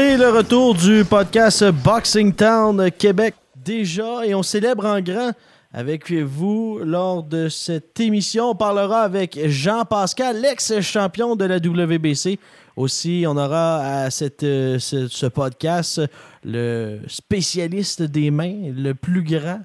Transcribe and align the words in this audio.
Et 0.00 0.16
le 0.16 0.28
retour 0.28 0.76
du 0.76 1.04
podcast 1.04 1.64
Boxing 1.72 2.32
Town 2.32 2.88
Québec 2.96 3.34
déjà 3.56 4.24
et 4.24 4.32
on 4.32 4.44
célèbre 4.44 4.86
en 4.86 5.00
grand 5.00 5.32
avec 5.72 6.12
vous 6.12 6.78
lors 6.84 7.24
de 7.24 7.48
cette 7.48 7.98
émission. 7.98 8.50
On 8.50 8.54
parlera 8.54 9.00
avec 9.00 9.36
Jean-Pascal, 9.48 10.40
l'ex-champion 10.40 11.34
de 11.34 11.44
la 11.46 11.56
WBC. 11.56 12.38
Aussi, 12.76 13.24
on 13.26 13.36
aura 13.36 13.78
à 14.04 14.10
cette, 14.10 14.44
euh, 14.44 14.78
ce, 14.78 15.26
podcast 15.26 16.00
le 16.44 17.00
spécialiste 17.08 18.02
des 18.02 18.30
mains, 18.30 18.70
le 18.72 18.94
plus 18.94 19.24
grand, 19.24 19.62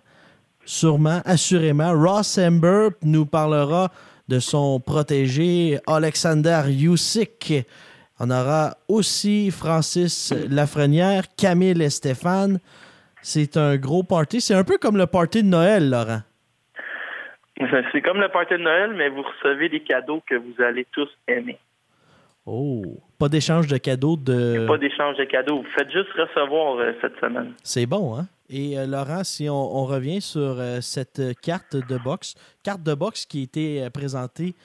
sûrement, 0.66 1.22
assurément. 1.26 1.94
Ross 1.94 2.40
Ember 2.40 2.90
nous 3.04 3.27
parlera 3.27 3.91
de 4.30 4.40
son 4.40 4.80
protégé 4.80 5.80
Alexander 5.86 6.63
Usyk. 6.70 7.68
On 8.26 8.29
aura 8.29 8.77
aussi 8.88 9.52
Francis 9.52 10.34
Lafrenière, 10.49 11.24
Camille 11.35 11.84
et 11.84 11.90
Stéphane. 11.90 12.60
C'est 13.21 13.57
un 13.57 13.76
gros 13.76 14.04
party. 14.04 14.40
C'est 14.40 14.54
un 14.54 14.63
peu 14.63 14.77
comme 14.77 14.96
le 14.96 15.07
party 15.07 15.43
de 15.43 15.49
Noël, 15.49 15.90
Laurent. 15.90 16.21
C'est 17.91 18.01
comme 18.01 18.21
le 18.21 18.29
party 18.29 18.54
de 18.54 18.60
Noël, 18.60 18.94
mais 18.96 19.10
vous 19.10 19.24
recevez 19.24 19.68
des 19.68 19.82
cadeaux 19.82 20.24
que 20.26 20.35
vous 20.35 20.54
allez 20.63 20.88
tous 20.94 21.10
aimer. 21.27 21.60
Oh, 22.46 22.82
pas 23.20 23.27
d'échange 23.27 23.68
de 23.68 23.76
cadeaux 23.76 24.16
de. 24.16 24.66
Pas 24.68 24.77
d'échange 24.77 25.18
de 25.18 25.26
cadeaux. 25.26 25.57
Vous 25.57 25.70
faites 25.77 25.91
juste 25.91 26.12
recevoir 26.18 26.77
euh, 26.77 26.94
cette 27.01 27.20
semaine. 27.20 27.51
C'est 27.62 27.85
bon, 27.85 28.16
hein? 28.16 28.27
Et 28.49 28.79
euh, 28.79 28.85
Laurent, 28.85 29.26
si 29.26 29.49
on, 29.49 29.54
on 29.54 29.84
revient 29.84 30.21
sur 30.21 30.60
euh, 30.60 30.79
cette 30.79 31.21
carte 31.41 31.76
de 31.76 31.98
boxe, 31.98 32.35
carte 32.63 32.84
de 32.84 32.94
boxe 32.94 33.26
qui 33.26 33.41
a 33.41 33.44
été 33.44 33.90
présentée 33.94 34.55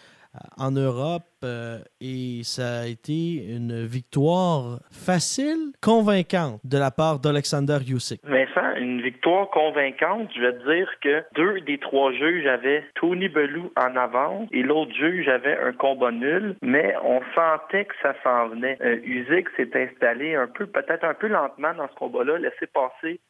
en 0.57 0.71
Europe 0.71 1.23
euh, 1.45 1.79
et 2.01 2.43
ça 2.43 2.81
a 2.81 2.87
été 2.87 3.45
une 3.49 3.85
victoire 3.87 4.81
facile, 4.91 5.73
convaincante 5.83 6.61
de 6.65 6.79
la 6.79 6.91
part 6.91 7.19
d'Alexander 7.19 7.79
Usyk. 7.89 8.21
Vincent, 8.25 8.75
une 8.77 9.01
victoire 9.01 9.49
convaincante. 9.51 10.31
Je 10.35 10.41
vais 10.41 10.53
te 10.53 10.77
dire 10.77 10.91
que 11.01 11.25
deux 11.35 11.61
des 11.63 11.79
trois 11.79 12.13
juges 12.13 12.47
avaient 12.47 12.85
Tony 12.95 13.29
Bellew 13.29 13.73
en 13.77 13.97
avance 13.97 14.49
et 14.53 14.63
l'autre 14.63 14.93
juge 14.95 15.29
avait 15.29 15.59
un 15.59 15.73
combat 15.73 16.11
nul, 16.11 16.57
mais 16.63 16.95
on 17.03 17.21
sentait 17.35 17.85
que 17.85 17.95
ça 18.03 18.15
s'en 18.23 18.49
venait. 18.49 18.79
Euh, 18.81 19.01
Usyk 19.05 19.49
s'est 19.57 19.71
installé 19.75 20.35
un 20.35 20.49
peu, 20.49 20.67
peut-être 20.67 21.05
un 21.05 21.15
peu 21.15 21.29
lentement 21.29 21.75
dans 21.75 21.89
ce 21.89 21.95
combat-là, 21.95 22.39
laissé 22.39 22.67
passer 22.67 23.21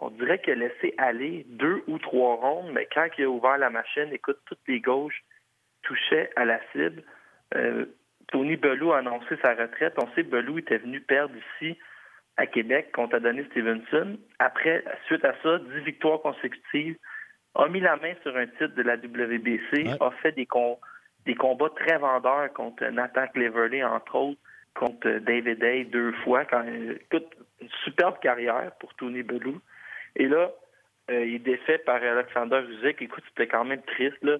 on 0.00 0.10
dirait 0.10 0.38
qu'il 0.40 0.52
a 0.52 0.56
laissé 0.68 0.94
aller 0.96 1.44
deux 1.48 1.82
ou 1.88 1.98
trois 1.98 2.36
rondes, 2.36 2.70
mais 2.72 2.86
quand 2.94 3.08
il 3.18 3.24
a 3.24 3.28
ouvert 3.28 3.58
la 3.58 3.68
machine, 3.68 4.08
écoute, 4.12 4.38
toutes 4.46 4.60
les 4.68 4.80
gauches 4.80 5.24
touchaient 5.82 6.30
à 6.36 6.44
la 6.44 6.60
cible. 6.72 7.02
Euh, 7.54 7.86
Tony 8.30 8.56
Bellew 8.56 8.92
a 8.92 8.98
annoncé 8.98 9.36
sa 9.42 9.54
retraite. 9.54 9.94
On 10.02 10.06
sait 10.14 10.22
que 10.24 10.30
Bellew 10.30 10.58
était 10.58 10.78
venu 10.78 11.00
perdre 11.00 11.34
ici 11.36 11.78
à 12.36 12.46
Québec 12.46 12.92
contre 12.92 13.16
Adonis 13.16 13.44
Stevenson. 13.50 14.18
Après, 14.38 14.84
suite 15.06 15.24
à 15.24 15.34
ça, 15.42 15.58
dix 15.58 15.80
victoires 15.84 16.20
consécutives, 16.20 16.96
a 17.54 17.66
mis 17.68 17.80
la 17.80 17.96
main 17.96 18.12
sur 18.22 18.36
un 18.36 18.46
titre 18.46 18.74
de 18.76 18.82
la 18.82 18.96
WBC, 18.96 19.88
Ouais. 19.88 19.96
a 20.00 20.10
fait 20.22 20.32
des, 20.32 20.46
com- 20.46 20.76
des 21.26 21.34
combats 21.34 21.70
très 21.70 21.96
vendeurs 21.98 22.52
contre 22.52 22.84
Nathan 22.86 23.26
Cleverley, 23.28 23.82
entre 23.82 24.14
autres, 24.14 24.40
contre 24.74 25.08
David 25.20 25.58
Day 25.58 25.84
deux 25.84 26.12
fois. 26.24 26.44
Quand, 26.44 26.62
écoute, 26.64 27.26
une 27.60 27.68
superbe 27.84 28.20
carrière 28.20 28.70
pour 28.78 28.94
Tony 28.94 29.22
Bellew. 29.22 29.58
Et 30.14 30.26
là, 30.28 30.50
euh, 31.10 31.24
il 31.24 31.36
est 31.36 31.38
défait 31.40 31.78
par 31.78 31.96
Alexander 32.02 32.60
Usyk. 32.68 33.00
Écoute, 33.02 33.24
c'était 33.28 33.48
quand 33.48 33.64
même 33.64 33.82
triste. 33.82 34.22
Là. 34.22 34.36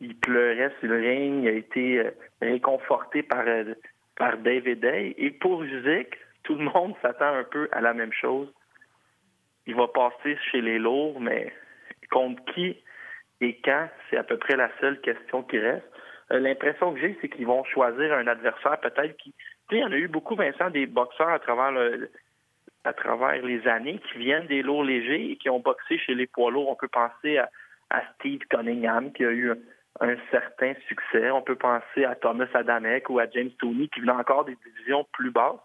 Il 0.00 0.16
pleurait 0.16 0.72
sur 0.80 0.88
le 0.88 0.98
ring. 0.98 1.44
Il 1.44 1.48
a 1.48 1.52
été 1.52 1.98
euh, 1.98 2.10
réconforté 2.40 3.22
par, 3.22 3.46
euh, 3.46 3.74
par 4.16 4.38
David 4.38 4.80
Day. 4.80 5.14
Et 5.18 5.30
pour 5.30 5.62
Usyk, 5.62 6.16
tout 6.44 6.54
le 6.54 6.64
monde 6.64 6.94
s'attend 7.02 7.34
un 7.34 7.44
peu 7.44 7.68
à 7.72 7.80
la 7.80 7.94
même 7.94 8.12
chose. 8.12 8.52
Il 9.66 9.74
va 9.74 9.88
passer 9.88 10.36
chez 10.50 10.60
les 10.60 10.78
lourds, 10.78 11.20
mais 11.20 11.52
contre 12.10 12.42
qui 12.54 12.76
et 13.40 13.56
quand, 13.64 13.88
c'est 14.10 14.16
à 14.16 14.24
peu 14.24 14.36
près 14.36 14.56
la 14.56 14.70
seule 14.80 15.00
question 15.00 15.42
qui 15.42 15.58
reste. 15.58 15.86
Euh, 16.32 16.40
L'impression 16.40 16.92
que 16.92 17.00
j'ai, 17.00 17.16
c'est 17.20 17.28
qu'ils 17.28 17.46
vont 17.46 17.64
choisir 17.64 18.12
un 18.12 18.26
adversaire 18.26 18.78
peut-être 18.80 19.16
qui... 19.16 19.32
Tu 19.68 19.76
sais, 19.76 19.76
il 19.76 19.80
y 19.80 19.84
en 19.84 19.92
a 19.92 19.96
eu 19.96 20.08
beaucoup, 20.08 20.34
Vincent, 20.34 20.70
des 20.70 20.86
boxeurs 20.86 21.28
à 21.28 21.38
travers 21.38 21.70
le, 21.70 22.10
à 22.84 22.92
travers 22.92 23.42
les 23.44 23.66
années 23.68 24.00
qui 24.10 24.18
viennent 24.18 24.46
des 24.46 24.62
lourds 24.62 24.82
légers 24.82 25.32
et 25.32 25.36
qui 25.36 25.50
ont 25.50 25.60
boxé 25.60 25.98
chez 25.98 26.14
les 26.14 26.26
poids 26.26 26.50
lourds. 26.50 26.70
On 26.70 26.74
peut 26.74 26.88
penser 26.88 27.38
à, 27.38 27.50
à 27.90 28.02
Steve 28.14 28.40
Cunningham 28.48 29.12
qui 29.12 29.24
a 29.24 29.30
eu 29.30 29.52
un, 30.00 30.16
certain 30.30 30.74
succès. 30.88 31.30
On 31.30 31.42
peut 31.42 31.56
penser 31.56 32.04
à 32.04 32.14
Thomas 32.14 32.48
Adamek 32.54 33.10
ou 33.10 33.18
à 33.18 33.28
James 33.30 33.50
Tooney 33.58 33.88
qui 33.88 34.00
venaient 34.00 34.12
encore 34.12 34.44
des 34.44 34.56
divisions 34.64 35.06
plus 35.12 35.30
basses. 35.30 35.60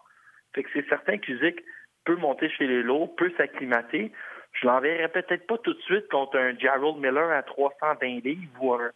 Fait 0.54 0.62
que 0.62 0.70
c'est 0.72 0.88
certain 0.88 1.18
qu'Usyk 1.18 1.62
peut 2.04 2.16
monter 2.16 2.48
chez 2.50 2.66
les 2.66 2.82
lourds, 2.82 3.14
peut 3.16 3.32
s'acclimater. 3.36 4.12
Je 4.52 4.66
l'enverrai 4.66 5.08
peut-être 5.08 5.46
pas 5.46 5.58
tout 5.58 5.74
de 5.74 5.80
suite 5.80 6.08
contre 6.08 6.38
un 6.38 6.56
Gerald 6.56 6.98
Miller 6.98 7.30
à 7.30 7.42
320 7.42 8.24
livres 8.24 8.62
ou 8.62 8.74
un 8.74 8.90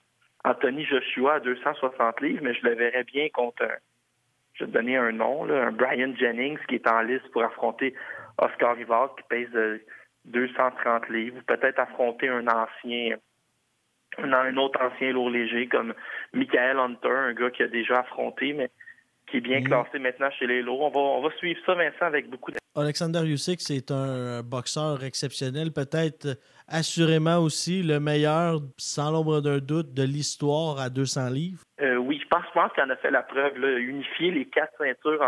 Anthony 0.45 0.85
Joshua 0.85 1.35
à 1.35 1.41
260 1.41 2.21
livres, 2.21 2.41
mais 2.43 2.55
je 2.55 2.65
le 2.65 2.75
verrais 2.75 3.05
bien 3.05 3.29
contre 3.31 3.65
un, 3.65 3.77
je 4.55 4.65
vais 4.65 4.71
te 4.71 4.77
donner 4.77 4.97
un 4.97 5.13
nom, 5.13 5.45
là, 5.45 5.67
un 5.67 5.73
Brian 5.73 6.15
Jennings 6.17 6.59
qui 6.69 6.77
est 6.77 6.87
en 6.87 7.01
liste 7.03 7.29
pour 7.33 7.43
affronter 7.43 7.95
Oscar 8.39 8.77
Rivas 8.77 9.11
qui 9.17 9.25
pèse 9.29 9.55
euh, 9.55 9.79
230 10.27 11.09
livres, 11.09 11.39
ou 11.39 11.43
peut-être 11.43 11.79
affronter 11.79 12.29
un 12.29 12.47
ancien, 12.47 13.17
un, 14.19 14.33
un 14.33 14.57
autre 14.57 14.81
ancien 14.83 15.13
lourd 15.13 15.31
léger 15.31 15.69
comme 15.69 15.95
Michael 16.33 16.79
Hunter, 16.79 17.09
un 17.11 17.35
gars 17.35 17.51
qui 17.51 17.63
a 17.63 17.69
déjà 17.69 18.01
affronté, 18.01 18.53
mais 18.53 18.71
qui 19.31 19.37
est 19.37 19.41
bien 19.41 19.61
Mhm. 19.61 19.67
classé 19.67 19.99
maintenant 19.99 20.31
chez 20.39 20.47
les 20.47 20.63
lourds. 20.63 20.81
On 20.81 20.89
va, 20.91 21.01
on 21.01 21.23
va 21.23 21.31
suivre 21.37 21.61
ça, 21.67 21.75
Vincent, 21.75 22.07
avec 22.07 22.29
beaucoup 22.31 22.51
de... 22.51 22.57
Alexander 22.75 23.21
Usyk, 23.25 23.61
c'est 23.61 23.91
un 23.91 24.43
boxeur 24.43 25.03
exceptionnel, 25.03 25.73
peut-être 25.73 26.39
assurément 26.69 27.39
aussi 27.39 27.83
le 27.83 27.99
meilleur, 27.99 28.61
sans 28.77 29.11
l'ombre 29.11 29.41
d'un 29.41 29.59
doute, 29.59 29.93
de 29.95 30.05
l'histoire 30.05 30.79
à 30.79 30.89
200 30.89 31.31
livres. 31.31 31.63
Euh, 31.81 31.97
oui, 31.97 32.21
je 32.23 32.29
pense, 32.29 32.45
je 32.49 32.53
pense 32.53 32.73
qu'il 32.73 32.83
en 32.85 32.91
a 32.91 32.97
fait 32.97 33.11
la 33.11 33.23
preuve, 33.23 33.59
là, 33.59 33.79
unifier 33.79 34.31
les 34.31 34.47
quatre 34.47 34.73
ceintures 34.79 35.21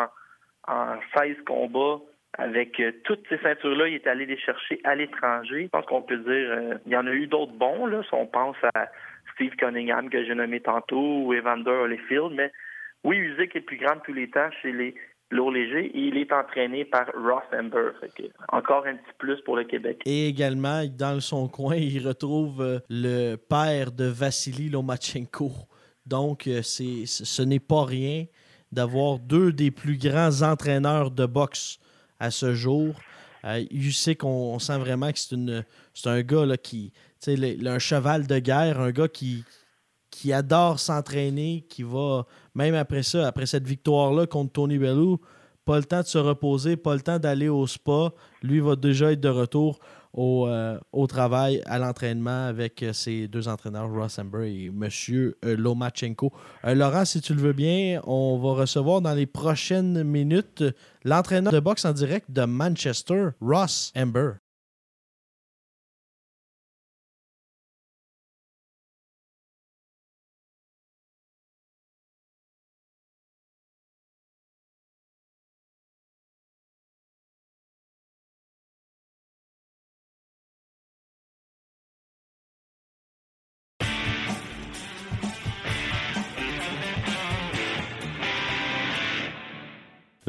en, 0.69 0.73
en 0.73 1.01
16 1.17 1.37
combats. 1.47 2.01
Avec 2.39 2.79
euh, 2.81 2.93
toutes 3.05 3.27
ces 3.29 3.39
ceintures-là, 3.39 3.89
il 3.89 3.95
est 3.95 4.07
allé 4.07 4.25
les 4.25 4.39
chercher 4.39 4.81
à 4.85 4.95
l'étranger. 4.95 5.65
Je 5.65 5.69
pense 5.69 5.87
qu'on 5.87 6.03
peut 6.03 6.19
dire, 6.19 6.27
euh, 6.29 6.75
il 6.87 6.93
y 6.93 6.97
en 6.97 7.07
a 7.07 7.13
eu 7.13 7.27
d'autres 7.27 7.53
bons, 7.53 7.87
là, 7.87 8.03
si 8.05 8.15
on 8.15 8.27
pense 8.27 8.57
à 8.75 8.87
Steve 9.35 9.57
Cunningham 9.57 10.09
que 10.11 10.25
j'ai 10.25 10.35
nommé 10.35 10.61
tantôt 10.61 11.25
ou 11.25 11.35
Evander 11.35 11.71
Holyfield, 11.71 12.33
mais 12.33 12.53
oui, 13.03 13.17
Usyk 13.17 13.57
est 13.57 13.61
plus 13.61 13.79
grand 13.79 13.97
de 13.97 14.01
tous 14.03 14.13
les 14.13 14.31
temps 14.31 14.51
chez 14.63 14.73
les 14.73 14.95
lourds 15.31 15.53
légers 15.53 15.91
il 15.95 16.17
est 16.17 16.33
entraîné 16.33 16.85
par 16.85 17.07
Ross 17.15 17.43
Ember. 17.53 17.91
Encore 18.49 18.87
un 18.87 18.97
petit 18.97 19.15
plus 19.19 19.41
pour 19.43 19.57
le 19.57 19.65
Québec. 19.65 20.01
Et 20.05 20.29
également, 20.29 20.85
dans 20.87 21.21
son 21.21 21.49
coin, 21.49 21.77
il 21.77 22.07
retrouve 22.07 22.61
euh, 22.61 22.79
le 22.89 23.37
père 23.37 23.93
de 23.93 24.05
Vassili 24.05 24.69
Lomachenko. 24.69 25.51
Donc, 26.07 26.47
euh, 26.47 26.63
c'est, 26.63 27.07
ce 27.07 27.43
n'est 27.43 27.61
pas 27.61 27.85
rien 27.85 28.25
d'avoir 28.73 29.19
deux 29.19 29.53
des 29.53 29.71
plus 29.71 29.99
grands 29.99 30.43
entraîneurs 30.43 31.11
de 31.11 31.27
boxe 31.27 31.79
à 32.21 32.31
ce 32.31 32.55
jour. 32.55 32.95
Euh, 33.45 33.65
Usyk, 33.71 34.23
on, 34.23 34.55
on 34.55 34.59
sent 34.59 34.79
vraiment 34.79 35.11
que 35.11 35.19
c'est, 35.19 36.09
un 36.09 36.23
gars 36.23 36.45
là, 36.47 36.57
qui, 36.57 36.93
le- 37.27 37.67
un 37.67 37.79
cheval 37.79 38.27
de 38.27 38.39
guerre, 38.39 38.81
un 38.81 38.91
gars 38.91 39.09
qui, 39.09 39.45
qui 40.11 40.33
adore 40.33 40.79
s'entraîner, 40.79 41.65
qui 41.69 41.83
va, 41.83 42.27
même 42.55 42.75
après 42.75 43.03
ça, 43.03 43.27
après 43.27 43.47
cette 43.47 43.67
victoire-là 43.67 44.27
contre 44.27 44.53
Tony 44.53 44.79
Bellew, 44.79 45.19
pas 45.65 45.79
le 45.79 45.85
temps 45.85 46.01
de 46.01 46.07
se 46.07 46.19
reposer, 46.19 46.77
pas 46.77 46.95
le 46.95 47.01
temps 47.01 47.19
d'aller 47.19 47.49
au 47.49 47.67
spa. 47.67 48.13
Lui 48.43 48.61
va 48.61 48.77
déjà 48.77 49.13
être 49.13 49.21
de 49.21 49.29
retour 49.29 49.79
au, 50.13 50.47
euh, 50.47 50.79
au 50.93 51.07
travail, 51.07 51.63
à 51.67 51.79
l'entraînement 51.79 52.47
avec 52.47 52.83
euh, 52.83 52.93
ses 52.93 53.29
deux 53.29 53.49
entraîneurs, 53.49 53.91
Ross 53.91 54.19
Amber 54.19 54.51
et 54.51 54.67
M. 54.67 55.33
Lomachenko. 55.43 56.33
Euh, 56.65 56.75
Laurent, 56.75 57.05
si 57.05 57.21
tu 57.21 57.35
le 57.35 57.41
veux 57.41 57.53
bien, 57.53 58.01
on 58.05 58.39
va 58.39 58.61
recevoir 58.61 59.01
dans 59.01 59.15
les 59.15 59.27
prochaines 59.27 60.03
minutes 60.03 60.65
l'entraîneur 61.05 61.53
de 61.53 61.61
boxe 61.61 61.85
en 61.85 61.93
direct 61.93 62.31
de 62.31 62.45
Manchester, 62.45 63.29
Ross 63.41 63.93
Amber. 63.97 64.33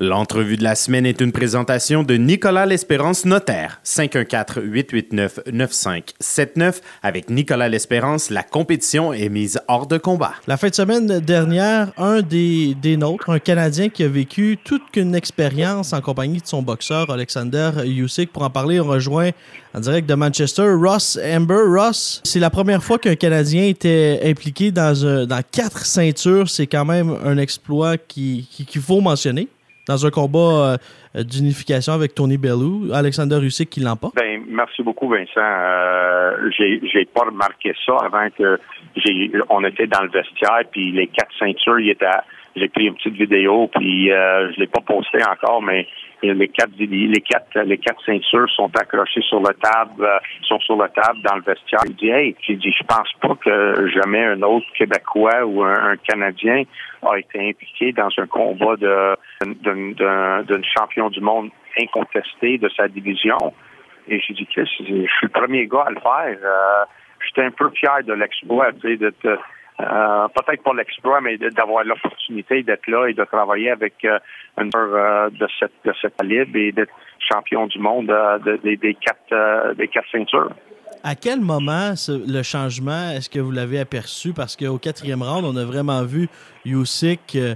L'entrevue 0.03 0.57
de 0.57 0.63
la 0.63 0.74
semaine 0.74 1.06
est 1.06 1.21
une 1.21 1.31
présentation 1.31 2.01
de 2.01 2.15
Nicolas 2.15 2.65
L'Espérance 2.65 3.24
Notaire, 3.24 3.80
514-889-9579. 3.86 6.81
Avec 7.03 7.30
Nicolas 7.30 7.69
L'Espérance, 7.69 8.31
la 8.31 8.42
compétition 8.42 9.13
est 9.13 9.30
mise 9.30 9.62
hors 9.68 9.86
de 9.86 10.00
combat. 10.00 10.33
La 10.48 10.57
fin 10.57 10.69
de 10.69 10.74
semaine 10.74 11.19
dernière, 11.19 11.92
un 11.98 12.24
des, 12.24 12.75
nôtres, 12.98 13.30
un 13.30 13.38
Canadien 13.38 13.89
qui 13.89 14.03
a 14.03 14.07
vécu 14.07 14.57
toute 14.63 14.95
une 14.95 15.13
expérience 15.13 15.94
en 15.94 16.01
compagnie 16.01 16.42
de 16.42 16.48
son 16.48 16.63
boxeur 16.63 17.12
Alexander 17.12 17.69
Usyk. 17.86 18.33
Pour 18.33 18.42
en 18.42 18.50
parler, 18.50 18.80
rejoint 18.80 19.30
en 19.75 19.81
direct 19.81 20.09
de 20.09 20.15
Manchester 20.15 20.74
Ross 20.81 21.19
Amber. 21.24 21.62
Ross, 21.68 22.21
c'est 22.24 22.39
la 22.39 22.50
première 22.50 22.81
fois 22.81 22.98
qu'un 22.98 23.13
Canadien 23.13 23.65
était 23.65 24.19
impliqué 24.25 24.71
dans, 24.71 25.06
un, 25.06 25.27
dans 25.27 25.44
quatre 25.51 25.86
ceintures. 25.86 26.50
C'est 26.50 26.65
quand 26.65 26.86
même 26.86 27.15
un 27.24 27.38
exploit 27.38 28.00
qu'il 28.00 28.48
qui, 28.48 28.65
qu'il 28.65 28.81
faut 28.81 29.00
mentionner 29.00 29.48
dans 29.92 30.06
un 30.06 30.10
combat 30.10 30.78
euh, 31.16 31.24
d'unification 31.24 31.94
avec 31.94 32.16
Tony 32.16 32.38
Bellew. 32.38 32.94
Alexander 32.94 33.40
Usyk 33.42 33.70
qui 33.70 33.80
l'emporte. 33.82 34.16
Ben, 34.16 34.42
merci 34.48 34.82
beaucoup, 34.84 35.10
Vincent. 35.10 35.32
Euh, 35.38 36.50
j'ai 36.58 37.06
pas 37.14 37.26
remarqué 37.26 37.74
ça 37.86 37.98
avant 38.04 38.30
que 38.38 38.60
j'ai 38.96 39.32
on 39.50 39.64
était 39.66 39.88
dans 39.88 40.04
le 40.04 40.10
vestiaire, 40.10 40.64
puis 40.72 40.92
les 40.92 41.08
quatre 41.08 41.32
ceintures, 41.38 41.80
il 41.80 41.90
était 41.90 42.06
j'ai 42.56 42.68
pris 42.68 42.86
une 42.86 42.96
petite 42.96 43.16
vidéo, 43.16 43.70
puis 43.74 44.12
euh, 44.12 44.52
je 44.54 44.60
l'ai 44.60 44.68
pas 44.68 44.82
posté 44.82 45.20
encore, 45.24 45.62
mais 45.62 45.88
les 46.22 46.48
quatre 46.48 46.72
les 46.78 47.22
quatre 47.22 47.60
les 47.62 47.78
quatre 47.78 48.04
ceintures 48.06 48.50
sont 48.50 48.70
accrochées 48.80 49.22
sur 49.22 49.42
la 49.42 49.54
table 49.54 50.04
euh, 50.04 50.20
sont 50.44 50.60
sur 50.60 50.76
la 50.76 50.90
table 50.90 51.20
dans 51.24 51.36
le 51.36 51.42
vestiaire. 51.42 51.82
Il 51.86 51.96
dit 51.96 52.10
Hey, 52.10 52.36
j'ai 52.42 52.56
dit 52.56 52.72
je 52.72 52.84
pense 52.84 53.12
pas 53.22 53.36
que 53.36 53.88
jamais 53.90 54.24
un 54.24 54.42
autre 54.42 54.68
Québécois 54.78 55.46
ou 55.46 55.64
un, 55.64 55.96
Canadien 55.98 56.64
a 57.04 57.18
été 57.18 57.50
impliqué 57.50 57.92
dans 57.92 58.10
un 58.18 58.28
combat 58.28 58.76
de 58.76 59.16
d'un 59.42 60.62
champion 60.78 61.10
du 61.10 61.22
monde 61.22 61.50
incontesté 61.80 62.58
de 62.58 62.70
sa 62.70 62.88
division. 62.88 63.38
Et 64.08 64.20
j'ai 64.20 64.34
dit 64.34 64.46
Chris, 64.48 64.70
je 64.80 64.84
suis 64.84 65.08
le 65.24 65.30
premier 65.30 65.68
gars 65.68 65.86
à 65.88 65.92
le 65.92 66.00
faire. 66.00 66.38
Euh, 66.44 66.86
J'étais 67.28 67.44
un 67.44 67.52
peu 67.52 67.70
fier 67.70 68.04
de 68.04 68.14
l'exploit, 68.14 68.72
tu 68.74 68.82
sais, 68.82 68.98
de 68.98 69.14
euh, 69.81 70.28
peut-être 70.30 70.63
pas 70.63 70.74
l'exploit, 70.74 71.22
mais 71.22 71.38
d'avoir 71.38 71.83
l'opportunité 71.83 72.63
d'être 72.63 72.88
là 72.88 73.07
et 73.07 73.13
de 73.13 73.24
travailler 73.24 73.72
avec 73.72 73.94
euh, 74.06 74.19
un 74.57 74.69
euh, 74.75 75.30
de 75.30 75.48
cette 75.60 75.74
de 75.86 75.94
cette 76.01 76.16
calibre 76.18 76.56
et 76.56 76.72
d'être 76.72 76.94
champion 77.19 77.68
du 77.68 77.80
monde 77.80 78.07
de, 78.07 78.57
des 78.57 78.94
quatre 78.95 79.74
des 79.75 79.88
quatre 79.88 80.10
ceintures. 80.12 80.51
À 81.03 81.15
quel 81.15 81.42
moment 81.42 81.94
le 82.07 82.44
changement, 82.44 83.09
est-ce 83.12 83.30
que 83.30 83.39
vous 83.39 83.51
l'avez 83.51 83.80
aperçu? 83.80 84.33
Parce 84.33 84.56
qu'au 84.56 84.77
quatrième 84.77 85.24
round, 85.24 85.45
on 85.45 85.56
a 85.56 85.65
vraiment 85.65 86.03
vu 86.03 86.27
Usyk 86.63 87.36
euh, 87.36 87.56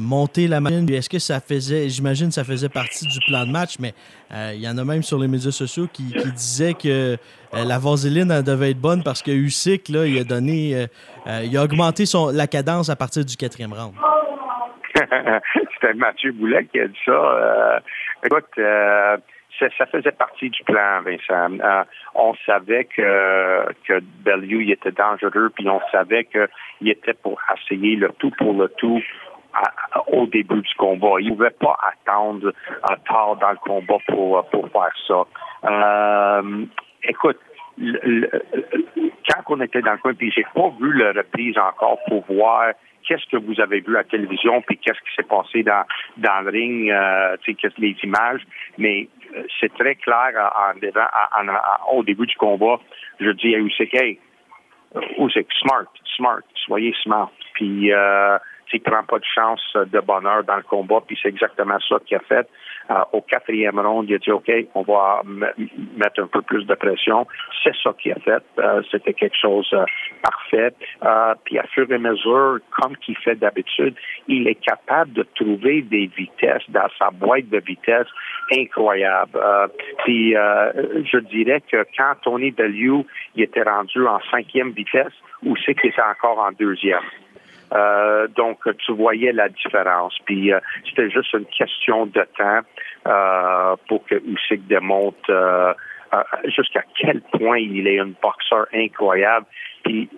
monter 0.00 0.48
la 0.48 0.60
machine. 0.60 0.88
Est-ce 0.90 1.10
que 1.10 1.18
ça 1.18 1.40
faisait, 1.40 1.90
j'imagine 1.90 2.30
ça 2.30 2.42
faisait 2.42 2.70
partie 2.70 3.06
du 3.06 3.18
plan 3.26 3.44
de 3.44 3.52
match, 3.52 3.76
mais 3.78 3.92
euh, 4.32 4.52
il 4.54 4.62
y 4.62 4.68
en 4.68 4.78
a 4.78 4.84
même 4.84 5.02
sur 5.02 5.18
les 5.18 5.28
médias 5.28 5.50
sociaux 5.50 5.86
qui, 5.92 6.04
disaient 6.04 6.72
que 6.72 7.16
euh, 7.16 7.16
la 7.52 7.78
vaseline 7.78 8.42
devait 8.42 8.70
être 8.70 8.80
bonne 8.80 9.02
parce 9.04 9.22
que 9.22 9.30
Usyk, 9.30 9.90
là, 9.90 10.06
il 10.06 10.18
a 10.18 10.24
donné, 10.24 10.86
il 11.44 11.56
a 11.56 11.62
augmenté 11.62 12.06
son, 12.06 12.30
la 12.30 12.46
cadence 12.46 12.88
à 12.88 12.96
partir 12.96 13.24
du 13.24 13.36
quatrième 13.36 13.74
round. 13.74 13.94
C'était 15.74 15.92
Mathieu 15.94 16.32
Boulet 16.32 16.64
qui 16.72 16.80
a 16.80 16.88
dit 16.88 16.98
ça. 17.04 17.80
écoute, 18.24 18.46
ça, 19.58 19.86
faisait 19.86 20.12
partie 20.12 20.50
du 20.50 20.62
plan, 20.64 21.02
Vincent. 21.02 21.58
Euh, 21.60 21.84
on 22.14 22.34
savait 22.46 22.84
que, 22.84 23.66
que 23.84 24.00
Bellew 24.24 24.62
il 24.62 24.72
était 24.72 24.92
dangereux, 24.92 25.50
puis 25.54 25.68
on 25.68 25.80
savait 25.90 26.24
qu'il 26.24 26.88
était 26.88 27.14
pour 27.14 27.40
essayer 27.56 27.96
le 27.96 28.10
tout 28.18 28.30
pour 28.38 28.52
le 28.52 28.68
tout 28.76 29.02
au 30.08 30.26
début 30.26 30.60
du 30.60 30.74
combat. 30.76 31.16
Il 31.20 31.30
ne 31.30 31.34
pouvait 31.34 31.50
pas 31.50 31.78
attendre 31.82 32.48
euh, 32.48 32.96
tard 33.08 33.36
dans 33.36 33.50
le 33.50 33.56
combat 33.56 33.96
pour, 34.06 34.44
pour 34.50 34.68
faire 34.70 34.92
ça. 35.06 35.24
Euh, 35.64 36.66
écoute, 37.02 37.38
quand 37.78 39.42
on 39.48 39.60
était 39.60 39.82
dans 39.82 39.92
le 39.92 39.98
coin, 39.98 40.14
puis 40.14 40.32
j'ai 40.34 40.46
pas 40.54 40.70
vu 40.80 40.92
la 40.94 41.12
reprise 41.12 41.56
encore 41.58 41.98
pour 42.06 42.24
voir 42.26 42.72
qu'est-ce 43.06 43.26
que 43.30 43.36
vous 43.36 43.60
avez 43.60 43.80
vu 43.80 43.94
à 43.94 44.00
la 44.00 44.04
télévision, 44.04 44.62
puis 44.62 44.78
qu'est-ce 44.78 44.98
qui 44.98 45.14
s'est 45.14 45.28
passé 45.28 45.62
dans, 45.62 45.84
dans 46.16 46.40
le 46.44 46.50
ring, 46.50 46.90
euh, 46.90 47.36
les 47.78 47.96
images. 48.02 48.42
Mais 48.78 49.02
euh, 49.02 49.15
c'est 49.60 49.72
très 49.74 49.94
clair 49.96 50.52
en, 50.56 51.96
au 51.96 52.02
début 52.02 52.26
du 52.26 52.36
combat. 52.36 52.80
Je 53.20 53.30
dis 53.30 53.54
à 53.54 53.58
Usyk, 53.58 53.94
hey, 53.94 54.18
Usyk, 55.18 55.48
smart, 55.60 55.86
smart, 56.16 56.42
soyez 56.54 56.94
smart. 57.02 57.30
Puis, 57.54 57.92
euh, 57.92 58.38
il 58.72 58.80
prend 58.80 59.02
pas 59.04 59.18
de 59.18 59.24
chance 59.24 59.62
de 59.74 60.00
bonheur 60.00 60.44
dans 60.44 60.56
le 60.56 60.62
combat, 60.62 61.00
puis 61.06 61.18
c'est 61.20 61.28
exactement 61.28 61.78
ça 61.88 61.96
qu'il 62.04 62.16
a 62.16 62.20
fait. 62.20 62.48
Euh, 62.90 62.94
au 63.12 63.20
quatrième 63.20 63.80
round, 63.80 64.08
il 64.08 64.14
a 64.14 64.18
dit 64.18 64.30
OK, 64.30 64.50
on 64.74 64.82
va 64.82 65.22
mettre 65.24 66.22
un 66.22 66.26
peu 66.28 66.42
plus 66.42 66.64
de 66.64 66.74
pression. 66.74 67.26
C'est 67.64 67.74
ça 67.82 67.92
qu'il 68.00 68.12
a 68.12 68.16
fait. 68.16 68.42
Euh, 68.58 68.82
c'était 68.90 69.12
quelque 69.12 69.36
chose 69.36 69.68
euh, 69.72 69.84
parfait. 70.22 70.72
puis 71.44 71.58
à 71.58 71.64
fur 71.64 71.90
et 71.90 71.94
à 71.94 71.98
mesure, 71.98 72.58
comme 72.70 72.96
qu'il 72.98 73.16
fait 73.16 73.34
d'habitude, 73.34 73.94
il 74.28 74.46
est 74.46 74.60
capable 74.60 75.12
de 75.14 75.26
trouver 75.34 75.82
des 75.82 76.06
vitesses 76.16 76.68
dans 76.68 76.88
sa 76.98 77.10
boîte 77.10 77.48
de 77.48 77.58
vitesse 77.58 78.08
incroyable. 78.52 79.38
puis 80.04 80.32
je 80.32 81.18
dirais 81.18 81.62
que 81.70 81.84
quand 81.96 82.14
Tony 82.22 82.50
Bellew 82.52 83.04
il 83.34 83.42
était 83.42 83.62
rendu 83.62 84.06
en 84.06 84.20
cinquième 84.30 84.70
vitesse, 84.70 85.12
ou 85.42 85.56
c'est 85.64 85.74
qu'il 85.74 85.90
était 85.90 86.02
encore 86.02 86.38
en 86.38 86.52
deuxième? 86.52 87.02
Euh, 87.72 88.28
donc, 88.28 88.58
tu 88.78 88.92
voyais 88.92 89.32
la 89.32 89.48
différence. 89.48 90.16
Puis, 90.24 90.52
euh, 90.52 90.60
c'était 90.88 91.10
juste 91.10 91.32
une 91.32 91.46
question 91.46 92.06
de 92.06 92.26
temps 92.36 92.60
euh, 93.06 93.76
pour 93.88 94.04
que 94.04 94.14
Usyk 94.14 94.66
démontre 94.66 95.74
jusqu'à 96.44 96.82
quel 96.98 97.20
point 97.20 97.58
il 97.58 97.86
est 97.86 97.98
un 97.98 98.12
boxeur 98.22 98.66
incroyable. 98.72 99.46
Puis, 99.84 100.08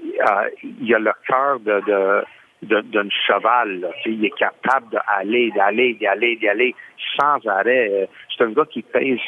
il 0.81 0.95
a 0.95 0.99
le 0.99 1.13
cœur 1.27 1.59
de, 1.61 2.25
d'un 2.63 3.09
cheval. 3.27 3.89
Il 4.05 4.25
est 4.25 4.37
capable 4.37 4.87
d'aller, 4.91 5.51
d'aller, 5.53 5.95
d'aller, 5.95 6.37
d'aller 6.37 6.75
sans 7.19 7.45
arrêt. 7.49 8.09
C'est 8.37 8.45
un 8.45 8.51
gars 8.51 8.67
qui 8.67 8.83
pèse 8.83 9.19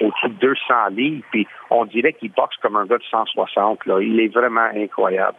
au-dessus 0.00 0.28
de 0.28 0.34
200 0.40 0.74
livres, 0.90 1.24
puis 1.30 1.46
on 1.70 1.86
dirait 1.86 2.12
qu'il 2.12 2.30
boxe 2.32 2.56
comme 2.62 2.76
un 2.76 2.86
gars 2.86 2.98
de 2.98 3.04
160. 3.04 3.86
Là. 3.86 4.00
Il 4.00 4.20
est 4.20 4.32
vraiment 4.32 4.68
incroyable. 4.76 5.36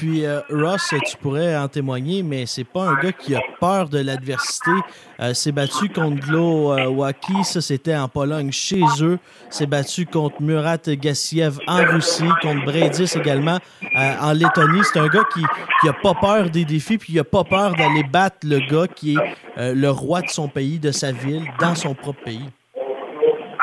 Puis 0.00 0.24
euh, 0.24 0.40
Ross, 0.48 0.94
tu 1.06 1.16
pourrais 1.18 1.54
en 1.54 1.68
témoigner, 1.68 2.22
mais 2.22 2.46
c'est 2.46 2.64
pas 2.64 2.88
un 2.88 2.94
gars 2.94 3.12
qui 3.12 3.34
a 3.34 3.42
peur 3.60 3.86
de 3.86 3.98
l'adversité. 3.98 4.70
Euh, 5.20 5.34
s'est 5.34 5.52
battu 5.52 5.90
contre 5.90 6.26
Glo 6.26 6.72
euh, 6.72 7.12
ça 7.44 7.60
c'était 7.60 7.94
en 7.94 8.08
Pologne 8.08 8.50
chez 8.50 8.80
eux. 9.02 9.18
S'est 9.50 9.66
battu 9.66 10.06
contre 10.06 10.40
Murat 10.40 10.78
Gassiev 10.86 11.58
en 11.66 11.84
Russie, 11.84 12.30
contre 12.40 12.64
Bredis 12.64 13.12
également 13.14 13.58
en 13.94 14.32
Lettonie. 14.32 14.80
C'est 14.90 15.00
un 15.00 15.08
gars 15.08 15.24
qui, 15.34 15.44
qui 15.82 15.88
a 15.90 15.92
pas 15.92 16.14
peur 16.14 16.48
des 16.48 16.64
défis, 16.64 16.96
puis 16.96 17.12
il 17.12 17.18
a 17.18 17.24
pas 17.24 17.44
peur 17.44 17.74
d'aller 17.74 18.02
battre 18.02 18.38
le 18.44 18.60
gars 18.60 18.86
qui 18.86 19.16
est 19.16 19.74
le 19.74 19.90
roi 19.90 20.22
de 20.22 20.30
son 20.30 20.48
pays, 20.48 20.78
de 20.78 20.92
sa 20.92 21.12
ville, 21.12 21.44
dans 21.60 21.74
son 21.74 21.92
propre 21.92 22.24
pays 22.24 22.48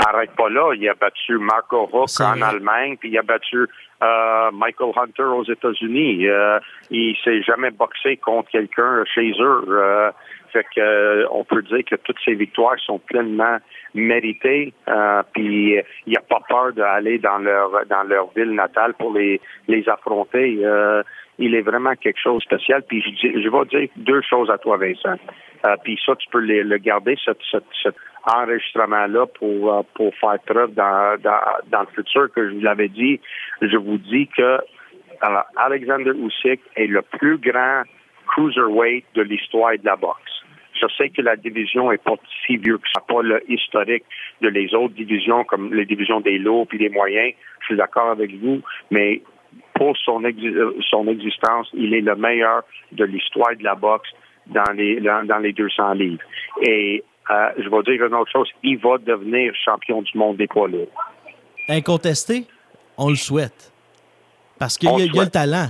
arrête 0.05 0.31
pas 0.35 0.49
là. 0.49 0.73
Il 0.75 0.87
a 0.89 0.93
battu 0.93 1.37
Marco 1.37 1.89
Hook 1.91 2.09
en 2.19 2.41
Allemagne, 2.41 2.97
puis 2.97 3.09
il 3.09 3.17
a 3.17 3.23
battu 3.23 3.67
euh, 4.03 4.51
Michael 4.51 4.91
Hunter 4.95 5.23
aux 5.23 5.43
États-Unis. 5.43 6.27
Euh, 6.27 6.59
il 6.91 7.15
s'est 7.23 7.41
jamais 7.41 7.71
boxé 7.71 8.17
contre 8.17 8.49
quelqu'un 8.51 9.03
chez 9.13 9.31
eux. 9.39 9.63
Euh, 9.67 10.11
fait 10.53 10.65
que 10.75 10.79
euh, 10.79 11.27
on 11.31 11.43
peut 11.43 11.61
dire 11.63 11.83
que 11.83 11.95
toutes 11.95 12.19
ces 12.23 12.35
victoires 12.35 12.79
sont 12.85 12.99
pleinement 12.99 13.57
méritées. 13.93 14.73
puis 15.33 15.81
il 16.05 16.17
a 16.17 16.21
pas 16.21 16.41
peur 16.47 16.73
d'aller 16.73 17.17
dans 17.17 17.39
leur 17.39 17.71
dans 17.87 18.03
leur 18.03 18.29
ville 18.35 18.53
natale 18.53 18.93
pour 18.93 19.13
les 19.13 19.41
les 19.67 19.87
affronter. 19.89 20.59
il 21.39 21.55
est 21.55 21.61
vraiment 21.61 21.95
quelque 21.95 22.19
chose 22.19 22.43
de 22.43 22.55
spécial. 22.55 22.83
Puis 22.87 23.01
je, 23.01 23.41
je 23.41 23.49
vais 23.49 23.65
dire 23.65 23.89
deux 23.97 24.21
choses 24.21 24.49
à 24.49 24.57
toi, 24.57 24.77
Vincent. 24.77 25.17
puis 25.83 25.99
ça, 26.05 26.15
tu 26.15 26.29
peux 26.29 26.39
le 26.39 26.77
garder, 26.77 27.17
cette, 27.25 27.41
cette 27.81 27.95
enregistrement-là 28.35 29.25
pour, 29.27 29.73
euh, 29.73 29.81
pour 29.95 30.13
faire 30.15 30.39
preuve 30.45 30.73
dans, 30.73 31.17
dans, 31.21 31.81
le 31.81 31.87
futur 31.95 32.31
que 32.33 32.49
je 32.49 32.55
vous 32.55 32.61
l'avais 32.61 32.89
dit. 32.89 33.19
Je 33.61 33.77
vous 33.77 33.97
dis 33.97 34.27
que 34.27 34.59
Alexander 35.55 36.11
Usyk 36.11 36.61
est 36.75 36.87
le 36.87 37.01
plus 37.01 37.37
grand 37.37 37.83
cruiserweight 38.27 39.05
de 39.15 39.21
l'histoire 39.23 39.71
de 39.71 39.85
la 39.85 39.95
boxe. 39.95 40.43
Je 40.79 40.85
sais 40.95 41.09
que 41.09 41.21
la 41.21 41.35
division 41.35 41.91
est 41.91 42.03
pas 42.03 42.15
si 42.45 42.57
vieux 42.57 42.77
que 42.77 42.87
ça, 42.93 43.01
pas 43.01 43.21
le 43.23 43.41
historique 43.51 44.03
de 44.41 44.49
les 44.49 44.73
autres 44.75 44.93
divisions 44.93 45.43
comme 45.43 45.73
les 45.73 45.85
divisions 45.85 46.21
des 46.21 46.37
lourds 46.37 46.67
puis 46.67 46.77
des 46.77 46.89
moyens. 46.89 47.33
Je 47.61 47.65
suis 47.65 47.75
d'accord 47.75 48.11
avec 48.11 48.35
vous, 48.35 48.61
mais 48.91 49.21
pour 49.73 49.97
son, 49.97 50.23
euh, 50.23 50.73
son 50.87 51.07
existence, 51.07 51.69
il 51.73 51.93
est 51.93 52.01
le 52.01 52.15
meilleur 52.15 52.63
de 52.91 53.05
l'histoire 53.05 53.55
de 53.55 53.63
la 53.63 53.75
boxe 53.75 54.09
dans 54.47 54.71
les 54.75 55.01
dans 55.01 55.39
les 55.39 55.53
200 55.53 55.93
livres. 55.93 56.23
Et 56.61 57.03
euh, 57.29 57.49
je 57.57 57.69
vais 57.69 57.83
dire 57.83 58.05
une 58.05 58.13
autre 58.13 58.31
chose, 58.31 58.49
il 58.63 58.77
va 58.77 58.97
devenir 58.97 59.53
champion 59.63 60.01
du 60.01 60.17
monde 60.17 60.37
des 60.37 60.47
poids 60.47 60.67
lourds. 60.67 60.87
Incontesté, 61.67 62.45
on 62.97 63.09
le 63.09 63.15
souhaite. 63.15 63.71
Parce 64.59 64.77
qu'il 64.77 64.89
y, 64.89 64.93
a 64.93 65.23
le 65.23 65.29
talent. 65.29 65.67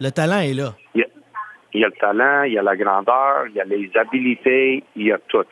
Le 0.00 0.10
talent 0.10 0.40
est 0.40 0.54
là. 0.54 0.74
Il 0.94 1.80
y, 1.80 1.84
a, 1.84 1.88
le 1.88 1.94
talent, 1.94 2.42
il 2.44 2.52
y 2.52 2.58
a 2.58 2.62
la 2.62 2.76
grandeur, 2.76 3.46
il 3.48 3.54
y 3.54 3.60
a 3.60 3.64
les 3.64 3.90
habilités, 3.96 4.84
il 4.96 5.06
y 5.06 5.12
a 5.12 5.18
tout. 5.28 5.44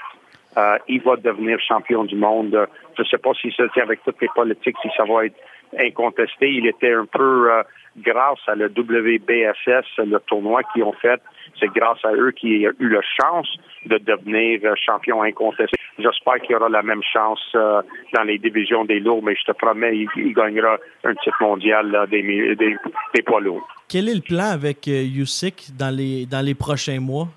Euh, 0.56 0.78
il 0.88 1.02
va 1.02 1.16
devenir 1.16 1.58
champion 1.60 2.04
du 2.04 2.16
monde. 2.16 2.56
Je 2.96 3.02
ne 3.02 3.06
sais 3.06 3.18
pas 3.18 3.32
si 3.34 3.52
ça 3.56 3.64
tient 3.74 3.82
avec 3.82 4.02
toutes 4.04 4.20
les 4.20 4.28
politiques, 4.34 4.76
si 4.80 4.88
ça 4.96 5.04
va 5.04 5.26
être 5.26 5.36
incontesté. 5.78 6.52
Il 6.52 6.66
était 6.66 6.92
un 6.92 7.06
peu 7.06 7.50
euh, 7.50 7.62
grâce 7.98 8.38
à 8.46 8.54
le 8.54 8.66
WBSS, 8.66 9.98
le 9.98 10.18
tournoi 10.20 10.62
qu'ils 10.72 10.84
ont 10.84 10.94
fait. 10.94 11.20
C'est 11.58 11.72
grâce 11.74 12.04
à 12.04 12.12
eux 12.12 12.32
qu'il 12.32 12.66
a 12.66 12.70
eu 12.78 12.88
la 12.88 13.00
chance 13.02 13.48
de 13.86 13.98
devenir 13.98 14.60
euh, 14.64 14.74
champion 14.76 15.22
incontesté. 15.22 15.76
J'espère 15.98 16.40
qu'il 16.42 16.56
aura 16.56 16.68
la 16.68 16.82
même 16.82 17.02
chance 17.02 17.40
euh, 17.54 17.82
dans 18.14 18.24
les 18.24 18.38
divisions 18.38 18.84
des 18.84 19.00
lourds, 19.00 19.22
mais 19.22 19.34
je 19.34 19.52
te 19.52 19.56
promets, 19.56 19.96
il, 20.16 20.34
gagnera 20.34 20.76
un 21.04 21.14
titre 21.14 21.36
mondial 21.40 22.06
des, 22.10 22.56
des, 22.56 23.22
poids 23.22 23.40
lourds. 23.40 23.66
Quel 23.88 24.08
est 24.08 24.14
le 24.14 24.20
plan 24.20 24.50
avec 24.52 24.86
Usyk 24.86 25.76
dans 25.78 25.94
les, 25.94 26.26
dans 26.26 26.44
les 26.44 26.54
prochains 26.54 27.00
mois? 27.00 27.28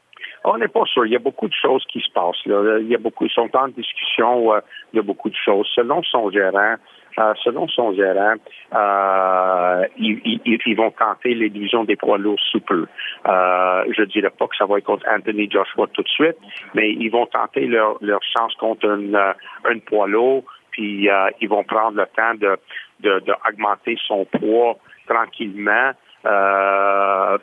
On 0.43 0.57
n'est 0.57 0.67
pas 0.67 0.85
sûr. 0.85 1.05
Il 1.05 1.11
y 1.11 1.15
a 1.15 1.19
beaucoup 1.19 1.47
de 1.47 1.53
choses 1.53 1.85
qui 1.91 1.99
se 1.99 2.11
passent. 2.11 2.45
Là. 2.45 2.79
Il 2.79 2.88
y 2.88 2.95
a 2.95 2.97
beaucoup, 2.97 3.25
ils 3.25 3.31
sont 3.31 3.49
en 3.53 3.67
discussion 3.67 4.51
de 4.93 5.01
beaucoup 5.01 5.29
de 5.29 5.35
choses. 5.35 5.69
Selon 5.75 6.01
son 6.03 6.31
gérant, 6.31 6.75
euh, 6.75 6.75
selon 7.43 7.67
son 7.67 7.93
gérant, 7.93 8.35
euh, 8.73 9.85
ils, 9.97 10.75
vont 10.75 10.91
tenter 10.91 11.35
divisions 11.49 11.83
des 11.83 11.95
poids 11.95 12.17
lourds 12.17 12.39
sous 12.51 12.61
peu. 12.61 12.85
Euh, 13.27 13.83
je 13.95 14.01
ne 14.01 14.05
dirais 14.05 14.29
pas 14.29 14.47
que 14.47 14.55
ça 14.55 14.65
va 14.65 14.77
être 14.77 14.85
contre 14.85 15.05
Anthony 15.09 15.49
Joshua 15.49 15.88
tout 15.93 16.03
de 16.03 16.07
suite, 16.09 16.38
mais 16.73 16.91
ils 16.91 17.09
vont 17.09 17.25
tenter 17.25 17.65
leur, 17.67 17.97
chance 18.38 18.53
contre 18.55 18.88
un, 18.88 19.79
poids 19.79 20.07
lourd, 20.07 20.43
puis 20.71 21.09
ils 21.41 21.49
vont 21.49 21.63
prendre 21.63 21.97
le 21.97 22.05
temps 22.15 22.35
de, 22.35 22.57
son 24.07 24.25
poids 24.25 24.77
tranquillement. 25.07 25.91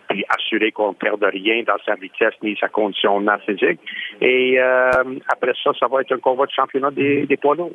puis 0.09 0.25
assurer 0.29 0.73
qu'on 0.73 0.91
ne 0.91 0.95
perde 0.95 1.25
rien 1.25 1.63
dans 1.67 1.79
sa 1.85 1.97
vitesse 1.97 2.35
ni 2.43 2.57
sa 2.57 2.69
condition 2.69 3.25
physique. 3.45 3.81
Et 4.21 4.59
après 4.59 5.53
ça, 5.63 5.73
ça 5.79 5.87
va 5.89 6.01
être 6.01 6.13
un 6.13 6.19
combat 6.19 6.47
de 6.47 6.53
championnat 6.53 6.91
des 6.93 7.39
poids 7.41 7.57
lourds 7.57 7.73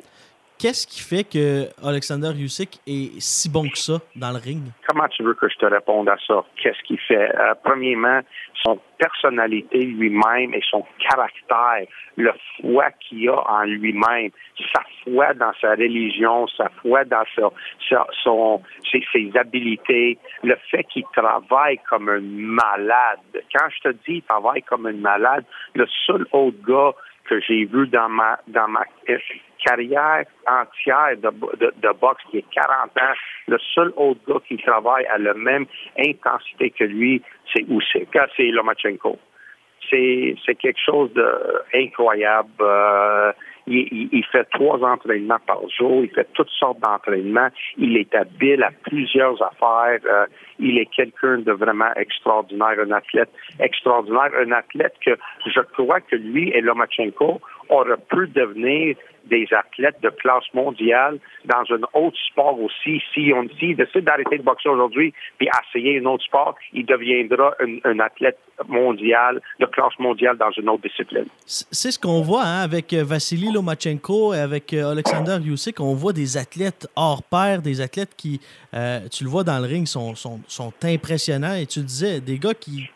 qu'est-ce 0.62 0.86
qui 0.86 1.00
fait 1.02 1.24
que 1.24 1.66
Alexander 1.84 2.30
Usyk 2.38 2.78
est 2.86 3.20
si 3.20 3.50
bon 3.50 3.68
que 3.68 3.76
ça 3.76 3.94
dans 4.14 4.30
le 4.30 4.38
ring? 4.38 4.62
Comment 4.86 5.08
tu 5.08 5.24
veux 5.24 5.34
que 5.34 5.48
je 5.48 5.56
te 5.56 5.66
réponde 5.66 6.08
à 6.08 6.16
ça? 6.24 6.44
Qu'est-ce 6.62 6.80
qu'il 6.84 7.00
fait? 7.00 7.34
Euh, 7.34 7.54
premièrement, 7.64 8.20
son 8.62 8.78
personnalité 8.96 9.78
lui-même 9.78 10.54
et 10.54 10.62
son 10.70 10.84
caractère, 11.00 11.88
le 12.16 12.32
foi 12.60 12.90
qu'il 13.00 13.28
a 13.28 13.40
en 13.50 13.64
lui-même, 13.64 14.30
sa 14.72 14.82
foi 15.02 15.34
dans 15.34 15.52
sa 15.60 15.70
religion, 15.70 16.46
sa 16.56 16.68
foi 16.80 17.04
dans 17.06 17.24
son, 18.22 18.62
ses, 18.88 19.02
ses, 19.12 19.32
habiletés, 19.36 20.16
le 20.44 20.56
fait 20.70 20.84
qu'il 20.84 21.04
travaille 21.12 21.80
comme 21.90 22.08
un 22.08 22.20
malade. 22.20 23.18
Quand 23.52 23.66
je 23.74 23.90
te 23.90 23.94
dis 24.06 24.20
qu'il 24.20 24.22
travaille 24.22 24.62
comme 24.62 24.86
un 24.86 24.92
malade, 24.92 25.44
le 25.74 25.88
seul 26.06 26.24
autre 26.30 26.58
gars 26.64 26.92
que 27.24 27.40
j'ai 27.40 27.64
vu 27.64 27.88
dans 27.88 28.08
ma 28.08 28.38
dans 28.48 28.68
ma 28.68 28.84
carrière 29.64 30.24
entière 30.46 31.16
de, 31.16 31.30
de, 31.30 31.92
boxe 32.00 32.22
qui 32.30 32.38
est 32.38 32.50
40 32.52 32.90
ans, 32.98 33.14
le 33.48 33.58
seul 33.74 33.92
autre 33.96 34.20
gars 34.26 34.40
qui 34.46 34.56
travaille 34.56 35.06
à 35.06 35.18
la 35.18 35.34
même 35.34 35.66
intensité 35.98 36.70
que 36.70 36.84
lui, 36.84 37.22
c'est 37.52 37.62
Usyk, 37.62 38.16
c'est 38.36 38.50
Lomachenko. 38.50 39.18
C'est, 39.90 40.36
c'est 40.46 40.54
quelque 40.54 40.80
chose 40.80 41.10
d'incroyable. 41.12 42.48
Euh, 42.60 43.32
il, 43.66 44.24
fait 44.32 44.44
trois 44.50 44.82
entraînements 44.82 45.38
par 45.46 45.60
jour, 45.68 46.02
il 46.02 46.10
fait 46.10 46.26
toutes 46.34 46.50
sortes 46.50 46.80
d'entraînements, 46.80 47.48
il 47.78 47.96
est 47.96 48.14
habile 48.14 48.62
à 48.62 48.70
plusieurs 48.82 49.40
affaires, 49.42 50.00
euh, 50.06 50.26
il 50.62 50.78
est 50.78 50.86
quelqu'un 50.86 51.38
de 51.38 51.52
vraiment 51.52 51.92
extraordinaire, 51.96 52.76
un 52.80 52.92
athlète 52.92 53.30
extraordinaire, 53.60 54.30
un 54.38 54.52
athlète 54.52 54.94
que 55.04 55.18
je 55.46 55.60
crois 55.60 56.00
que 56.00 56.16
lui 56.16 56.50
et 56.50 56.60
Lomachenko 56.60 57.40
auraient 57.68 57.96
pu 58.08 58.28
devenir 58.28 58.96
des 59.26 59.46
athlètes 59.52 60.00
de 60.02 60.10
classe 60.10 60.44
mondiale 60.54 61.18
dans 61.44 61.64
un 61.74 61.82
autre 61.94 62.16
sport 62.30 62.58
aussi. 62.60 63.00
Si 63.14 63.32
on 63.34 63.44
décide 63.44 64.04
d'arrêter 64.04 64.38
de 64.38 64.42
boxer 64.42 64.68
aujourd'hui 64.68 65.12
puis 65.38 65.48
essayer 65.68 66.00
un 66.00 66.04
autre 66.06 66.24
sport, 66.24 66.56
il 66.72 66.84
deviendra 66.86 67.54
un, 67.84 68.00
athlète 68.00 68.38
mondial, 68.68 69.40
de 69.60 69.66
classe 69.66 69.98
mondiale 69.98 70.36
dans 70.36 70.50
une 70.56 70.68
autre 70.68 70.82
discipline. 70.82 71.26
C'est 71.46 71.90
ce 71.90 71.98
qu'on 71.98 72.22
voit 72.22 72.42
hein, 72.42 72.62
avec 72.62 72.92
euh, 72.92 73.04
Vassili 73.04 73.52
Lomachenko 73.52 74.34
et 74.34 74.38
avec 74.38 74.72
euh, 74.72 74.92
Alexander 74.92 75.38
Usyk. 75.44 75.80
On 75.80 75.94
voit 75.94 76.12
des 76.12 76.36
athlètes 76.36 76.88
hors 76.96 77.22
pair, 77.22 77.62
des 77.62 77.80
athlètes 77.80 78.14
qui, 78.16 78.40
euh, 78.74 79.00
tu 79.10 79.24
le 79.24 79.30
vois 79.30 79.44
dans 79.44 79.58
le 79.58 79.66
ring, 79.66 79.86
sont, 79.86 80.14
sont, 80.14 80.40
sont 80.52 80.72
impressionnants. 80.82 81.54
Et 81.54 81.66
tu 81.66 81.80
disais, 81.80 82.20
des 82.20 82.38
gars 82.38 82.54
qui, 82.54 82.88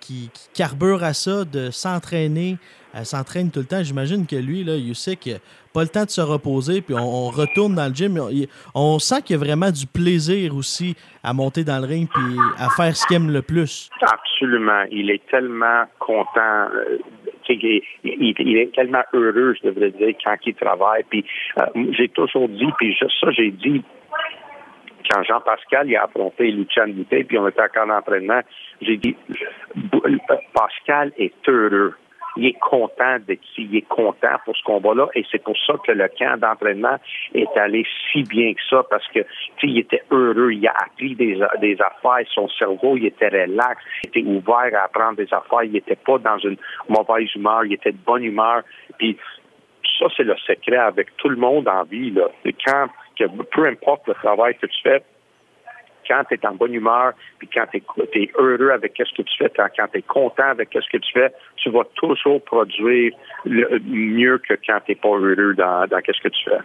qui, 0.00 0.30
qui 0.32 0.48
carburent 0.54 1.04
à 1.04 1.14
ça, 1.14 1.44
de 1.44 1.70
s'entraîner 1.70 2.58
elle 2.96 3.04
s'entraîne 3.04 3.50
tout 3.50 3.58
le 3.60 3.66
temps. 3.66 3.82
J'imagine 3.82 4.24
que 4.26 4.36
lui, 4.36 4.62
là, 4.62 4.76
Usyk, 4.76 5.28
pas 5.74 5.82
le 5.82 5.88
temps 5.88 6.04
de 6.04 6.10
se 6.10 6.20
reposer, 6.20 6.80
puis 6.80 6.94
on, 6.94 7.28
retourne 7.28 7.74
dans 7.74 7.88
le 7.88 7.94
gym. 7.94 8.20
On, 8.74 8.98
sent 9.00 9.22
qu'il 9.22 9.34
y 9.34 9.38
a 9.40 9.42
vraiment 9.42 9.70
du 9.70 9.86
plaisir 9.86 10.54
aussi 10.54 10.94
à 11.24 11.32
monter 11.34 11.64
dans 11.64 11.80
le 11.80 11.86
ring 11.86 12.08
puis 12.08 12.38
à 12.56 12.70
faire 12.70 12.94
ce 12.94 13.04
qu'il 13.06 13.16
aime 13.16 13.32
le 13.32 13.42
plus. 13.42 13.90
Absolument. 14.00 14.84
Il 14.92 15.10
est 15.10 15.26
tellement 15.28 15.84
content. 15.98 16.70
Euh, 16.72 16.98
il, 17.48 18.56
est 18.56 18.74
tellement 18.74 19.02
heureux, 19.12 19.54
je 19.60 19.68
devrais 19.68 19.90
dire, 19.90 20.14
quand 20.24 20.36
il 20.46 20.54
travaille. 20.54 21.02
Puis 21.10 21.24
euh, 21.58 21.64
j'ai 21.98 22.08
toujours 22.08 22.48
dit, 22.48 22.68
puis 22.78 22.96
ça, 23.00 23.30
j'ai 23.32 23.50
dit 23.50 23.82
quand 25.10 25.22
Jean-Pascal 25.22 25.94
a 25.96 26.04
affronté 26.04 26.50
Lucien 26.50 26.88
Boutet, 26.88 27.24
puis 27.24 27.38
on 27.38 27.48
était 27.48 27.62
encore 27.62 27.86
en 27.86 27.98
entraînement, 27.98 28.40
j'ai 28.80 28.96
dit 28.96 29.16
Pascal 30.54 31.12
est 31.18 31.34
heureux. 31.48 31.94
Il 32.36 32.46
est 32.46 32.58
content 32.58 33.18
d'être 33.20 33.44
ici, 33.44 33.68
il 33.70 33.76
est 33.76 33.88
content 33.88 34.36
pour 34.44 34.56
ce 34.56 34.62
combat-là, 34.64 35.06
et 35.14 35.24
c'est 35.30 35.42
pour 35.42 35.56
ça 35.64 35.74
que 35.86 35.92
le 35.92 36.08
camp 36.18 36.36
d'entraînement 36.36 36.96
est 37.32 37.56
allé 37.56 37.86
si 38.10 38.24
bien 38.24 38.54
que 38.54 38.60
ça, 38.68 38.82
parce 38.90 39.06
que 39.08 39.20
il 39.62 39.78
était 39.78 40.02
heureux, 40.10 40.52
il 40.52 40.66
a 40.66 40.72
appris 40.72 41.14
des, 41.14 41.40
des 41.60 41.78
affaires, 41.80 42.26
son 42.34 42.48
cerveau, 42.48 42.96
il 42.96 43.06
était 43.06 43.28
relax, 43.28 43.80
il 44.02 44.08
était 44.08 44.28
ouvert 44.28 44.70
à 44.74 44.86
apprendre 44.86 45.16
des 45.16 45.32
affaires, 45.32 45.62
il 45.62 45.72
n'était 45.72 45.94
pas 45.94 46.18
dans 46.18 46.38
une 46.38 46.56
mauvaise 46.88 47.32
humeur, 47.36 47.64
il 47.66 47.74
était 47.74 47.92
de 47.92 48.04
bonne 48.04 48.24
humeur, 48.24 48.62
puis 48.98 49.16
ça, 49.98 50.06
c'est 50.16 50.24
le 50.24 50.36
secret 50.38 50.76
avec 50.76 51.16
tout 51.18 51.28
le 51.28 51.36
monde 51.36 51.68
en 51.68 51.84
vie, 51.84 52.10
là. 52.10 52.28
Quand, 52.66 52.88
que, 53.18 53.24
peu 53.54 53.66
importe 53.66 54.06
le 54.08 54.14
travail 54.14 54.56
que 54.56 54.66
tu 54.66 54.82
fais, 54.82 55.02
quand 56.06 56.22
tu 56.28 56.34
es 56.34 56.46
en 56.46 56.54
bonne 56.54 56.74
humeur, 56.74 57.12
puis 57.38 57.48
quand 57.52 57.66
tu 57.72 57.78
es, 57.78 58.30
heureux 58.38 58.70
avec 58.70 58.92
ce 58.96 59.14
que 59.14 59.22
tu 59.22 59.36
fais, 59.38 59.50
quand 59.56 59.88
tu 59.92 59.98
es 59.98 60.02
content 60.02 60.50
avec 60.50 60.68
ce 60.72 60.88
que 60.90 60.98
tu 60.98 61.12
fais, 61.12 61.32
tu 61.56 61.70
vas 61.70 61.84
toujours 61.94 62.42
produire 62.44 63.12
mieux 63.46 64.38
que 64.38 64.54
quand 64.66 64.80
tu 64.84 64.92
n'es 64.92 64.96
pas 64.96 65.08
heureux 65.08 65.54
dans, 65.54 65.86
dans 65.86 66.00
ce 66.06 66.22
que 66.22 66.28
tu 66.28 66.44
fais. 66.44 66.60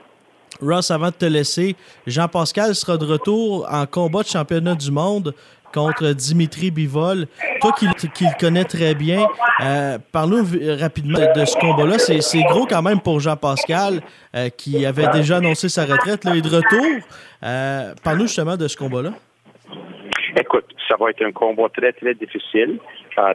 Ross, 0.61 0.91
avant 0.91 1.07
de 1.07 1.13
te 1.13 1.25
laisser, 1.25 1.75
Jean-Pascal 2.05 2.75
sera 2.75 2.97
de 2.97 3.05
retour 3.05 3.65
en 3.71 3.85
combat 3.85 4.23
de 4.23 4.27
championnat 4.27 4.75
du 4.75 4.91
monde 4.91 5.33
contre 5.73 6.13
Dimitri 6.13 6.71
Bivol. 6.71 7.27
Toi 7.61 7.71
qui, 7.73 7.85
le 7.85 8.39
connais 8.39 8.63
très 8.63 8.95
bien, 8.95 9.25
euh, 9.63 9.97
parle-nous 10.11 10.45
rapidement 10.79 11.19
de 11.19 11.45
ce 11.45 11.57
combat-là. 11.57 11.99
C'est 11.99 12.43
gros 12.43 12.65
quand 12.65 12.81
même 12.81 13.01
pour 13.01 13.19
Jean-Pascal 13.19 14.01
euh, 14.35 14.49
qui 14.49 14.85
avait 14.85 15.07
déjà 15.07 15.37
annoncé 15.37 15.69
sa 15.69 15.83
retraite. 15.83 16.23
Là, 16.23 16.35
et 16.35 16.41
de 16.41 16.47
retour, 16.47 17.03
euh, 17.43 17.93
parle-nous 18.03 18.27
justement 18.27 18.57
de 18.57 18.67
ce 18.67 18.77
combat-là. 18.77 19.11
Écoute, 20.39 20.65
ça 20.87 20.95
va 20.99 21.09
être 21.09 21.23
un 21.23 21.31
combat 21.31 21.67
très, 21.75 21.91
très 21.93 22.13
difficile. 22.13 22.79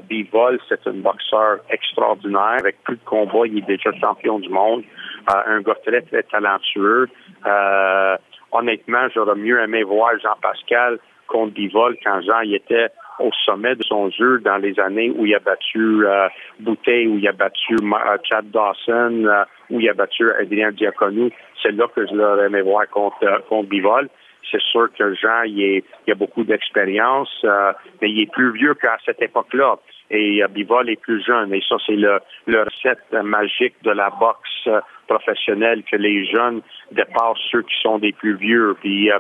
Bivol, 0.08 0.58
c'est 0.68 0.86
un 0.86 0.94
boxeur 0.94 1.58
extraordinaire. 1.68 2.56
Avec 2.60 2.82
plus 2.84 2.96
de 2.96 3.04
combats, 3.04 3.46
il 3.46 3.58
est 3.58 3.66
déjà 3.66 3.92
champion 4.00 4.38
du 4.38 4.48
monde. 4.48 4.82
Un 5.26 5.60
gars 5.60 5.76
très, 5.84 6.00
très 6.02 6.22
talentueux. 6.22 7.08
Honnêtement, 8.52 9.08
j'aurais 9.12 9.34
mieux 9.34 9.60
aimé 9.60 9.82
voir 9.82 10.12
Jean-Pascal 10.22 10.98
contre 11.34 11.54
Bivol 11.54 11.96
quand 12.04 12.20
Jean 12.22 12.42
y 12.42 12.54
était 12.54 12.90
au 13.18 13.30
sommet 13.44 13.74
de 13.74 13.82
son 13.82 14.08
jeu 14.10 14.38
dans 14.44 14.58
les 14.58 14.78
années 14.78 15.10
où 15.10 15.26
il 15.26 15.34
a 15.34 15.40
battu 15.40 16.06
euh, 16.06 16.28
Bouteille, 16.60 17.08
où 17.08 17.18
il 17.18 17.26
a 17.26 17.32
battu 17.32 17.74
euh, 17.74 18.16
Chad 18.22 18.50
Dawson, 18.52 19.24
euh, 19.24 19.44
où 19.70 19.80
il 19.80 19.88
a 19.88 19.94
battu 19.94 20.30
Adrien 20.40 20.70
Diaconou. 20.70 21.30
C'est 21.60 21.72
là 21.72 21.86
que 21.94 22.06
je 22.06 22.14
l'aurais 22.14 22.46
aimé 22.46 22.62
voir 22.62 22.88
contre, 22.88 23.42
contre 23.48 23.68
Bivol. 23.68 24.08
C'est 24.48 24.60
sûr 24.60 24.88
que 24.96 25.12
Jean, 25.14 25.42
il, 25.44 25.82
il 26.06 26.12
a 26.12 26.14
beaucoup 26.14 26.44
d'expérience, 26.44 27.44
mais 28.00 28.10
il 28.10 28.20
est 28.20 28.30
plus 28.30 28.52
vieux 28.52 28.74
qu'à 28.74 28.96
cette 29.04 29.22
époque-là. 29.22 29.76
Et 30.10 30.42
Bivol 30.50 30.90
est 30.90 31.00
plus 31.00 31.24
jeune. 31.24 31.52
Et 31.54 31.62
ça, 31.66 31.76
c'est 31.84 31.96
le, 31.96 32.20
le 32.46 32.62
recette 32.62 33.10
magique 33.24 33.74
de 33.82 33.90
la 33.90 34.10
boxe 34.10 34.68
professionnelle 35.08 35.82
que 35.90 35.96
les 35.96 36.26
jeunes 36.26 36.60
dépassent 36.92 37.42
ceux 37.50 37.62
qui 37.62 37.74
sont 37.80 37.98
des 37.98 38.12
plus 38.12 38.36
vieux. 38.36 38.76
Puis 38.80 39.10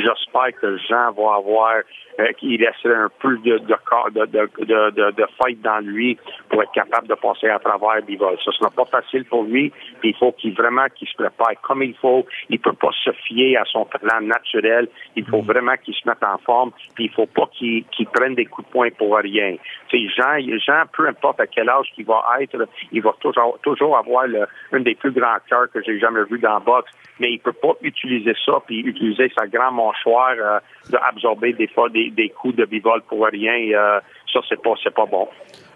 j'espère 0.00 0.52
que 0.60 0.76
Jean 0.88 1.12
va 1.12 1.36
avoir 1.36 1.82
euh, 2.18 2.32
qu'il 2.38 2.60
laisserait 2.60 2.94
un 2.94 3.10
peu 3.20 3.36
de, 3.38 3.58
de, 3.58 3.76
de, 4.14 4.90
de, 4.90 5.10
de, 5.10 5.26
fight 5.38 5.60
dans 5.60 5.80
lui 5.80 6.16
pour 6.48 6.62
être 6.62 6.72
capable 6.72 7.08
de 7.08 7.14
passer 7.14 7.48
à 7.48 7.58
travers 7.58 8.02
Bivol. 8.06 8.36
Ce 8.42 8.50
sera 8.52 8.70
pas 8.70 8.86
facile 8.86 9.24
pour 9.26 9.44
lui. 9.44 9.72
Il 10.02 10.14
faut 10.16 10.32
qu'il 10.32 10.54
vraiment 10.54 10.86
qu'il 10.94 11.08
se 11.08 11.14
prépare 11.14 11.60
comme 11.62 11.82
il 11.82 11.94
faut. 11.94 12.24
Il 12.48 12.58
peut 12.58 12.72
pas 12.72 12.90
se 13.04 13.10
fier 13.26 13.58
à 13.58 13.64
son 13.64 13.84
talent 13.84 14.22
naturel. 14.22 14.88
Il 15.14 15.26
faut 15.26 15.42
mm. 15.42 15.46
vraiment 15.46 15.76
qu'il 15.84 15.94
se 15.94 16.08
mette 16.08 16.22
en 16.22 16.38
forme. 16.38 16.70
Puis 16.94 17.04
il 17.04 17.10
faut 17.10 17.26
pas 17.26 17.48
qu'il 17.52 17.84
prenne 18.12 18.34
des 18.34 18.46
coups 18.46 18.66
de 18.66 18.72
poing 18.72 18.88
pour 18.96 19.16
rien. 19.16 19.56
Tu 19.88 20.08
Jean, 20.08 20.38
Jean, 20.66 20.84
peu 20.96 21.08
importe 21.08 21.40
à 21.40 21.46
quel 21.46 21.68
âge 21.68 21.86
qu'il 21.94 22.06
va 22.06 22.22
être, 22.40 22.66
il 22.92 23.02
va 23.02 23.14
toujours, 23.20 23.58
toujours 23.62 23.96
avoir 23.96 24.26
le, 24.26 24.46
un 24.72 24.80
des 24.80 24.94
plus 24.94 25.12
grands 25.12 25.36
cœurs 25.48 25.70
que 25.72 25.82
j'ai 25.82 25.98
jamais 25.98 26.24
vu 26.30 26.38
dans 26.38 26.54
la 26.54 26.60
boxe. 26.60 26.90
Mais 27.18 27.32
il 27.32 27.40
peut 27.40 27.52
pas 27.52 27.72
utiliser 27.82 28.34
ça 28.44 28.60
puis 28.66 28.80
utiliser 28.80 29.30
sa 29.38 29.46
grande 29.46 29.76
mâchoire 29.76 30.34
euh, 30.38 30.58
d'absorber 30.90 31.52
des 31.54 31.66
fois 31.68 31.88
des, 31.88 32.05
des, 32.10 32.28
coups 32.30 32.56
de 32.56 32.64
bivol 32.64 33.02
pour 33.08 33.26
rien. 33.26 33.54
Euh, 33.74 34.00
ça, 34.32 34.40
c'est 34.48 34.60
pas, 34.60 34.74
c'est 34.82 34.94
pas 34.94 35.06
bon. 35.06 35.28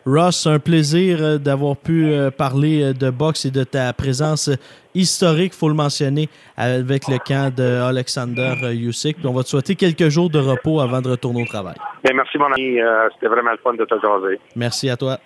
Ross, 0.06 0.46
un 0.46 0.58
plaisir 0.58 1.18
euh, 1.20 1.38
d'avoir 1.38 1.76
pu 1.76 2.06
euh, 2.06 2.30
parler 2.30 2.94
de 2.94 3.10
boxe 3.10 3.44
et 3.44 3.50
de 3.50 3.64
ta 3.64 3.92
présence 3.92 4.50
historique, 4.94 5.52
faut 5.52 5.68
le 5.68 5.74
mentionner, 5.74 6.28
avec 6.56 7.06
le 7.08 7.18
camp 7.18 7.54
de 7.54 7.82
Alexander 7.82 8.54
Usyk. 8.72 9.18
On 9.24 9.32
va 9.32 9.42
te 9.42 9.48
souhaiter 9.48 9.74
quelques 9.74 10.08
jours 10.08 10.30
de 10.30 10.38
repos 10.38 10.80
avant 10.80 11.00
de 11.00 11.10
retourner 11.10 11.42
au 11.42 11.46
travail. 11.46 11.76
Bien, 12.02 12.14
merci, 12.14 12.38
mon 12.38 12.52
ami. 12.52 12.78
C'était 13.14 13.28
vraiment 13.28 13.52
le 13.52 13.58
fun 13.58 13.74
de 13.74 13.84
te 13.84 13.94
jaser. 13.94 14.40
Merci 14.56 14.88
à 14.88 14.96
toi. 14.96 15.18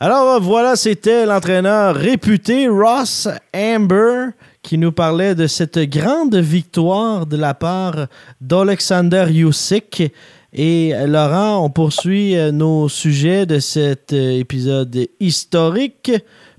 Alors 0.00 0.40
voilà, 0.40 0.74
c'était 0.74 1.24
l'entraîneur 1.24 1.94
réputé 1.94 2.68
Ross 2.68 3.28
Amber 3.54 4.30
qui 4.64 4.78
nous 4.78 4.90
parlait 4.92 5.34
de 5.34 5.46
cette 5.46 5.78
grande 5.78 6.34
victoire 6.34 7.26
de 7.26 7.36
la 7.36 7.54
part 7.54 8.06
d'Alexander 8.40 9.26
Usyk. 9.30 10.10
Et 10.56 10.92
Laurent, 11.08 11.64
on 11.64 11.68
poursuit 11.68 12.38
euh, 12.38 12.52
nos 12.52 12.88
sujets 12.88 13.44
de 13.44 13.58
cet 13.58 14.12
euh, 14.12 14.38
épisode 14.38 14.94
historique. 15.18 16.12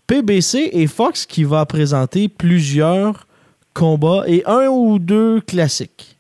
PBC 0.06 0.70
et 0.74 0.88
Fox 0.88 1.26
qui 1.26 1.46
va 1.46 1.66
présenter 1.66 2.28
plusieurs 2.28 3.26
combats 3.74 4.24
et 4.28 4.44
un 4.46 4.68
ou 4.68 5.00
deux 5.00 5.40
classiques. 5.40 6.18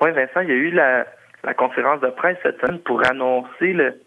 Oui, 0.00 0.10
Vincent, 0.12 0.40
il 0.40 0.48
y 0.48 0.52
a 0.52 0.54
eu 0.54 0.70
la, 0.70 1.04
conférence 1.58 2.00
de 2.00 2.08
presse 2.08 2.38
cette 2.42 2.58
semaine 2.62 2.80
pour 2.80 3.06
annoncer 3.06 3.74
le, 3.74 4.00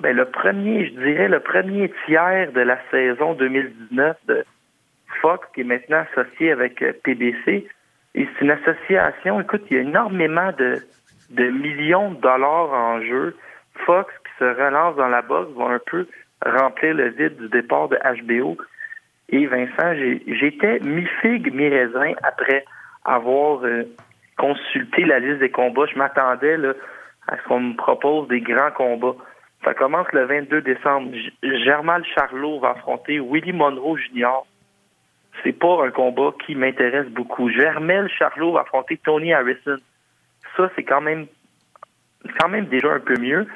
ben, 0.00 0.16
le 0.16 0.24
premier, 0.24 0.86
je 0.86 1.00
dirais, 1.00 1.28
le 1.28 1.38
premier 1.38 1.92
tiers 2.04 2.50
de 2.50 2.60
la 2.62 2.78
saison 2.90 3.34
2019 3.34 4.16
de 4.26 4.44
Fox, 5.20 5.46
qui 5.54 5.60
est 5.60 5.64
maintenant 5.64 6.04
associé 6.10 6.50
avec 6.50 6.82
euh, 6.82 6.92
PBC. 7.04 7.68
Et 8.16 8.26
c'est 8.26 8.44
une 8.44 8.50
association, 8.50 9.40
écoute, 9.40 9.62
il 9.70 9.76
y 9.76 9.78
a 9.78 9.82
énormément 9.82 10.50
de, 10.58 10.82
de 11.32 11.44
millions 11.50 12.12
de 12.12 12.20
dollars 12.20 12.72
en 12.72 13.00
jeu. 13.02 13.36
Fox, 13.86 14.12
qui 14.24 14.30
se 14.38 14.44
relance 14.44 14.96
dans 14.96 15.08
la 15.08 15.22
boxe, 15.22 15.50
va 15.56 15.66
un 15.66 15.80
peu 15.84 16.06
remplir 16.44 16.94
le 16.94 17.08
vide 17.08 17.36
du 17.36 17.48
départ 17.48 17.88
de 17.88 17.98
HBO. 18.22 18.56
Et 19.30 19.46
Vincent, 19.46 19.94
j'étais 20.26 20.78
mi-figue, 20.80 21.52
mi-raisin 21.54 22.12
après 22.22 22.64
avoir 23.04 23.64
euh, 23.64 23.84
consulté 24.36 25.04
la 25.04 25.20
liste 25.20 25.40
des 25.40 25.50
combats. 25.50 25.86
Je 25.90 25.98
m'attendais 25.98 26.56
à 27.28 27.36
ce 27.36 27.48
qu'on 27.48 27.60
me 27.60 27.76
propose 27.76 28.28
des 28.28 28.40
grands 28.40 28.70
combats. 28.72 29.16
Ça 29.64 29.74
commence 29.74 30.06
le 30.12 30.24
22 30.26 30.60
décembre. 30.62 31.12
Germal 31.42 32.04
Charlot 32.14 32.58
va 32.60 32.70
affronter 32.70 33.20
Willie 33.20 33.52
Monroe 33.52 33.96
Jr. 33.96 34.42
C'est 35.42 35.58
pas 35.58 35.86
un 35.86 35.90
combat 35.90 36.32
qui 36.44 36.54
m'intéresse 36.54 37.08
beaucoup. 37.08 37.48
Germel 37.48 38.08
Charlot 38.08 38.52
va 38.52 38.62
affronter 38.62 38.98
Tony 38.98 39.32
Harrison. 39.32 39.78
Ça, 40.56 40.70
c'est 40.76 40.84
quand 40.84 41.00
même 41.00 41.26
quand 42.38 42.48
même 42.48 42.66
déjà 42.66 42.92
un 42.92 43.00
peu 43.00 43.18
mieux. 43.18 43.46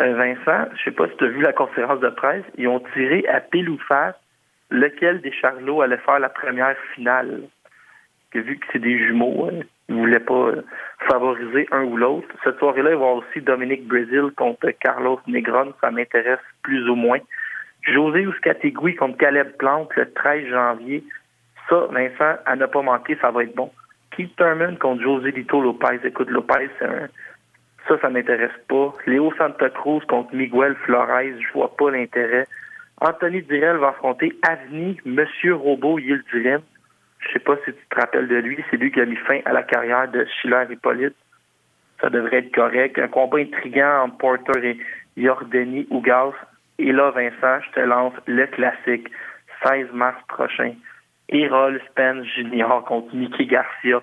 Euh, 0.00 0.14
Vincent, 0.14 0.68
je 0.76 0.84
sais 0.84 0.90
pas 0.90 1.08
si 1.08 1.16
tu 1.16 1.24
as 1.24 1.28
vu 1.28 1.40
la 1.40 1.52
conférence 1.52 2.00
de 2.00 2.08
presse, 2.08 2.44
ils 2.56 2.68
ont 2.68 2.80
tiré 2.92 3.26
à 3.28 3.40
pile 3.40 3.68
ou 3.68 3.78
face 3.88 4.14
lequel 4.70 5.20
des 5.20 5.32
Charlots 5.32 5.82
allait 5.82 5.98
faire 5.98 6.18
la 6.18 6.28
première 6.28 6.76
finale. 6.94 7.42
Que 8.30 8.38
vu 8.38 8.58
que 8.58 8.66
c'est 8.72 8.78
des 8.78 8.98
jumeaux, 8.98 9.48
hein, 9.50 9.64
ils 9.88 9.96
ne 9.96 10.00
voulaient 10.00 10.20
pas 10.20 10.48
euh, 10.48 10.62
favoriser 11.08 11.66
un 11.72 11.82
ou 11.84 11.96
l'autre. 11.96 12.28
Cette 12.44 12.58
soirée-là, 12.58 12.90
il 12.90 12.96
va 12.96 13.04
y 13.04 13.08
avoir 13.08 13.14
aussi 13.14 13.40
Dominique 13.40 13.88
Brésil 13.88 14.30
contre 14.36 14.70
Carlos 14.70 15.20
Negron. 15.26 15.72
Ça 15.80 15.90
m'intéresse 15.90 16.40
plus 16.62 16.88
ou 16.88 16.94
moins. 16.94 17.20
José 17.82 18.26
Ouscategui 18.26 18.96
contre 18.96 19.16
Caleb 19.16 19.56
Plante 19.58 19.94
le 19.96 20.12
13 20.12 20.48
janvier. 20.48 21.02
Ça, 21.70 21.86
Vincent, 21.90 22.38
à 22.44 22.56
ne 22.56 22.66
pas 22.66 22.82
manquer, 22.82 23.16
ça 23.20 23.30
va 23.30 23.44
être 23.44 23.54
bon. 23.54 23.70
Keith 24.18 24.34
Thurman 24.36 24.76
contre 24.78 25.00
José 25.00 25.30
Lito 25.30 25.62
Lopez. 25.62 26.00
Écoute, 26.02 26.28
Lopez, 26.28 26.68
c'est 26.78 26.86
un... 26.86 27.08
Ça, 27.86 27.98
ça 28.00 28.10
m'intéresse 28.10 28.50
pas. 28.68 28.92
Léo 29.06 29.32
Santa 29.38 29.70
Cruz 29.70 30.00
contre 30.08 30.34
Miguel 30.34 30.74
Flores, 30.84 31.38
je 31.38 31.52
vois 31.54 31.74
pas 31.76 31.92
l'intérêt. 31.92 32.44
Anthony 33.00 33.42
Direl 33.42 33.76
va 33.76 33.90
affronter 33.90 34.36
Avni, 34.42 34.98
Monsieur 35.04 35.54
Robot 35.54 36.00
Yildirim. 36.00 36.62
Je 37.20 37.32
sais 37.32 37.38
pas 37.38 37.56
si 37.64 37.72
tu 37.72 37.86
te 37.88 37.94
rappelles 37.94 38.26
de 38.26 38.36
lui, 38.36 38.62
c'est 38.68 38.76
lui 38.76 38.90
qui 38.90 39.00
a 39.00 39.06
mis 39.06 39.16
fin 39.16 39.38
à 39.44 39.52
la 39.52 39.62
carrière 39.62 40.08
de 40.08 40.26
Schiller 40.26 40.64
Hippolyte. 40.68 41.14
Ça 42.00 42.10
devrait 42.10 42.38
être 42.38 42.52
correct. 42.52 42.98
Un 42.98 43.06
combat 43.06 43.38
intriguant 43.38 44.02
entre 44.02 44.18
Porter 44.18 44.70
et 44.70 44.78
Jordani 45.16 45.86
Ougas. 45.90 46.34
Et 46.80 46.90
là, 46.90 47.12
Vincent, 47.12 47.60
je 47.68 47.70
te 47.70 47.80
lance 47.86 48.14
le 48.26 48.46
classique. 48.48 49.08
16 49.64 49.92
mars 49.92 50.20
prochain. 50.26 50.74
Errol 51.28 51.80
Spence 51.90 52.26
Jr. 52.36 52.82
contre 52.86 53.14
Mickey 53.14 53.46
Garcia. 53.46 54.02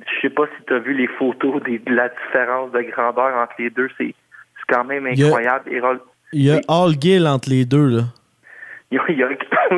Je 0.00 0.20
sais 0.22 0.30
pas 0.30 0.46
si 0.46 0.64
tu 0.66 0.74
as 0.74 0.78
vu 0.78 0.94
les 0.94 1.06
photos 1.06 1.62
de 1.62 1.80
la 1.94 2.08
différence 2.08 2.72
de 2.72 2.80
grandeur 2.82 3.36
entre 3.36 3.54
les 3.58 3.70
deux. 3.70 3.88
C'est 3.98 4.14
quand 4.68 4.84
même 4.84 5.06
incroyable. 5.06 5.70
Il 6.32 6.42
y 6.42 6.50
a, 6.50 6.60
All 6.68 6.92
Gill 7.00 7.26
entre 7.26 7.50
les 7.50 7.64
deux, 7.64 7.88
là. 7.88 8.02
Il 8.92 8.96
y, 8.96 9.22
a, 9.22 9.28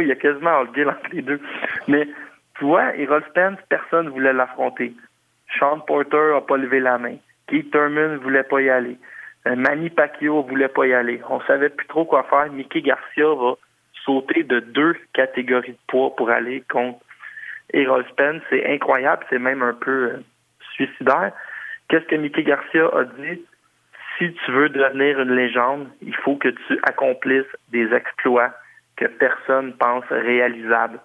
il 0.01 0.07
y 0.07 0.13
a 0.13 0.15
quasiment 0.17 0.61
All 0.61 0.69
Gill 0.75 0.89
entre 0.89 1.11
les 1.13 1.21
deux. 1.21 1.41
Mais 1.87 2.09
tu 2.59 2.65
vois, 2.65 2.97
Errol 2.97 3.23
Spence, 3.29 3.59
personne 3.69 4.07
ne 4.07 4.11
voulait 4.11 4.33
l'affronter. 4.33 4.95
Sean 5.59 5.81
Porter 5.81 6.33
n'a 6.33 6.41
pas 6.41 6.57
levé 6.57 6.81
la 6.81 6.97
main. 6.97 7.17
Keith 7.47 7.71
Thurman 7.71 8.13
ne 8.13 8.17
voulait 8.17 8.43
pas 8.43 8.63
y 8.63 8.71
aller. 8.71 8.97
Euh, 9.47 9.57
Manny 9.57 9.91
Pacquiao 9.91 10.43
ne 10.43 10.49
voulait 10.49 10.69
pas 10.69 10.87
y 10.87 10.95
aller. 10.95 11.21
On 11.29 11.41
savait 11.43 11.69
plus 11.69 11.87
trop 11.89 12.05
quoi 12.05 12.23
faire. 12.25 12.51
Mickey 12.53 12.81
Garcia 12.81 13.27
va 13.35 13.55
sauter 14.05 14.43
de 14.43 14.61
deux 14.61 14.97
catégories 15.13 15.73
de 15.73 15.79
poids 15.87 16.15
pour 16.17 16.31
aller 16.31 16.63
contre 16.69 16.99
Errol 17.73 18.05
Spence. 18.11 18.43
C'est 18.51 18.67
incroyable, 18.67 19.25
c'est 19.31 19.39
même 19.39 19.63
un 19.63 19.75
peu 19.75 20.13
euh, 20.13 20.25
suicidaire. 20.75 21.33
Qu'est-ce 21.89 22.07
que 22.07 22.17
Mickey 22.17 22.43
Garcia 22.43 22.87
a 22.87 23.05
dit? 23.05 23.43
Si 24.19 24.33
tu 24.33 24.53
veux 24.53 24.69
devenir 24.69 25.21
une 25.21 25.35
légende, 25.35 25.89
il 26.03 26.15
faut 26.17 26.37
que 26.37 26.49
tu 26.49 26.79
accomplisses 26.83 27.45
des 27.71 27.93
exploits 27.93 28.53
que 28.97 29.07
personne 29.07 29.73
pense 29.75 30.05
réalisables. 30.11 31.01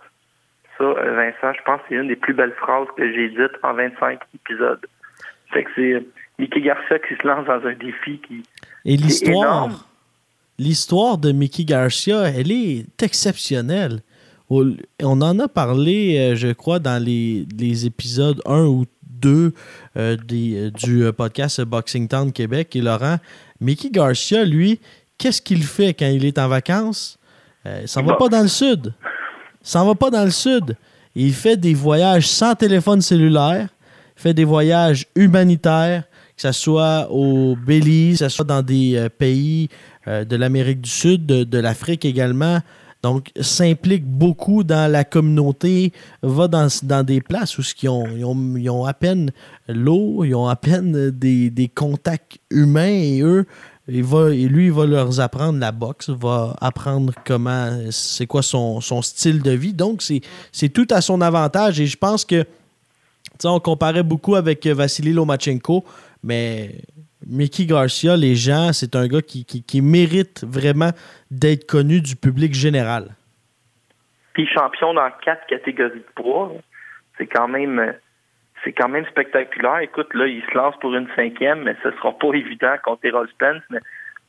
Ça, 0.78 0.84
euh, 0.84 1.16
Vincent, 1.16 1.58
je 1.58 1.64
pense 1.64 1.82
que 1.82 1.88
c'est 1.90 1.96
une 1.96 2.08
des 2.08 2.16
plus 2.16 2.34
belles 2.34 2.54
phrases 2.54 2.88
que 2.96 3.12
j'ai 3.12 3.30
dites 3.30 3.58
en 3.64 3.74
25 3.74 4.20
épisodes. 4.36 4.86
Fait 5.52 5.64
que 5.64 5.72
c'est 5.76 6.06
Mickey 6.38 6.62
Garcia 6.62 7.00
qui 7.00 7.16
se 7.16 7.26
lance 7.26 7.46
dans 7.46 7.66
un 7.66 7.74
défi 7.74 8.20
qui, 8.20 8.44
Et 8.86 8.98
l'histoire, 8.98 9.70
l'histoire 10.58 11.18
de 11.18 11.32
Mickey 11.32 11.66
Garcia, 11.66 12.24
elle 12.30 12.52
est 12.52 12.86
exceptionnelle. 13.02 14.02
On 14.50 15.22
en 15.22 15.40
a 15.40 15.48
parlé, 15.48 16.18
euh, 16.18 16.36
je 16.36 16.54
crois, 16.54 16.80
dans 16.80 17.04
les, 17.04 17.46
épisodes 17.86 18.42
1 18.46 18.64
ou 18.64 18.86
2 19.04 19.54
euh, 19.98 20.16
des, 20.16 20.72
du 20.72 21.04
podcast 21.12 21.62
Boxing 21.62 22.08
Town 22.08 22.32
Québec. 22.32 22.76
Et 22.76 22.82
Laurent, 22.82 23.18
Mickey 23.60 23.90
Garcia, 23.90 24.46
lui, 24.46 24.80
qu'est-ce 25.18 25.42
qu'il 25.42 25.64
fait 25.64 25.94
quand 25.94 26.08
il 26.08 26.26
est 26.26 26.38
en 26.38 26.48
vacances? 26.48 27.18
il 27.82 27.88
s'en 27.88 28.02
va 28.02 28.16
pas 28.16 28.30
dans 28.30 28.44
le 28.44 28.48
sud 28.48 28.94
s'en 29.68 29.86
va 29.86 29.96
pas 29.96 30.10
dans 30.10 30.24
le 30.24 30.32
sud. 30.32 30.78
Il 31.16 31.34
fait 31.34 31.58
des 31.58 31.74
voyages 31.74 32.28
sans 32.28 32.56
téléphone 32.56 33.02
cellulaire, 33.02 33.68
il 34.16 34.22
fait 34.22 34.34
des 34.34 34.46
voyages 34.46 35.06
humanitaires, 35.16 36.04
que 36.36 36.42
ce 36.42 36.52
soit 36.52 37.08
au 37.12 37.56
Belize, 37.56 38.20
que 38.20 38.30
ce 38.30 38.30
soit 38.30 38.46
dans 38.46 38.62
des 38.62 38.96
euh, 38.96 39.10
pays 39.10 39.70
euh, 40.08 40.24
de 40.24 40.36
l'Amérique 40.36 40.82
du 40.82 40.90
Sud, 40.90 41.26
de, 41.26 41.58
l'Afrique 41.60 42.06
également. 42.06 42.60
Donc, 43.04 43.32
s'implique 43.40 44.06
beaucoup 44.06 44.64
dans 44.64 44.90
la 44.92 45.04
communauté, 45.04 45.92
va 46.24 46.48
dans, 46.48 47.04
des 47.04 47.22
places 47.22 47.58
où 47.58 47.62
ils 47.84 47.90
ont, 47.90 48.56
ont, 48.70 48.86
à 48.86 48.94
peine 48.94 49.32
l'eau, 49.68 50.24
ils 50.24 50.34
ont 50.34 50.48
à 50.48 50.56
peine 50.56 51.12
des, 51.12 51.72
contacts 51.74 52.40
humains 52.50 52.88
et 52.88 53.22
eux, 53.22 53.46
il 53.90 54.48
lui, 54.48 54.66
il 54.66 54.72
va 54.72 54.86
leur 54.86 55.20
apprendre 55.20 55.60
la 55.60 55.72
boxe, 55.72 56.10
va 56.10 56.56
apprendre 56.60 57.14
comment, 57.26 57.70
c'est 57.92 58.28
quoi 58.28 58.42
son, 58.42 58.82
style 59.02 59.42
de 59.42 59.52
vie. 59.52 59.74
Donc, 59.74 60.04
c'est 60.52 60.70
tout 60.70 60.88
à 60.90 61.02
son 61.02 61.22
avantage. 61.22 61.80
Et 61.80 61.86
je 61.86 61.98
pense 61.98 62.26
que, 62.26 62.46
on 63.44 63.60
comparait 63.60 64.04
beaucoup 64.04 64.36
avec 64.36 64.66
Vassili 64.66 65.14
Lomachenko, 65.14 65.86
mais 66.24 66.82
Mickey 67.26 67.66
Garcia, 67.66 68.16
les 68.16 68.36
gens, 68.36 68.72
c'est 68.74 68.96
un 68.96 69.08
gars 69.08 69.22
qui, 69.22 69.46
qui, 69.46 69.82
mérite 69.82 70.44
vraiment 70.44 70.92
d'être 71.32 71.66
connu 71.66 72.02
du 72.02 72.16
public 72.16 72.54
général. 72.54 73.16
Puis 74.34 74.48
champion 74.48 74.94
dans 74.94 75.10
quatre 75.24 75.46
catégories 75.48 76.00
de 76.00 76.06
poids, 76.16 76.54
c'est 77.18 77.28
quand 77.28 77.48
même 77.48 77.94
c'est 78.64 78.74
quand 78.74 78.90
même 78.90 79.06
spectaculaire. 79.06 79.80
Écoute, 79.80 80.14
là, 80.14 80.28
il 80.28 80.44
se 80.44 80.58
lance 80.58 80.76
pour 80.80 80.94
une 80.94 81.08
cinquième, 81.16 81.64
mais 81.64 81.76
ce 81.84 81.92
sera 81.92 82.12
pas 82.18 82.28
évident 82.34 82.76
contre 82.84 83.06
Errol 83.06 83.30
Spence, 83.30 83.64
mais 83.70 83.80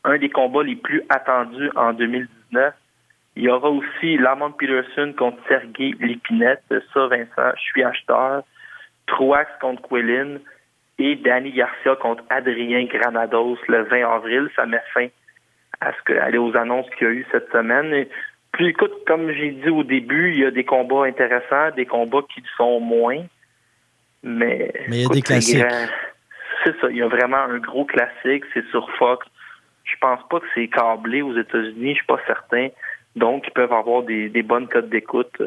un 0.04 0.18
des 0.18 0.30
combats 0.30 0.62
les 0.62 0.76
plus 0.76 1.02
attendus 1.08 1.70
en 1.76 1.92
2019. 1.92 2.74
Il 3.36 3.44
y 3.44 3.48
aura 3.48 3.70
aussi 3.70 4.16
Lamont 4.16 4.52
Peterson 4.52 5.14
contre 5.16 5.38
Sergei 5.48 5.94
Lipinette. 6.00 6.64
Ça, 6.68 7.06
Vincent, 7.06 7.52
je 7.56 7.62
suis 7.62 7.84
acheteur. 7.84 8.42
Truax 9.06 9.50
contre 9.60 9.82
Quillin 9.88 10.38
et 10.98 11.16
Danny 11.16 11.52
Garcia 11.52 11.96
contre 11.96 12.24
Adrien 12.28 12.84
Granados 12.84 13.58
le 13.68 13.82
20 13.84 14.10
avril. 14.10 14.48
Ça 14.56 14.66
met 14.66 14.82
fin 14.92 15.08
à 15.80 15.92
ce 15.92 16.02
que, 16.04 16.12
aller 16.14 16.38
aux 16.38 16.56
annonces 16.56 16.86
qu'il 16.96 17.06
y 17.06 17.10
a 17.10 17.12
eu 17.12 17.26
cette 17.30 17.50
semaine. 17.52 17.92
Et, 17.94 18.08
puis 18.52 18.68
écoute, 18.68 18.92
comme 19.06 19.30
j'ai 19.32 19.50
dit 19.50 19.68
au 19.68 19.84
début, 19.84 20.32
il 20.32 20.40
y 20.40 20.44
a 20.44 20.50
des 20.50 20.64
combats 20.64 21.04
intéressants, 21.04 21.70
des 21.76 21.86
combats 21.86 22.22
qui 22.34 22.42
sont 22.56 22.80
moins. 22.80 23.24
Mais, 24.22 24.72
mais 24.88 24.96
il 24.96 25.02
y 25.02 25.06
a 25.06 25.08
des 25.08 25.22
classiques. 25.22 25.64
C'est 26.64 26.80
ça, 26.80 26.88
il 26.90 26.96
y 26.96 27.02
a 27.02 27.08
vraiment 27.08 27.36
un 27.36 27.58
gros 27.58 27.84
classique, 27.84 28.44
c'est 28.52 28.66
sur 28.70 28.90
Fox. 28.96 29.24
Je 29.84 29.94
pense 30.00 30.20
pas 30.28 30.40
que 30.40 30.46
c'est 30.54 30.66
câblé 30.68 31.22
aux 31.22 31.36
États-Unis, 31.38 31.90
je 31.90 31.98
suis 31.98 32.06
pas 32.06 32.20
certain. 32.26 32.68
Donc, 33.14 33.44
ils 33.46 33.52
peuvent 33.52 33.72
avoir 33.72 34.02
des, 34.02 34.42
bonnes 34.42 34.66
codes 34.66 34.88
d'écoute. 34.88 35.40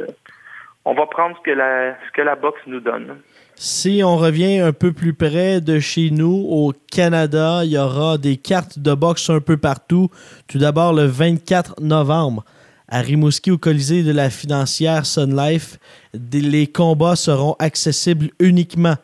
On 0.86 0.94
va 0.94 1.06
prendre 1.06 1.38
ce 1.38 1.42
que 1.42 1.52
la, 1.52 1.96
ce 2.08 2.12
que 2.12 2.22
la 2.22 2.36
boxe 2.36 2.62
nous 2.66 2.80
donne. 2.80 3.22
Si 3.64 4.02
on 4.04 4.18
revient 4.18 4.58
un 4.58 4.74
peu 4.74 4.92
plus 4.92 5.14
près 5.14 5.62
de 5.62 5.80
chez 5.80 6.10
nous, 6.10 6.48
au 6.50 6.74
Canada, 6.90 7.64
il 7.64 7.70
y 7.70 7.78
aura 7.78 8.18
des 8.18 8.36
cartes 8.36 8.80
de 8.80 8.96
boxe 8.96 9.30
un 9.30 9.40
peu 9.40 9.56
partout. 9.56 10.10
Tout 10.48 10.58
d'abord, 10.58 10.94
le 10.94 11.06
24 11.06 11.80
novembre, 11.80 12.44
à 12.88 13.02
Rimouski, 13.02 13.52
au 13.52 13.60
Colisée 13.60 14.02
de 14.02 14.12
la 14.12 14.32
financière 14.32 15.06
Sun 15.06 15.38
Life, 15.38 15.78
les 16.34 16.66
combats 16.66 17.16
seront 17.16 17.56
accessibles 17.60 18.32
uniquement 18.40 18.96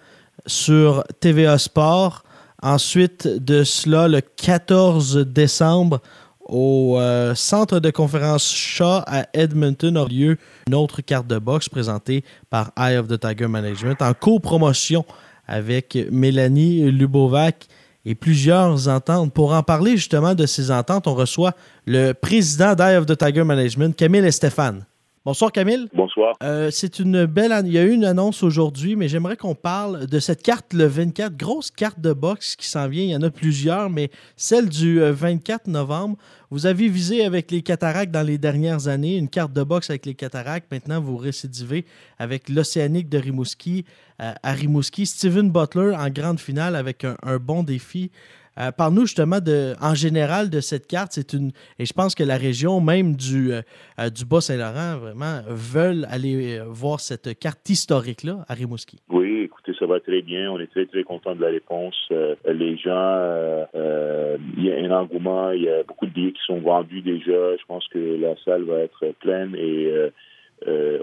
sur 0.48 1.04
TVA 1.20 1.60
Sport. 1.60 2.24
Ensuite 2.64 3.28
de 3.28 3.64
cela, 3.64 4.08
le 4.08 4.22
14 4.22 5.18
décembre, 5.18 6.02
au 6.48 6.98
euh, 7.00 7.36
centre 7.36 7.80
de 7.80 7.90
conférence 7.90 8.52
Shaw 8.52 9.02
à 9.06 9.28
Edmonton 9.34 9.98
aura 9.98 10.10
lieu 10.10 10.38
une 10.68 10.76
autre 10.76 11.02
carte 11.02 11.28
de 11.28 11.40
boxe 11.40 11.70
présentée 11.70 12.24
par 12.50 12.72
Eye 12.78 12.98
of 12.98 13.08
the 13.08 13.20
Tiger 13.20 13.48
Management 13.48 14.02
en 14.02 14.14
co-promotion 14.14 15.06
avec 15.48 15.98
Mélanie 16.12 16.92
Lubovac 16.92 17.68
et 18.06 18.16
plusieurs 18.16 18.88
ententes. 18.88 19.34
Pour 19.34 19.54
en 19.54 19.64
parler 19.64 19.98
justement 19.98 20.34
de 20.34 20.46
ces 20.46 20.72
ententes, 20.72 21.08
on 21.08 21.14
reçoit 21.16 21.54
le 21.86 22.14
président 22.14 22.74
d'Eye 22.74 22.98
of 22.98 23.06
the 23.06 23.18
Tiger 23.18 23.44
Management, 23.44 23.96
Camille 23.96 24.26
Estéphane. 24.26 24.86
Bonsoir 25.28 25.52
Camille. 25.52 25.90
Bonsoir. 25.94 26.38
Euh, 26.42 26.72
c'est 26.72 27.00
une 27.00 27.26
belle 27.26 27.54
Il 27.66 27.74
y 27.74 27.78
a 27.78 27.84
eu 27.84 27.92
une 27.92 28.06
annonce 28.06 28.44
aujourd'hui, 28.44 28.96
mais 28.96 29.10
j'aimerais 29.10 29.36
qu'on 29.36 29.56
parle 29.56 30.08
de 30.08 30.20
cette 30.22 30.42
carte 30.42 30.72
le 30.72 30.86
24, 30.86 31.36
grosse 31.36 31.70
carte 31.70 32.00
de 32.00 32.14
boxe 32.14 32.56
qui 32.56 32.66
s'en 32.66 32.88
vient. 32.88 33.04
Il 33.04 33.10
y 33.10 33.16
en 33.18 33.22
a 33.22 33.30
plusieurs, 33.30 33.90
mais 33.90 34.10
celle 34.38 34.70
du 34.70 35.02
24 35.02 35.68
euh, 35.68 35.72
novembre. 35.72 36.16
Vous 36.50 36.66
avez 36.66 36.88
visé 36.88 37.26
avec 37.26 37.52
les 37.52 37.62
cataractes 37.62 38.14
dans 38.14 38.26
les 38.26 38.38
dernières 38.38 38.88
années, 38.88 39.18
une 39.18 39.28
carte 39.28 39.52
de 39.52 39.64
boxe 39.64 39.90
avec 39.90 40.06
les 40.06 40.16
cataractes. 40.16 40.72
Maintenant, 40.72 41.02
vous 41.02 41.18
récidivez 41.18 41.84
avec 42.20 42.48
l'Océanique 42.48 43.10
de 43.10 43.18
Rimouski 43.18 43.84
euh, 44.22 44.32
à 44.42 44.54
Rimouski. 44.54 45.06
Steven 45.06 45.52
Butler 45.52 45.94
en 45.94 46.10
grande 46.10 46.40
finale 46.40 46.74
avec 46.74 47.04
un, 47.04 47.18
un 47.22 47.36
bon 47.38 47.64
défi. 47.64 48.12
Euh, 48.60 48.72
parle-nous 48.72 49.02
justement 49.02 49.40
de, 49.40 49.74
en 49.82 49.94
général 49.94 50.50
de 50.50 50.60
cette 50.62 50.88
carte. 50.88 51.12
C'est 51.12 51.34
une 51.34 51.52
et 51.80 51.86
je 51.86 51.94
pense 51.94 52.16
que 52.16 52.24
la 52.24 52.38
région 52.38 52.82
même 52.82 53.16
du, 53.16 53.54
euh, 53.54 53.62
euh, 54.00 54.10
du 54.10 54.26
Bas-Saint-Laurent 54.26 54.98
vraiment 54.98 55.42
veulent 55.48 56.06
aller 56.10 56.60
voir 56.68 57.00
cette 57.00 57.38
carte 57.40 57.70
historique 57.70 58.24
là 58.24 58.44
à 58.48 58.54
Rimouski. 58.54 59.00
Oui, 59.10 59.42
écoutez, 59.44 59.74
ça 59.78 59.86
va 59.86 60.00
très 60.00 60.22
bien. 60.22 60.52
On 60.52 60.60
est 60.60 60.72
très 60.72 60.86
très 60.88 61.04
content 61.04 61.36
de 61.36 61.42
la 61.42 61.50
réponse. 61.50 61.96
les 62.10 62.78
gens, 62.78 63.66
il 63.76 64.66
y 64.66 64.72
a 64.72 64.78
un 64.78 64.92
engouement, 64.92 65.52
il 65.52 65.64
y 65.64 65.70
a 65.70 65.84
beaucoup 65.84 66.08
de 66.08 66.12
billets 66.12 66.32
qui 66.32 66.42
sont 66.46 66.60
vendus 66.60 67.02
déjà. 67.02 67.56
Je 67.58 67.66
pense 67.68 67.88
que 67.90 68.00
la 68.20 68.36
salle 68.44 68.64
va 68.64 68.80
être 68.80 69.14
pleine 69.20 69.56
et 69.56 69.92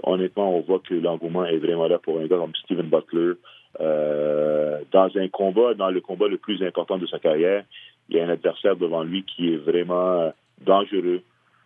honnêtement, 0.03 0.57
on 0.57 0.61
voit 0.61 0.79
que 0.79 0.93
l'engouement 0.93 1.45
est 1.45 1.57
vraiment 1.57 1.87
là 1.87 1.99
pour 1.99 2.19
un 2.19 2.27
gars 2.27 2.37
comme 2.37 2.55
Steven 2.55 2.89
Butler. 2.89 3.33
Euh, 3.81 4.79
dans 4.91 5.09
un 5.17 5.27
combat, 5.27 5.73
dans 5.73 5.89
le 5.89 6.01
combat 6.01 6.27
le 6.27 6.37
plus 6.37 6.63
important 6.63 6.97
de 6.97 7.05
sa 7.07 7.19
carrière, 7.19 7.63
il 8.09 8.17
y 8.17 8.19
a 8.19 8.25
un 8.25 8.29
adversaire 8.29 8.75
devant 8.75 9.03
lui 9.03 9.23
qui 9.23 9.53
est 9.53 9.57
vraiment 9.57 10.31
dangereux. 10.63 11.21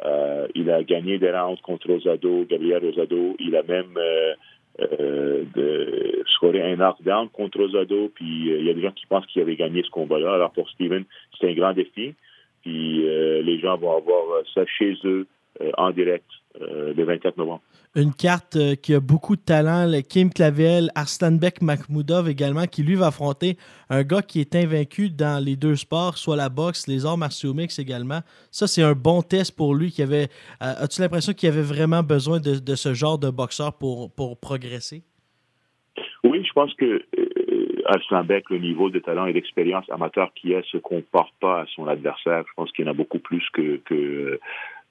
Euh, 0.05 0.47
il 0.55 0.71
a 0.71 0.83
gagné 0.83 1.19
des 1.19 1.29
rounds 1.29 1.61
contre 1.61 1.87
Rosado, 1.87 2.45
Gabriel 2.49 2.83
Rosado. 2.83 3.35
Il 3.39 3.55
a 3.55 3.63
même 3.63 3.97
euh, 3.97 4.33
euh 4.79 5.43
de, 5.53 6.23
scoré 6.35 6.61
un 6.61 6.77
knockdown 6.77 7.29
contre 7.29 7.59
Rosado. 7.59 8.09
Puis 8.15 8.25
il 8.25 8.65
y 8.65 8.69
a 8.69 8.73
des 8.73 8.81
gens 8.81 8.91
qui 8.91 9.05
pensent 9.05 9.25
qu'il 9.27 9.41
avait 9.41 9.57
gagné 9.57 9.83
ce 9.83 9.89
combat-là. 9.89 10.33
Alors 10.33 10.51
pour 10.51 10.69
Steven, 10.69 11.03
c'est 11.39 11.49
un 11.49 11.53
grand 11.53 11.73
défi. 11.73 12.15
Puis 12.61 13.03
les 13.03 13.59
gens 13.59 13.77
vont 13.77 13.97
avoir 13.97 14.23
ça 14.53 14.65
chez 14.65 14.95
eux 15.03 15.27
en 15.77 15.91
direct 15.91 16.25
le 16.59 17.03
24 17.03 17.37
novembre 17.37 17.61
une 17.95 18.13
carte 18.13 18.55
euh, 18.55 18.75
qui 18.75 18.93
a 18.93 18.99
beaucoup 18.99 19.35
de 19.35 19.41
talent, 19.41 19.85
le 19.87 20.01
Kim 20.01 20.31
Clavel, 20.31 20.89
Arslanbek 20.95 21.61
Makhmoudov 21.61 22.29
également, 22.29 22.65
qui 22.65 22.83
lui 22.83 22.95
va 22.95 23.07
affronter 23.07 23.57
un 23.89 24.03
gars 24.03 24.21
qui 24.21 24.39
est 24.39 24.55
invaincu 24.55 25.09
dans 25.09 25.43
les 25.43 25.55
deux 25.55 25.75
sports, 25.75 26.17
soit 26.17 26.35
la 26.35 26.49
boxe, 26.49 26.87
les 26.87 27.05
arts 27.05 27.17
martiaux 27.17 27.53
mix 27.53 27.79
également. 27.79 28.19
Ça, 28.51 28.67
c'est 28.67 28.83
un 28.83 28.93
bon 28.93 29.21
test 29.21 29.55
pour 29.55 29.73
lui. 29.73 29.91
Qui 29.91 30.03
avait, 30.03 30.27
euh, 30.61 30.83
as-tu 30.83 31.01
l'impression 31.01 31.33
qu'il 31.33 31.49
avait 31.49 31.63
vraiment 31.63 32.03
besoin 32.03 32.39
de, 32.39 32.75
ce 32.75 32.93
genre 32.93 33.17
de 33.17 33.29
boxeur 33.29 33.73
pour, 33.77 34.11
progresser? 34.39 35.01
Oui, 36.23 36.43
je 36.45 36.53
pense 36.53 36.73
que 36.75 36.85
euh, 37.17 37.81
Arslanbek, 37.85 38.49
le 38.51 38.59
niveau 38.59 38.91
de 38.91 38.99
talent 38.99 39.25
et 39.25 39.33
d'expérience 39.33 39.89
amateur 39.89 40.31
qui 40.35 40.53
a, 40.53 40.61
se 40.63 40.77
comporte 40.77 41.33
pas 41.39 41.61
à 41.61 41.65
son 41.75 41.87
adversaire. 41.87 42.43
Je 42.47 42.53
pense 42.55 42.71
qu'il 42.71 42.85
y 42.85 42.87
en 42.87 42.91
a 42.91 42.93
beaucoup 42.93 43.19
plus 43.19 43.43
que, 43.51 44.39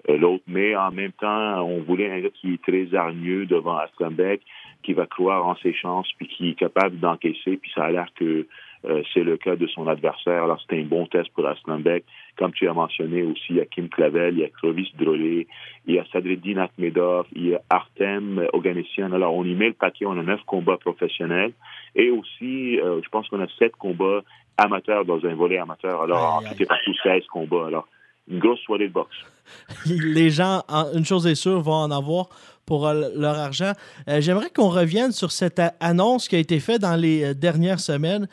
l'autre. 0.06 0.44
Mais 0.46 0.76
en 0.76 0.90
même 0.90 1.12
temps, 1.12 1.62
on 1.62 1.80
voulait 1.82 2.10
un 2.10 2.20
gars 2.20 2.30
qui 2.30 2.54
est 2.54 2.62
très 2.62 2.96
hargneux 2.96 3.46
devant 3.46 3.76
Astrombeck, 3.76 4.42
qui 4.82 4.92
va 4.92 5.06
croire 5.06 5.46
en 5.46 5.56
ses 5.56 5.74
chances, 5.74 6.08
puis 6.16 6.28
qui 6.28 6.50
est 6.50 6.54
capable 6.54 6.98
d'encaisser. 6.98 7.56
Puis 7.56 7.70
ça 7.74 7.84
a 7.84 7.90
l'air 7.90 8.08
que 8.14 8.46
euh, 8.84 9.02
c'est 9.12 9.24
le 9.24 9.36
cas 9.36 9.56
de 9.56 9.66
son 9.66 9.88
adversaire. 9.88 10.44
Alors, 10.44 10.60
c'était 10.60 10.80
un 10.80 10.86
bon 10.86 11.06
test 11.06 11.28
pour 11.34 11.46
Astrombeck. 11.46 12.04
Comme 12.36 12.52
tu 12.52 12.68
as 12.68 12.72
mentionné 12.72 13.22
aussi, 13.24 13.46
il 13.50 13.56
y 13.56 13.60
a 13.60 13.66
Kim 13.66 13.88
Clavel, 13.88 14.34
il 14.34 14.40
y 14.40 14.44
a 14.44 14.48
Clovis 14.48 14.88
Drolet, 14.96 15.48
il 15.86 15.94
y 15.94 15.98
a 15.98 16.04
Sadreddin 16.12 16.58
Akhmedov, 16.58 17.26
il 17.34 17.48
y 17.48 17.54
a 17.54 17.60
Artem 17.70 18.46
Oganessian. 18.52 19.12
Alors, 19.12 19.34
on 19.34 19.44
y 19.44 19.54
met 19.54 19.68
le 19.68 19.72
paquet. 19.74 20.06
On 20.06 20.18
a 20.18 20.22
neuf 20.22 20.40
combats 20.46 20.76
professionnels. 20.76 21.52
Et 21.96 22.10
aussi, 22.10 22.78
euh, 22.78 23.00
je 23.02 23.08
pense 23.08 23.28
qu'on 23.28 23.40
a 23.40 23.48
sept 23.58 23.74
combats 23.76 24.22
amateurs 24.56 25.04
dans 25.04 25.24
un 25.24 25.34
volet 25.34 25.58
amateur. 25.58 26.02
Alors, 26.02 26.36
en 26.36 26.40
fait, 26.42 26.64
partout 26.66 26.94
16 27.02 27.26
combats. 27.26 27.66
Alors, 27.66 27.88
une 28.30 28.38
grosse 28.38 28.60
soirée 28.60 28.88
de 28.88 28.92
boxe. 28.92 29.16
les 29.86 30.30
gens, 30.30 30.62
une 30.94 31.04
chose 31.04 31.26
est 31.26 31.34
sûre, 31.34 31.60
vont 31.60 31.72
en 31.72 31.90
avoir 31.90 32.28
pour 32.68 32.86
euh, 32.86 33.08
leur 33.16 33.38
argent. 33.38 33.72
Euh, 34.10 34.20
j'aimerais 34.20 34.50
qu'on 34.50 34.68
revienne 34.68 35.10
sur 35.10 35.32
cette 35.32 35.58
annonce 35.80 36.28
qui 36.28 36.36
a 36.36 36.38
été 36.38 36.60
faite 36.60 36.82
dans 36.82 36.96
les 36.96 37.24
euh, 37.24 37.34
dernières 37.34 37.80
semaines. 37.80 38.28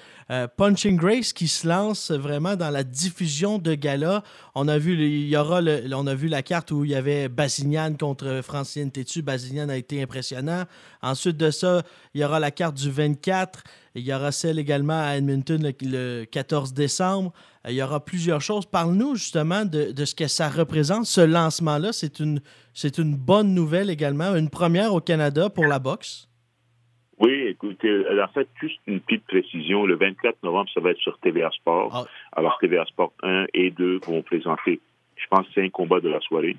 Punching 0.57 0.97
Grace 0.97 1.33
qui 1.33 1.47
se 1.47 1.67
lance 1.67 2.09
vraiment 2.09 2.55
dans 2.55 2.71
la 2.71 2.83
diffusion 2.83 3.59
de 3.59 3.75
gala. 3.75 4.23
On 4.55 4.67
a 4.67 4.79
vu, 4.79 4.95
il 4.95 5.27
y 5.27 5.37
aura 5.37 5.61
on 5.93 6.07
a 6.07 6.15
vu 6.15 6.27
la 6.27 6.41
carte 6.41 6.71
où 6.71 6.83
il 6.83 6.91
y 6.91 6.95
avait 6.95 7.29
Basignan 7.29 7.93
contre 7.93 8.41
Francine 8.43 8.89
Tétu. 8.89 9.21
Basignan 9.21 9.69
a 9.69 9.77
été 9.77 10.01
impressionnant. 10.01 10.63
Ensuite 11.03 11.37
de 11.37 11.51
ça, 11.51 11.83
il 12.15 12.21
y 12.21 12.25
aura 12.25 12.39
la 12.39 12.49
carte 12.49 12.75
du 12.75 12.89
24. 12.89 13.63
Il 13.93 14.03
y 14.03 14.13
aura 14.13 14.31
celle 14.31 14.57
également 14.57 14.99
à 14.99 15.15
Edmonton 15.15 15.71
le 15.81 16.25
14 16.25 16.73
décembre. 16.73 17.31
Il 17.67 17.75
y 17.75 17.83
aura 17.83 18.03
plusieurs 18.03 18.41
choses. 18.41 18.65
Parle-nous 18.65 19.15
justement 19.15 19.63
de, 19.63 19.93
ce 20.05 20.15
que 20.15 20.27
ça 20.27 20.49
représente, 20.49 21.05
ce 21.05 21.21
lancement-là. 21.21 21.93
C'est 21.93 22.19
une, 22.19 22.41
c'est 22.75 22.97
une 22.97 23.15
bonne 23.15 23.55
nouvelle 23.55 23.89
également, 23.89 24.35
une 24.35 24.49
première 24.49 24.93
au 24.93 24.99
Canada 24.99 25.49
pour 25.49 25.65
la 25.65 25.79
boxe. 25.79 26.27
Oui, 27.17 27.31
écoutez, 27.47 27.87
euh, 27.87 28.21
en 28.21 28.27
fait, 28.27 28.49
juste 28.59 28.81
une 28.85 28.99
petite 28.99 29.25
précision. 29.25 29.85
Le 29.85 29.95
24 29.95 30.43
novembre, 30.43 30.69
ça 30.73 30.81
va 30.81 30.91
être 30.91 30.99
sur 30.99 31.17
TVA 31.19 31.49
Sport. 31.51 31.91
Ah. 31.93 32.03
Alors, 32.37 32.57
TVA 32.59 32.83
Sport 32.85 33.13
1 33.23 33.45
et 33.53 33.71
2 33.71 34.01
vont 34.05 34.21
présenter, 34.21 34.81
je 35.15 35.25
pense, 35.29 35.47
cinq 35.55 35.71
combats 35.71 36.01
de 36.01 36.09
la 36.09 36.19
soirée. 36.19 36.57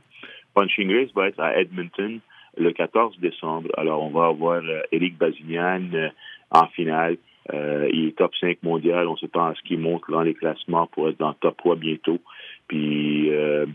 Punching 0.54 0.90
Race 0.90 1.12
va 1.14 1.28
être 1.28 1.40
à 1.40 1.58
Edmonton 1.58 2.20
le 2.56 2.72
14 2.72 3.18
décembre. 3.20 3.68
Alors, 3.76 4.02
on 4.02 4.08
va 4.08 4.28
avoir 4.28 4.62
euh, 4.64 4.80
Eric 4.92 5.18
Bazignan 5.18 6.10
en 6.50 6.66
finale. 6.68 7.18
Euh, 7.52 7.88
il 7.92 8.06
est 8.08 8.16
top 8.16 8.34
5 8.40 8.62
mondial. 8.62 9.06
On 9.08 9.16
s'attend 9.16 9.46
à 9.46 9.54
ce 9.54 9.60
qu'il 9.62 9.78
monte 9.78 10.02
dans 10.08 10.22
les 10.22 10.34
classements 10.34 10.86
pour 10.86 11.08
être 11.08 11.18
dans 11.18 11.28
le 11.28 11.34
top 11.34 11.56
3 11.58 11.76
bientôt. 11.76 12.18
Puis 12.68 13.30
euh, 13.30 13.66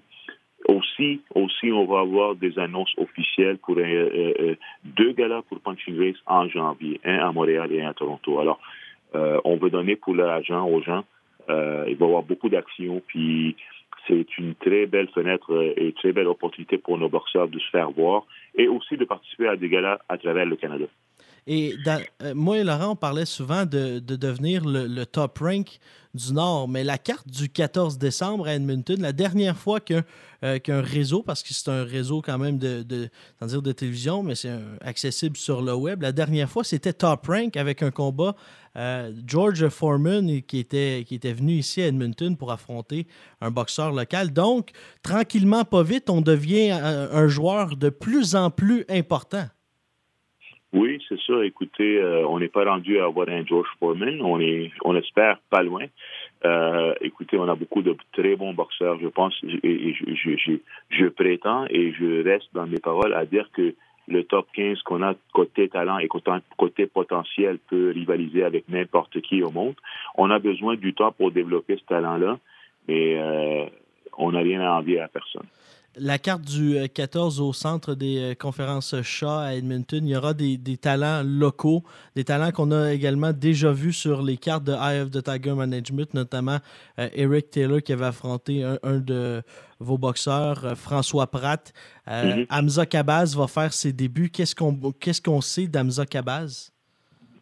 aussi, 0.72 1.22
aussi, 1.36 1.72
on 1.72 1.86
va 1.86 2.00
avoir 2.02 2.36
des 2.36 2.58
annonces 2.58 2.94
officielles 2.98 3.58
pour 3.58 3.78
euh, 3.78 4.56
deux 4.84 5.14
galas 5.14 5.42
pour 5.44 5.60
Punching 5.60 5.98
Race 5.98 6.22
en 6.26 6.48
janvier, 6.48 7.00
un 7.04 7.18
à 7.18 7.32
Montréal 7.32 7.72
et 7.72 7.82
un 7.82 7.90
à 7.90 7.94
Toronto. 7.94 8.40
Alors, 8.40 8.60
on 9.14 9.58
veut 9.58 9.70
donner 9.70 9.98
pour 9.98 10.16
l'argent 10.16 10.66
aux 10.66 10.82
gens. 10.82 11.04
il 11.50 11.54
va 11.54 11.86
y 11.88 12.04
avoir 12.04 12.24
beaucoup 12.24 12.48
d'actions. 12.48 13.02
Puis 13.08 13.58
c'est 14.08 14.38
une 14.38 14.56
très 14.56 14.86
belle 14.86 15.10
fenêtre 15.14 15.74
et 15.78 15.88
une 15.88 15.94
très 15.94 16.12
belle 16.12 16.28
opportunité 16.28 16.78
pour 16.78 16.98
nos 16.98 17.10
boxeurs 17.10 17.48
de 17.48 17.60
se 17.60 17.70
faire 17.70 17.92
voir 17.92 18.24
et 18.56 18.68
aussi 18.68 18.98
de 18.98 19.06
participer 19.06 19.48
à 19.48 19.56
des 19.56 19.70
galas 19.70 20.00
à 20.10 20.18
travers 20.18 20.46
le 20.46 20.56
Canada. 20.56 20.86
Et 21.48 21.74
euh, 22.22 22.34
moi 22.36 22.60
et 22.60 22.64
Laurent, 22.64 22.92
on 22.92 22.96
parlait 22.96 23.26
souvent 23.26 23.66
de, 23.66 24.00
devenir 24.00 24.64
le, 24.66 25.04
top 25.06 25.40
rank 25.40 25.80
du 26.14 26.34
Nord, 26.34 26.68
mais 26.68 26.84
la 26.84 26.98
carte 26.98 27.28
du 27.28 27.50
14 27.50 27.98
décembre 27.98 28.48
à 28.48 28.56
Edmonton, 28.56 29.02
la 29.02 29.14
dernière 29.14 29.58
fois 29.58 29.80
euh, 30.44 30.60
qu'un 30.60 30.82
réseau, 30.82 31.24
parce 31.24 31.44
que 31.44 31.54
c'est 31.54 31.70
un 31.70 31.84
réseau 31.84 32.22
quand 32.22 32.38
même 32.38 32.58
de, 32.58 33.72
télévision, 33.72 34.24
mais 34.24 34.36
c'est 34.36 34.52
accessible 34.82 35.38
sur 35.38 35.62
le 35.62 35.74
web, 35.74 36.02
la 36.02 36.12
dernière 36.12 36.50
fois, 36.50 36.64
c'était 36.64 36.94
top 36.94 37.28
rank 37.28 37.56
avec 37.58 37.82
un 37.82 37.92
combat 37.92 38.36
euh, 38.78 39.12
George 39.26 39.68
Foreman 39.70 40.42
qui 40.44 40.60
était 40.60 41.34
venu 41.34 41.54
ici 41.54 41.82
à 41.82 41.88
Edmonton 41.88 42.36
pour 42.38 42.52
affronter 42.52 43.08
un 43.42 43.52
boxeur 43.52 43.92
local. 43.92 44.32
Donc, 44.32 44.72
tranquillement, 45.04 45.66
pas 45.66 45.84
vite, 45.84 46.10
on 46.10 46.22
devient 46.22 46.72
un 46.72 47.28
joueur 47.28 47.76
de 47.76 47.90
plus 47.90 48.36
en 48.36 48.50
plus 48.50 48.86
important. 48.90 49.48
Oui, 50.74 51.04
c'est 51.10 51.20
ça. 51.28 51.44
Écoutez, 51.44 52.00
euh, 52.00 52.26
on 52.28 52.40
n'est 52.40 52.48
pas 52.48 52.64
rendu 52.64 53.00
à 53.00 53.06
avoir 53.06 53.28
un 53.28 53.46
George 53.46 53.68
Foreman. 53.80 54.22
On 54.22 54.40
est, 54.40 54.72
on 54.86 54.96
espère 54.96 55.38
pas 55.50 55.64
loin. 55.64 55.86
Euh, 56.46 56.94
écoutez, 57.02 57.38
on 57.38 57.50
a 57.50 57.56
beaucoup 57.56 57.82
de 57.82 57.96
très 58.14 58.36
bons 58.38 58.54
boxeurs. 58.54 58.98
Je 59.02 59.08
pense, 59.08 59.34
et 59.64 59.94
je, 59.94 60.16
je, 60.16 60.54
je, 60.90 61.06
prétends 61.08 61.66
et 61.70 61.92
je 61.92 62.24
reste 62.24 62.48
dans 62.54 62.68
mes 62.68 62.80
paroles 62.80 63.14
à 63.14 63.26
dire 63.26 63.50
que 63.52 63.76
le 64.08 64.24
top 64.24 64.48
15 64.54 64.82
qu'on 64.84 65.04
a 65.04 65.14
côté 65.34 65.68
talent 65.68 65.98
et 65.98 66.08
côté 66.08 66.86
potentiel 66.88 67.60
peut 67.70 67.92
rivaliser 67.94 68.44
avec 68.44 68.70
n'importe 68.70 69.20
qui 69.22 69.44
au 69.44 69.52
monde. 69.52 69.76
On 70.16 70.32
a 70.32 70.40
besoin 70.40 70.76
du 70.76 70.94
temps 70.94 71.12
pour 71.12 71.32
développer 71.32 71.78
ce 71.78 71.86
talent-là, 71.86 72.40
mais 72.88 73.18
euh, 73.18 73.66
on 74.18 74.32
n'a 74.32 74.40
rien 74.40 74.62
à 74.62 74.72
envier 74.72 75.00
à 75.02 75.10
personne 75.10 75.48
la 75.98 76.18
carte 76.18 76.44
du 76.44 76.78
14 76.94 77.40
euh, 77.40 77.44
au 77.44 77.54
centre 77.54 77.96
des 77.96 78.32
euh, 78.32 78.36
conférences 78.36 79.02
Shaw 79.02 79.28
à 79.28 79.56
Edmonton, 79.56 80.06
il 80.06 80.12
y 80.12 80.16
aura 80.16 80.34
des, 80.34 80.58
talents 80.78 81.22
locaux, 81.26 81.84
des 82.16 82.24
talents 82.24 82.52
qu'on 82.52 82.72
a 82.72 82.94
également 82.94 83.34
déjà 83.34 83.72
vus 83.72 83.94
sur 83.94 84.22
les 84.22 84.38
cartes 84.38 84.64
de 84.64 84.72
Eye 84.72 85.02
of 85.02 85.12
the 85.12 85.24
Tiger 85.24 85.54
Management, 85.54 86.14
notamment 86.14 86.60
euh, 87.00 87.10
Eric 87.14 87.50
Taylor 87.52 87.82
qui 87.82 87.94
avait 87.94 88.06
affronté 88.06 88.64
un, 88.64 89.00
de 89.00 89.42
vos 89.80 89.98
boxeurs, 89.98 90.78
François 90.78 91.28
Pratt. 91.28 91.74
Mm-hmm. 92.08 92.48
Hamza 92.50 92.86
Kabaz 92.86 93.36
va 93.36 93.48
faire 93.48 93.74
ses 93.74 93.92
débuts. 93.92 94.30
Qu'est-ce 94.30 94.56
qu'on 94.56 94.74
qu'est-ce 95.00 95.22
qu'on 95.22 95.42
sait 95.42 95.68
d'Hamza 95.68 96.06
Kabaz? 96.06 96.72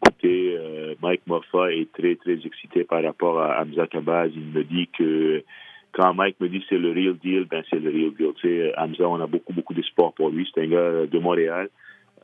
Écoutez, 0.06 0.58
Mike 1.02 1.22
Moffa 1.26 1.72
est 1.72 1.92
très, 1.92 2.16
très 2.16 2.38
excité 2.44 2.84
par 2.84 3.02
rapport 3.02 3.40
à 3.40 3.62
Hamza 3.62 3.86
Kabaz. 3.86 4.30
Il 4.34 4.46
me 4.46 4.64
dit 4.64 4.88
que 4.96 5.44
quand 5.92 6.14
Mike 6.14 6.40
me 6.40 6.48
dit 6.48 6.64
c'est 6.68 6.78
le 6.78 6.92
real 6.92 7.16
deal, 7.18 7.46
ben 7.50 7.62
c'est 7.70 7.80
le 7.80 7.90
real 7.90 8.14
deal. 8.14 8.32
Tu 8.36 8.48
sais, 8.48 8.72
Hamza, 8.76 9.08
on 9.08 9.20
a 9.20 9.26
beaucoup, 9.26 9.52
beaucoup 9.52 9.74
d'espoir 9.74 10.12
pour 10.12 10.30
lui. 10.30 10.48
C'est 10.54 10.62
un 10.62 10.68
gars 10.68 11.06
de 11.06 11.18
Montréal. 11.18 11.68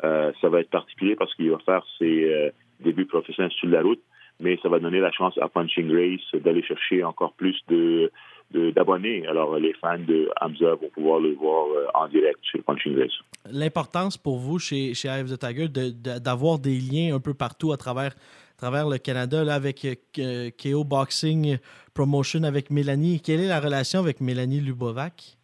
Euh, 0.05 0.33
ça 0.40 0.48
va 0.48 0.61
être 0.61 0.70
particulier 0.70 1.16
parce 1.16 1.35
qu'il 1.35 1.50
va 1.50 1.59
faire 1.61 1.85
ses 1.98 2.24
euh, 2.24 2.50
débuts 2.81 3.07
professionnels 3.07 3.52
sur 3.52 3.68
la 3.68 3.83
route, 3.83 4.00
mais 4.40 4.59
ça 4.62 4.68
va 4.68 4.79
donner 4.79 5.00
la 5.00 5.11
chance 5.11 5.37
à 5.38 5.48
Punching 5.48 5.90
Race 5.90 6.42
d'aller 6.42 6.62
chercher 6.62 7.02
encore 7.02 7.33
plus 7.33 7.57
de 7.68 8.11
d'abonnés. 8.52 9.26
Alors, 9.26 9.59
les 9.59 9.72
fans 9.74 9.98
de 9.98 10.31
Hamza 10.40 10.76
vont 10.76 10.88
pouvoir 10.94 11.18
le 11.18 11.33
voir 11.33 11.66
euh, 11.66 11.87
en 11.94 12.07
direct 12.07 12.38
sur 12.42 12.62
Punching 12.62 12.96
Race. 12.96 13.18
L'importance 13.50 14.16
pour 14.16 14.38
vous 14.38 14.61
chez, 14.61 14.94
chez 14.94 15.09
of 15.09 15.29
the 15.29 15.38
Tiger 15.38 15.66
d'avoir 15.68 16.61
des 16.61 16.79
liens 16.79 17.16
un 17.16 17.20
peu 17.20 17.35
partout 17.35 17.72
à 17.72 17.76
travers 17.76 18.14
travers 18.56 18.88
le 18.88 18.98
Canada 18.98 19.44
là, 19.44 19.54
avec 19.54 19.86
euh, 20.18 20.50
KO 20.50 20.84
Boxing 20.84 21.58
Promotion 21.94 22.42
avec 22.42 22.70
Mélanie. 22.70 23.20
Quelle 23.20 23.40
est 23.40 23.48
la 23.48 23.60
relation 23.60 24.00
avec 24.00 24.20
Mélanie 24.20 24.60
Lubovac? 24.60 25.36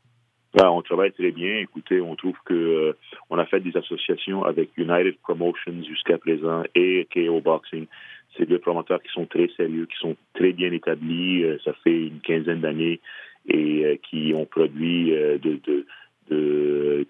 Ben, 0.54 0.68
on 0.68 0.82
travaille 0.82 1.12
très 1.12 1.30
bien. 1.30 1.58
Écoutez, 1.58 2.00
on 2.00 2.14
trouve 2.14 2.36
que 2.44 2.54
euh, 2.54 2.96
on 3.30 3.38
a 3.38 3.46
fait 3.46 3.60
des 3.60 3.76
associations 3.76 4.44
avec 4.44 4.70
United 4.76 5.16
Promotions 5.22 5.82
jusqu'à 5.88 6.18
présent 6.18 6.62
et 6.74 7.08
KO 7.12 7.40
Boxing. 7.40 7.86
C'est 8.36 8.48
deux 8.48 8.58
promoteurs 8.58 9.02
qui 9.02 9.12
sont 9.12 9.26
très 9.26 9.48
sérieux, 9.56 9.86
qui 9.86 9.98
sont 9.98 10.16
très 10.34 10.52
bien 10.52 10.72
établis. 10.72 11.44
Euh, 11.44 11.58
ça 11.64 11.72
fait 11.84 12.06
une 12.06 12.20
quinzaine 12.20 12.60
d'années 12.60 13.00
et 13.48 14.00
qui 14.08 14.32
ont 14.36 14.46
produit 14.46 15.10
de, 15.10 15.84
de 16.30 17.06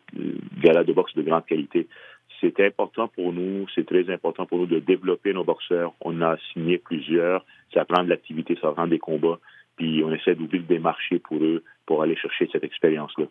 galas 0.63 0.85
de 0.85 0.95
boxe 0.95 1.15
de 1.15 1.21
grande 1.21 1.45
qualité 1.45 1.87
c'est 2.43 2.61
important 2.61 3.09
pour 3.09 3.33
nous, 3.33 3.67
c'est 3.75 3.87
très 3.87 4.13
important 4.13 4.45
pour 4.45 4.59
nous 4.59 4.67
de 4.67 4.81
développer 4.81 5.33
nos 5.33 5.45
boxeurs. 5.45 5.95
On 6.01 6.21
a 6.21 6.37
signé 6.53 6.77
plusieurs, 6.77 7.47
ça 7.73 7.85
prend 7.85 8.03
de 8.03 8.09
l'activité, 8.09 8.59
ça 8.61 8.73
prend 8.73 8.87
des 8.87 8.99
combats, 8.99 9.39
puis 9.77 10.03
on 10.05 10.13
essaie 10.13 10.35
d'ouvrir 10.35 10.65
des 10.65 10.79
marchés 10.79 11.19
pour 11.19 11.39
eux 11.39 11.63
pour 11.87 12.03
aller 12.03 12.17
chercher 12.17 12.49
cette 12.53 12.65
expérience-là. 12.65 13.27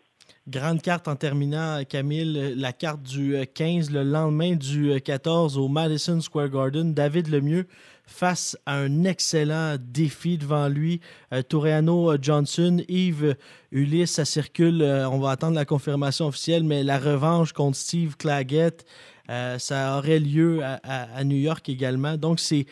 Grande 0.48 0.82
carte 0.82 1.08
en 1.08 1.16
terminant, 1.16 1.82
Camille, 1.88 2.54
la 2.56 2.72
carte 2.72 3.02
du 3.02 3.36
15, 3.54 3.92
le 3.92 4.02
lendemain 4.02 4.54
du 4.54 5.00
14 5.00 5.58
au 5.58 5.68
Madison 5.68 6.20
Square 6.20 6.48
Garden. 6.48 6.94
David 6.94 7.28
Lemieux 7.28 7.66
face 8.12 8.58
à 8.66 8.76
un 8.76 9.04
excellent 9.04 9.76
défi 9.80 10.38
devant 10.38 10.68
lui. 10.68 11.00
Euh, 11.32 11.42
Toreano 11.42 12.14
Johnson, 12.20 12.82
Yves 12.88 13.36
Ulysse, 13.72 14.12
ça 14.12 14.24
circule. 14.24 14.82
Euh, 14.82 15.08
on 15.08 15.18
va 15.18 15.30
attendre 15.30 15.54
la 15.54 15.64
confirmation 15.64 16.26
officielle, 16.26 16.62
mais 16.64 16.84
la 16.84 16.98
revanche 16.98 17.52
contre 17.52 17.76
Steve 17.76 18.16
Claggett. 18.16 18.84
Euh, 19.30 19.58
ça 19.58 19.96
aurait 19.98 20.18
lieu 20.18 20.60
à, 20.62 21.24
New 21.24 21.36
York 21.36 21.68
également. 21.68 22.16
Donc, 22.16 22.40
c'est 22.40 22.66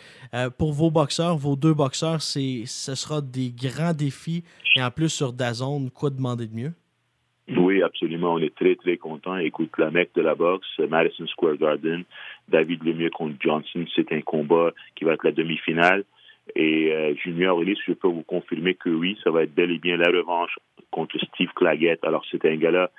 pour 0.58 0.72
vos 0.72 0.90
boxeurs, 0.90 1.36
vos 1.36 1.56
deux 1.56 1.74
boxeurs, 1.74 2.20
ce 2.20 2.64
sera 2.66 3.20
des 3.20 3.50
grands 3.50 3.94
défis. 3.94 4.44
Et 4.76 4.82
en 4.82 4.90
plus, 4.90 5.08
sur 5.08 5.32
Dazone, 5.32 5.90
quoi 5.90 6.10
demander 6.10 6.48
de 6.48 6.54
mieux? 6.54 6.72
Oui, 7.56 7.82
absolument. 7.82 8.34
On 8.34 8.38
est 8.38 8.54
très, 8.54 8.76
très 8.76 8.96
contents. 8.96 9.36
Écoute, 9.36 9.70
la 9.78 9.90
mec 9.90 10.10
de 10.14 10.22
la 10.22 10.34
boxe, 10.34 10.68
Madison 10.88 11.26
Square 11.26 11.56
Garden, 11.56 12.04
David 12.50 12.84
Lemieux 12.84 13.10
contre 13.10 13.36
Johnson, 13.40 13.84
c'est 13.94 14.12
un 14.12 14.20
combat 14.20 14.72
qui 14.94 15.04
va 15.04 15.14
être 15.14 15.24
la 15.24 15.32
demi-finale. 15.32 16.04
Et 16.56 16.92
euh, 16.92 17.14
Junior 17.14 17.62
Ellis, 17.62 17.78
je 17.86 17.92
peux 17.92 18.08
vous 18.08 18.22
confirmer 18.22 18.74
que 18.74 18.90
oui, 18.90 19.16
ça 19.22 19.30
va 19.30 19.44
être 19.44 19.54
bel 19.54 19.70
et 19.70 19.78
bien 19.78 19.96
la 19.96 20.08
revanche 20.08 20.58
contre 20.90 21.18
Steve 21.18 21.50
Claggett. 21.54 22.04
Alors, 22.04 22.24
c'est 22.30 22.44
un 22.44 22.56
gars-là 22.56 22.90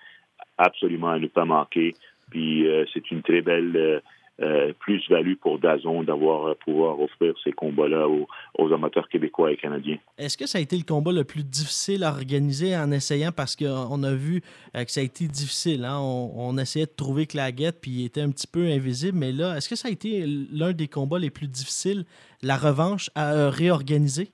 absolument 0.57 1.09
à 1.09 1.19
ne 1.19 1.27
pas 1.27 1.45
manquer. 1.45 1.93
Puis, 2.29 2.67
euh, 2.67 2.85
c'est 2.93 3.11
une 3.11 3.21
très 3.21 3.41
belle 3.41 4.01
euh, 4.41 4.73
plus-value 4.79 5.35
pour 5.35 5.59
Dazon 5.59 6.03
d'avoir 6.03 6.47
euh, 6.47 6.55
pouvoir 6.65 6.99
offrir 6.99 7.33
ces 7.43 7.51
combats-là 7.51 8.07
aux, 8.07 8.73
amateurs 8.73 9.07
québécois 9.09 9.51
et 9.51 9.57
canadiens. 9.57 9.97
Est-ce 10.17 10.37
que 10.37 10.47
ça 10.47 10.57
a 10.57 10.61
été 10.61 10.77
le 10.77 10.83
combat 10.83 11.11
le 11.11 11.23
plus 11.23 11.43
difficile 11.43 12.03
à 12.03 12.09
organiser 12.09 12.75
en 12.75 12.91
essayant? 12.91 13.31
Parce 13.31 13.55
qu'on 13.55 14.03
a 14.03 14.13
vu 14.13 14.41
euh, 14.75 14.83
que 14.83 14.91
ça 14.91 15.01
a 15.01 15.03
été 15.03 15.27
difficile. 15.27 15.85
Hein? 15.85 15.99
On, 15.99 16.57
essayait 16.57 16.85
de 16.85 16.91
trouver 16.91 17.25
Claguette 17.25 17.81
puis 17.81 17.91
il 17.91 18.05
était 18.05 18.21
un 18.21 18.31
petit 18.31 18.47
peu 18.47 18.65
invisible, 18.65 19.17
mais 19.17 19.31
là, 19.31 19.57
est-ce 19.57 19.69
que 19.69 19.75
ça 19.75 19.89
a 19.89 19.91
été 19.91 20.25
l'un 20.25 20.73
des 20.73 20.87
combats 20.87 21.19
les 21.19 21.29
plus 21.29 21.47
difficiles, 21.47 22.05
la 22.43 22.57
revanche 22.57 23.09
à 23.15 23.49
réorganiser? 23.49 24.29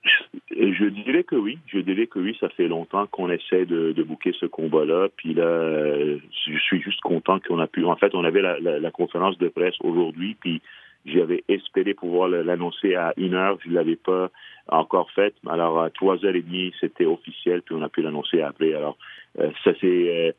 Je 0.50 0.86
dirais 0.86 1.24
que 1.24 1.36
oui. 1.36 1.60
Je 1.68 1.80
dirais 1.80 2.08
que 2.08 2.20
oui. 2.20 2.36
Ça 2.40 2.50
fait 2.50 2.68
longtemps 2.68 3.06
qu'on 3.08 3.30
essaie 3.30 3.66
de, 3.66 3.92
de 3.92 4.04
bouquer 4.04 4.34
ce 4.40 4.46
combat-là. 4.46 5.08
Puis 5.16 5.34
là, 5.34 5.44
euh, 5.44 6.18
je 6.48 6.58
suis 6.60 6.82
juste 6.82 7.02
content 7.02 7.40
qu'on 7.40 7.60
a 7.60 7.68
pu. 7.68 7.86
En 7.86 7.96
fait, 7.96 8.16
on 8.16 8.24
avait 8.24 8.42
la, 8.42 8.92
conférence 8.92 9.38
de 9.38 9.50
presse 9.50 9.76
aujourd'hui, 9.82 10.36
puis 10.40 10.62
j'avais 11.06 11.44
espéré 11.48 11.94
pouvoir 11.94 12.28
l'annoncer 12.28 12.96
à 12.96 13.14
une 13.18 13.36
heure. 13.36 13.58
Je 13.64 13.70
ne 13.70 13.76
l'avais 13.76 13.96
pas 13.96 14.30
encore 14.68 15.12
faite. 15.12 15.36
Alors, 15.48 15.82
à 15.82 15.90
trois 15.90 16.24
heures 16.26 16.36
et 16.36 16.42
demie, 16.42 16.74
c'était 16.80 17.06
officiel, 17.06 17.62
puis 17.62 17.76
on 17.76 17.84
a 17.84 17.90
pu 17.90 18.02
l'annoncer 18.02 18.42
après. 18.42 18.74
Alors, 18.74 18.98
euh, 19.40 19.52
ça 19.64 19.74
s'est 19.80 19.86
euh, 20.10 20.32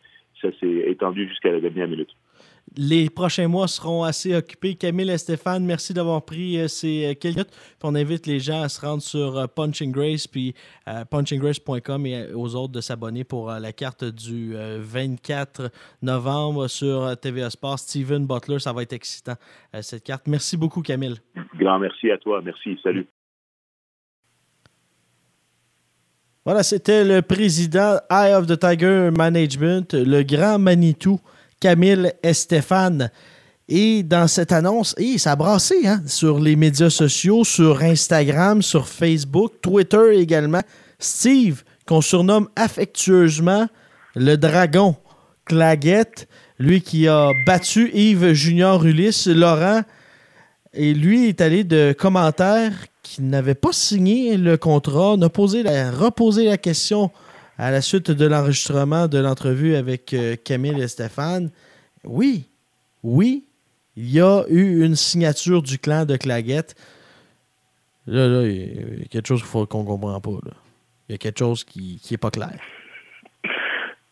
ça 0.43 0.49
s'est 0.61 0.85
étendu 0.87 1.29
jusqu'à 1.29 1.51
la 1.51 1.61
dernière 1.61 1.89
minute 1.89 2.11
les 2.77 3.11
prochains 3.11 3.49
mois 3.49 3.69
seront 3.69 4.03
assez 4.03 4.35
occupés. 4.35 4.75
Camille 4.75 5.11
et 5.11 5.19
Stéphane, 5.19 5.65
merci 5.65 5.95
d'avoir 5.95 6.25
pris 6.25 6.59
euh, 6.59 6.69
ces 6.69 7.07
euh, 7.07 7.15
quelques 7.15 7.37
minutes. 7.37 7.79
on 7.83 7.95
invite 7.95 8.27
les 8.27 8.41
gens 8.41 8.63
à 8.63 8.69
se 8.69 8.81
rendre 8.81 9.03
sur 9.03 9.39
euh, 9.39 9.47
Punching 9.47 9.93
Grace, 9.93 10.27
puis 10.27 10.55
punchinggrace.com 11.11 12.07
et 12.07 12.33
aux 12.35 12.55
autres 12.55 12.73
de 12.73 12.81
s'abonner 12.81 13.25
pour 13.25 13.51
la 13.51 13.73
carte 13.73 14.05
du 14.05 14.55
24 14.55 15.71
novembre 16.03 16.69
sur 16.69 17.17
TVA 17.21 17.51
Sport. 17.51 17.79
Steven 17.79 18.27
Butler, 18.27 18.59
ça 18.59 18.73
va 18.73 18.83
être 18.83 18.93
excitant, 18.93 19.35
cette 19.81 20.05
carte. 20.05 20.27
Merci 20.27 20.57
beaucoup, 20.57 20.83
Camille. 20.83 21.17
Grand 21.59 21.79
merci 21.79 22.11
à 22.11 22.19
toi. 22.19 22.41
Merci. 22.43 22.79
Salut. 22.83 23.07
Voilà, 26.45 26.63
c'était 26.63 27.05
le 27.05 27.21
président 27.21 27.99
Eye 28.11 28.33
of 28.35 28.47
the 28.47 28.59
Tiger 28.59 29.11
Management, 29.15 29.93
le 29.93 30.23
grand 30.23 30.59
Manitou. 30.59 31.21
Camille 31.61 32.13
Stéphane. 32.33 33.11
Et 33.69 34.03
dans 34.03 34.27
cette 34.29 34.53
annonce, 34.53 34.95
et 34.97 35.19
ça 35.19 35.37
hein, 35.85 36.03
sur 36.07 36.39
les 36.39 36.57
médias 36.57 36.89
sociaux, 36.89 37.45
sur 37.45 37.83
Instagram, 37.83 38.63
sur 38.63 38.89
Facebook, 38.89 39.53
Twitter 39.61 40.17
également. 40.17 40.63
Steve, 40.99 41.65
qu'on 41.87 42.01
surnomme 42.01 42.49
affectueusement 42.57 43.67
le 44.15 44.37
dragon. 44.37 44.97
Claguette, 45.45 46.29
lui 46.59 46.81
qui 46.81 47.09
a 47.09 47.33
battu 47.47 47.91
Yves 47.93 48.33
Junior 48.33 48.85
Ulysse, 48.85 49.27
Laurent, 49.27 49.83
et 50.73 50.95
lui 50.95 51.29
est 51.29 51.41
allé 51.41 51.65
de 51.65 51.95
commentaires 51.99 52.73
qui 53.03 53.23
n'avait 53.23 53.55
pas 53.55 53.73
signé 53.73 54.37
le 54.37 54.57
contrat, 54.57 55.17
n'a 55.17 55.29
posé 55.29 55.63
reposé 55.91 56.45
la 56.45 56.59
question 56.59 57.11
à 57.59 57.71
la 57.71 57.81
suite 57.81 58.11
de 58.11 58.27
l'enregistrement 58.27 59.09
de 59.09 59.19
l'entrevue 59.19 59.75
avec 59.75 60.15
euh, 60.15 60.37
Camille 60.43 60.81
et 60.81 60.89
Stéphane, 60.89 61.51
oui, 62.05 62.49
oui, 63.03 63.45
Il 63.97 64.11
y 64.11 64.21
a 64.21 64.45
eu 64.49 64.85
une 64.85 64.95
signature 64.95 65.61
du 65.61 65.79
clan 65.79 66.05
de 66.05 66.17
Claguette. 66.17 66.77
Là, 68.07 68.29
là, 68.29 68.43
il 68.47 69.01
y 69.01 69.03
a 69.03 69.09
quelque 69.11 69.27
chose 69.27 69.43
qu'on 69.43 69.61
ne 69.61 69.87
comprend 69.87 70.21
pas. 70.21 70.31
Là. 70.31 70.53
Il 71.09 71.13
y 71.13 71.15
a 71.17 71.19
quelque 71.19 71.39
chose 71.39 71.65
qui 71.65 72.01
n'est 72.11 72.17
pas 72.17 72.31
clair. 72.31 72.57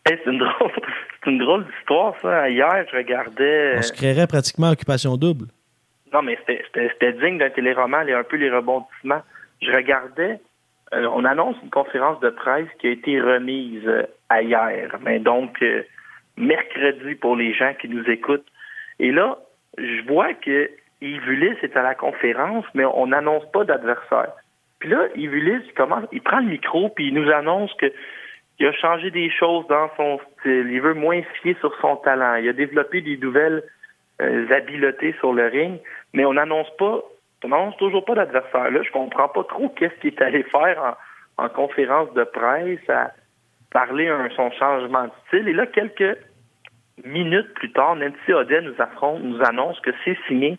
c'est 0.05 0.25
une 0.25 0.39
drôle, 0.39 0.71
c'est 1.23 1.31
une 1.31 1.37
drôle 1.37 1.65
d'histoire, 1.65 2.13
ça. 2.21 2.49
Hier, 2.49 2.85
je 2.91 2.97
regardais. 2.97 3.75
On 3.77 3.81
se 3.81 3.93
créerait 3.93 4.27
pratiquement 4.27 4.71
occupation 4.71 5.15
double. 5.15 5.47
Non, 6.13 6.21
mais 6.21 6.37
c'était 6.45 7.13
digne 7.13 7.37
d'un 7.37 7.49
téléroman, 7.49 8.07
et 8.07 8.13
un 8.13 8.23
peu 8.23 8.37
les 8.37 8.49
rebondissements. 8.49 9.21
Je 9.61 9.71
regardais, 9.71 10.39
euh, 10.93 11.07
on 11.13 11.25
annonce 11.25 11.55
une 11.63 11.69
conférence 11.69 12.19
de 12.21 12.29
presse 12.29 12.67
qui 12.79 12.87
a 12.87 12.91
été 12.91 13.19
remise 13.19 13.87
euh, 13.87 14.03
hier, 14.41 14.97
mais 15.01 15.19
donc 15.19 15.61
euh, 15.61 15.83
mercredi 16.37 17.15
pour 17.15 17.35
les 17.35 17.53
gens 17.53 17.73
qui 17.79 17.89
nous 17.89 18.03
écoutent. 18.09 18.47
Et 18.99 19.11
là, 19.11 19.37
je 19.77 20.01
vois 20.07 20.33
que 20.33 20.69
Yves 21.01 21.29
Ulysse 21.29 21.57
est 21.61 21.75
à 21.75 21.83
la 21.83 21.95
conférence, 21.95 22.65
mais 22.73 22.85
on 22.85 23.07
n'annonce 23.07 23.49
pas 23.51 23.63
d'adversaire. 23.63 24.31
Puis 24.79 24.89
là, 24.89 25.07
Yves 25.15 25.33
Ulysse, 25.33 25.63
il, 25.67 25.73
commence, 25.73 26.05
il 26.11 26.21
prend 26.21 26.39
le 26.39 26.47
micro, 26.47 26.89
puis 26.89 27.07
il 27.07 27.13
nous 27.13 27.29
annonce 27.31 27.73
que 27.75 27.91
il 28.59 28.65
a 28.65 28.73
changé 28.73 29.11
des 29.11 29.29
choses 29.29 29.67
dans 29.67 29.89
son 29.97 30.19
style. 30.39 30.67
Il 30.71 30.81
veut 30.81 30.95
moins 30.95 31.21
fier 31.41 31.55
sur 31.59 31.75
son 31.79 31.97
talent. 31.97 32.35
Il 32.35 32.49
a 32.49 32.53
développé 32.53 33.01
des 33.01 33.15
nouvelles 33.17 33.63
habiletés 34.19 35.13
sur 35.19 35.31
le 35.31 35.45
ring 35.45 35.79
mais 36.13 36.25
on 36.25 36.33
n'annonce 36.33 36.69
pas, 36.77 37.03
on 37.43 37.49
n'annonce 37.49 37.77
toujours 37.77 38.03
pas 38.05 38.15
d'adversaire. 38.15 38.71
Là, 38.71 38.81
je 38.81 38.91
comprends 38.91 39.29
pas 39.29 39.43
trop 39.43 39.69
qu'est-ce 39.69 39.95
qu'il 40.01 40.13
est 40.13 40.21
allé 40.21 40.43
faire 40.43 40.95
en, 41.37 41.49
conférence 41.49 42.11
de 42.13 42.23
presse, 42.23 42.89
à 42.89 43.11
parler 43.71 44.07
un, 44.07 44.29
son 44.35 44.51
changement 44.51 45.05
de 45.05 45.11
style. 45.27 45.47
Et 45.47 45.53
là, 45.53 45.67
quelques 45.67 46.17
minutes 47.03 47.53
plus 47.53 47.71
tard, 47.71 47.95
Nancy 47.95 48.33
Audet 48.33 48.61
nous, 48.61 48.73
nous 49.19 49.41
annonce 49.43 49.79
que 49.81 49.91
c'est 50.03 50.17
signé 50.27 50.57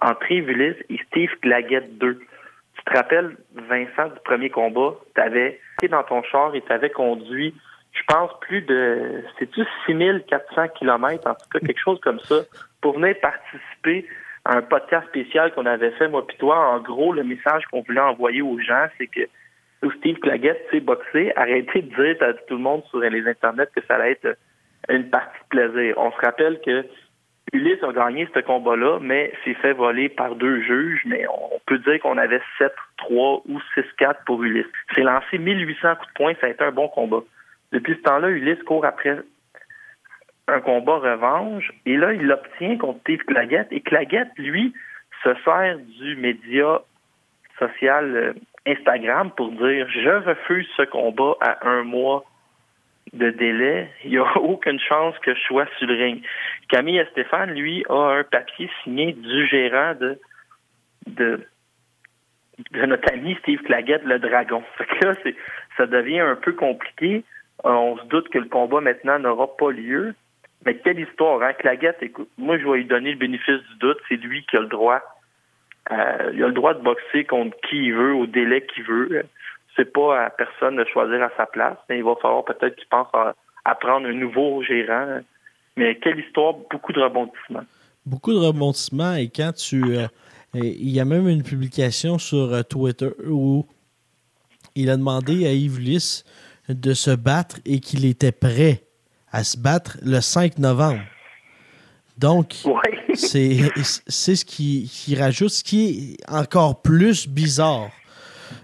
entre 0.00 0.30
Yves 0.30 0.50
et 0.50 0.98
Steve 1.06 1.30
Claggett 1.40 1.96
2. 1.98 2.18
Tu 2.18 2.84
te 2.84 2.96
rappelles, 2.96 3.36
Vincent, 3.54 4.08
du 4.08 4.20
premier 4.24 4.50
combat, 4.50 4.94
tu 5.14 5.20
avais 5.20 5.60
été 5.78 5.88
dans 5.88 6.04
ton 6.04 6.22
char 6.22 6.54
et 6.54 6.60
tu 6.60 6.72
avais 6.72 6.90
conduit, 6.90 7.54
je 7.92 8.02
pense, 8.06 8.30
plus 8.40 8.60
de, 8.62 9.24
c'est-tu 9.38 9.62
6400 9.86 10.68
km, 10.78 11.26
en 11.26 11.34
tout 11.34 11.48
cas, 11.52 11.58
quelque 11.60 11.80
chose 11.80 11.98
comme 12.00 12.20
ça, 12.20 12.36
pour 12.80 12.98
venir 12.98 13.16
participer 13.20 14.06
un 14.48 14.62
podcast 14.62 15.06
spécial 15.08 15.52
qu'on 15.52 15.66
avait 15.66 15.90
fait, 15.92 16.08
moi 16.08 16.26
puis 16.26 16.36
toi. 16.38 16.58
En 16.74 16.80
gros, 16.80 17.12
le 17.12 17.22
message 17.22 17.64
qu'on 17.66 17.82
voulait 17.82 18.00
envoyer 18.00 18.42
aux 18.42 18.58
gens, 18.58 18.86
c'est 18.96 19.06
que 19.06 19.28
Steve 19.98 20.18
Claggett 20.18 20.58
sait 20.70 20.80
boxer. 20.80 21.32
Arrêtez 21.36 21.82
de 21.82 21.94
dire 21.94 22.16
à 22.22 22.32
tout 22.32 22.56
le 22.56 22.62
monde 22.62 22.82
sur 22.90 22.98
les 22.98 23.28
internets 23.28 23.68
que 23.74 23.82
ça 23.86 23.96
allait 23.96 24.12
être 24.12 24.36
une 24.88 25.10
partie 25.10 25.38
de 25.38 25.48
plaisir. 25.48 25.94
On 25.98 26.10
se 26.10 26.16
rappelle 26.16 26.60
que 26.62 26.84
Ulysse 27.52 27.82
a 27.82 27.92
gagné 27.92 28.28
ce 28.34 28.40
combat-là, 28.40 28.98
mais 29.00 29.32
s'est 29.44 29.54
fait 29.54 29.72
voler 29.72 30.08
par 30.08 30.34
deux 30.34 30.62
juges, 30.62 31.02
mais 31.06 31.26
on 31.28 31.60
peut 31.66 31.78
dire 31.78 32.00
qu'on 32.00 32.18
avait 32.18 32.40
7-3 32.58 33.42
ou 33.46 33.58
6-4 33.76 34.24
pour 34.26 34.42
Ulysse. 34.42 34.66
C'est 34.94 35.02
lancé 35.02 35.38
1800 35.38 35.96
coups 35.96 36.08
de 36.08 36.12
poing, 36.14 36.32
ça 36.40 36.46
a 36.46 36.50
été 36.50 36.64
un 36.64 36.72
bon 36.72 36.88
combat. 36.88 37.22
Depuis 37.72 37.94
ce 37.94 38.02
temps-là, 38.02 38.28
Ulysse 38.28 38.62
court 38.64 38.84
après 38.84 39.18
un 40.48 40.60
combat 40.60 40.98
revanche. 40.98 41.70
Et 41.86 41.96
là, 41.96 42.12
il 42.12 42.22
l'obtient 42.22 42.76
contre 42.78 43.00
Steve 43.00 43.24
Claggett. 43.24 43.68
Et 43.70 43.80
Claggett, 43.80 44.28
lui, 44.36 44.72
se 45.22 45.30
sert 45.44 45.78
du 45.78 46.16
média 46.16 46.80
social 47.58 48.16
euh, 48.16 48.32
Instagram 48.66 49.30
pour 49.36 49.50
dire 49.50 49.88
je 49.90 50.28
refuse 50.28 50.68
ce 50.76 50.82
combat 50.82 51.34
à 51.40 51.68
un 51.68 51.82
mois 51.82 52.24
de 53.12 53.30
délai. 53.30 53.90
Il 54.04 54.10
n'y 54.10 54.18
a 54.18 54.36
aucune 54.36 54.80
chance 54.80 55.18
que 55.20 55.34
je 55.34 55.40
sois 55.40 55.66
sur 55.78 55.86
le 55.86 55.94
ring. 55.94 56.22
Camille 56.68 57.04
Stéphane, 57.12 57.52
lui, 57.52 57.84
a 57.88 58.18
un 58.18 58.24
papier 58.24 58.70
signé 58.82 59.12
du 59.12 59.46
gérant 59.46 59.94
de, 59.94 60.18
de, 61.06 61.46
notre 62.86 63.12
ami 63.12 63.36
Steve 63.40 63.62
Claggett, 63.62 64.04
le 64.04 64.18
dragon. 64.18 64.62
Fait 64.76 64.86
que 64.86 65.06
là, 65.06 65.14
ça 65.76 65.86
devient 65.86 66.20
un 66.20 66.36
peu 66.36 66.52
compliqué. 66.52 67.24
Euh, 67.64 67.70
on 67.70 67.96
se 67.98 68.04
doute 68.04 68.28
que 68.28 68.38
le 68.38 68.48
combat 68.48 68.80
maintenant 68.80 69.18
n'aura 69.18 69.56
pas 69.56 69.70
lieu. 69.70 70.14
Mais 70.64 70.76
quelle 70.78 71.00
histoire, 71.00 71.42
hein? 71.42 71.52
Claguette, 71.52 71.98
écoute, 72.02 72.28
moi, 72.36 72.58
je 72.58 72.66
vais 72.66 72.78
lui 72.78 72.84
donner 72.84 73.12
le 73.12 73.18
bénéfice 73.18 73.60
du 73.70 73.78
doute. 73.80 73.98
C'est 74.08 74.16
lui 74.16 74.44
qui 74.46 74.56
a 74.56 74.60
le 74.60 74.66
droit. 74.66 75.00
Euh, 75.90 76.32
il 76.34 76.42
a 76.42 76.48
le 76.48 76.52
droit 76.52 76.74
de 76.74 76.82
boxer 76.82 77.24
contre 77.24 77.56
qui 77.68 77.76
il 77.76 77.94
veut, 77.94 78.14
au 78.14 78.26
délai 78.26 78.66
qu'il 78.66 78.84
veut. 78.84 79.24
C'est 79.76 79.92
pas 79.92 80.24
à 80.24 80.30
personne 80.30 80.76
de 80.76 80.84
choisir 80.84 81.22
à 81.22 81.30
sa 81.36 81.46
place. 81.46 81.78
Mais 81.88 81.98
il 81.98 82.04
va 82.04 82.14
falloir 82.20 82.44
peut-être 82.44 82.76
qu'il 82.76 82.88
pense 82.88 83.08
à, 83.14 83.74
prendre 83.76 84.08
un 84.08 84.12
nouveau 84.12 84.62
gérant. 84.62 85.20
Mais 85.76 85.96
quelle 85.96 86.18
histoire, 86.18 86.54
beaucoup 86.70 86.92
de 86.92 87.00
rebondissements. 87.00 87.64
Beaucoup 88.04 88.32
de 88.32 88.38
rebondissements. 88.38 89.14
Et 89.14 89.28
quand 89.28 89.52
tu. 89.52 89.82
Euh, 89.96 90.06
il 90.54 90.90
y 90.90 90.98
a 90.98 91.04
même 91.04 91.28
une 91.28 91.42
publication 91.42 92.18
sur 92.18 92.52
euh, 92.52 92.62
Twitter 92.62 93.10
où 93.26 93.66
il 94.74 94.90
a 94.90 94.96
demandé 94.96 95.46
à 95.46 95.52
Yves 95.52 95.78
Lys 95.78 96.24
de 96.68 96.94
se 96.94 97.10
battre 97.10 97.56
et 97.64 97.80
qu'il 97.80 98.04
était 98.06 98.32
prêt 98.32 98.87
à 99.32 99.44
se 99.44 99.56
battre 99.56 99.98
le 100.02 100.20
5 100.20 100.58
novembre. 100.58 101.02
Donc, 102.16 102.56
c'est 103.14 103.70
ce 104.06 104.44
qui, 104.44 104.90
qui, 104.92 105.14
rajoute, 105.14 105.50
ce 105.50 105.64
qui 105.64 106.16
est 106.20 106.30
encore 106.30 106.82
plus 106.82 107.28
bizarre. 107.28 107.90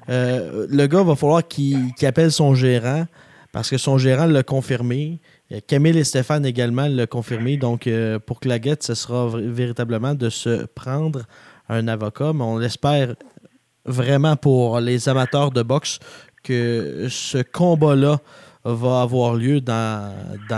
Euh, 0.08 0.66
le 0.68 0.86
gars 0.86 1.02
va 1.02 1.14
falloir 1.14 1.46
qu'il 1.46 1.92
appelle 2.02 2.32
son 2.32 2.54
gérant 2.54 3.06
parce 3.52 3.70
que 3.70 3.78
son 3.78 3.98
gérant 3.98 4.26
l'a 4.26 4.42
confirmé. 4.42 5.20
Camille 5.68 5.98
et 5.98 6.04
Stéphane 6.04 6.44
également 6.44 6.88
l'ont 6.88 7.06
confirmé. 7.06 7.56
Donc, 7.56 7.86
euh, 7.86 8.18
pour 8.18 8.40
Claguette, 8.40 8.82
ce 8.82 8.94
sera 8.94 9.28
véritablement 9.32 10.14
de 10.14 10.28
se 10.28 10.64
prendre 10.66 11.22
un 11.68 11.86
avocat. 11.86 12.32
Mais 12.32 12.42
on 12.42 12.60
espère 12.60 13.14
vraiment 13.84 14.34
pour 14.34 14.80
les 14.80 15.08
amateurs 15.08 15.52
de 15.52 15.62
boxe 15.62 16.00
que 16.42 17.06
ce 17.08 17.38
combat-là 17.42 18.18
va 18.64 19.02
avoir 19.02 19.34
lieu 19.34 19.60
dans, 19.60 20.12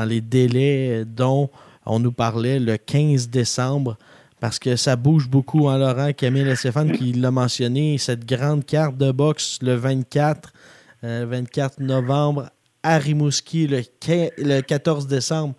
les 0.09 0.21
délais 0.21 1.05
dont 1.05 1.51
on 1.85 1.99
nous 1.99 2.12
parlait 2.12 2.59
le 2.59 2.77
15 2.77 3.29
décembre 3.29 3.97
parce 4.40 4.59
que 4.59 4.77
ça 4.77 4.97
bouge 4.97 5.29
beaucoup 5.29 5.66
en 5.66 5.71
hein, 5.71 5.79
Laurent, 5.79 6.12
Camille 6.12 6.49
et 6.49 6.57
Stéphane 6.57 6.92
qui 6.92 7.12
l'a 7.12 7.31
mentionné, 7.31 7.97
cette 7.99 8.27
grande 8.27 8.64
carte 8.64 8.97
de 8.97 9.11
boxe 9.11 9.59
le 9.62 9.75
24, 9.75 10.53
24 11.03 11.81
euh, 11.81 11.85
novembre 11.85 12.51
à 12.83 12.99
Rimouski, 12.99 13.66
le, 13.66 13.83
le 14.38 14.61
14 14.61 15.07
décembre. 15.07 15.55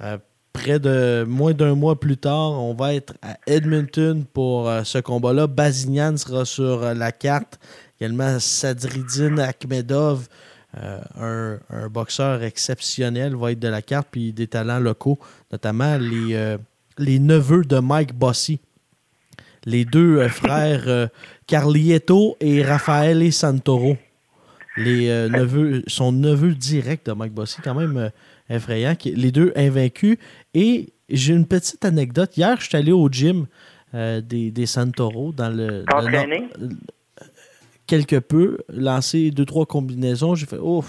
Euh, 0.00 0.18
près 0.52 0.78
de 0.78 1.24
moins 1.26 1.52
d'un 1.52 1.74
mois 1.74 1.98
plus 1.98 2.16
tard, 2.16 2.52
on 2.52 2.74
va 2.74 2.94
être 2.94 3.14
à 3.22 3.36
Edmonton 3.46 4.24
pour 4.32 4.68
euh, 4.68 4.84
ce 4.84 4.98
combat-là. 4.98 5.46
Bazignan 5.46 6.16
sera 6.16 6.44
sur 6.44 6.94
la 6.94 7.10
carte. 7.10 7.58
Également 8.00 8.38
Sadridine 8.38 9.40
Akhmedov, 9.40 10.28
euh, 10.78 11.58
un, 11.68 11.88
boxeur 11.88 12.42
exceptionnel 12.42 13.36
va 13.36 13.52
être 13.52 13.58
de 13.58 13.68
la 13.68 13.82
carte, 13.82 14.08
puis 14.10 14.32
des 14.32 14.46
talents 14.46 14.78
locaux, 14.78 15.18
notamment 15.50 15.98
les, 15.98 16.34
euh, 16.34 16.56
les 16.98 17.18
neveux 17.18 17.64
de 17.64 17.78
Mike 17.78 18.14
Bossy. 18.14 18.60
Les 19.64 19.84
deux 19.84 20.18
euh, 20.18 20.28
frères 20.30 21.08
Carlieto 21.46 22.36
et 22.40 22.62
Rafael 22.62 23.32
Santoro. 23.32 23.96
Les 24.78 25.08
neveux, 25.28 25.82
son 25.86 26.12
neveu 26.12 26.54
direct 26.54 27.06
de 27.06 27.12
Mike 27.12 27.34
Bossy, 27.34 27.60
quand 27.62 27.74
même 27.74 28.10
effrayant. 28.48 28.96
Les 29.04 29.30
deux 29.30 29.52
invaincus. 29.54 30.16
Et 30.54 30.94
j'ai 31.10 31.34
une 31.34 31.46
petite 31.46 31.84
anecdote. 31.84 32.34
Hier, 32.38 32.58
je 32.58 32.68
suis 32.68 32.78
allé 32.78 32.90
au 32.90 33.06
gym 33.10 33.46
des, 33.92 34.50
des 34.50 34.64
Santoro 34.64 35.32
dans 35.32 35.50
le, 35.50 35.84
quelque 37.92 38.16
peu, 38.16 38.56
lancé 38.70 39.30
deux, 39.30 39.44
trois 39.44 39.66
combinaisons. 39.66 40.34
J'ai 40.34 40.46
fait, 40.46 40.56
oh, 40.58 40.82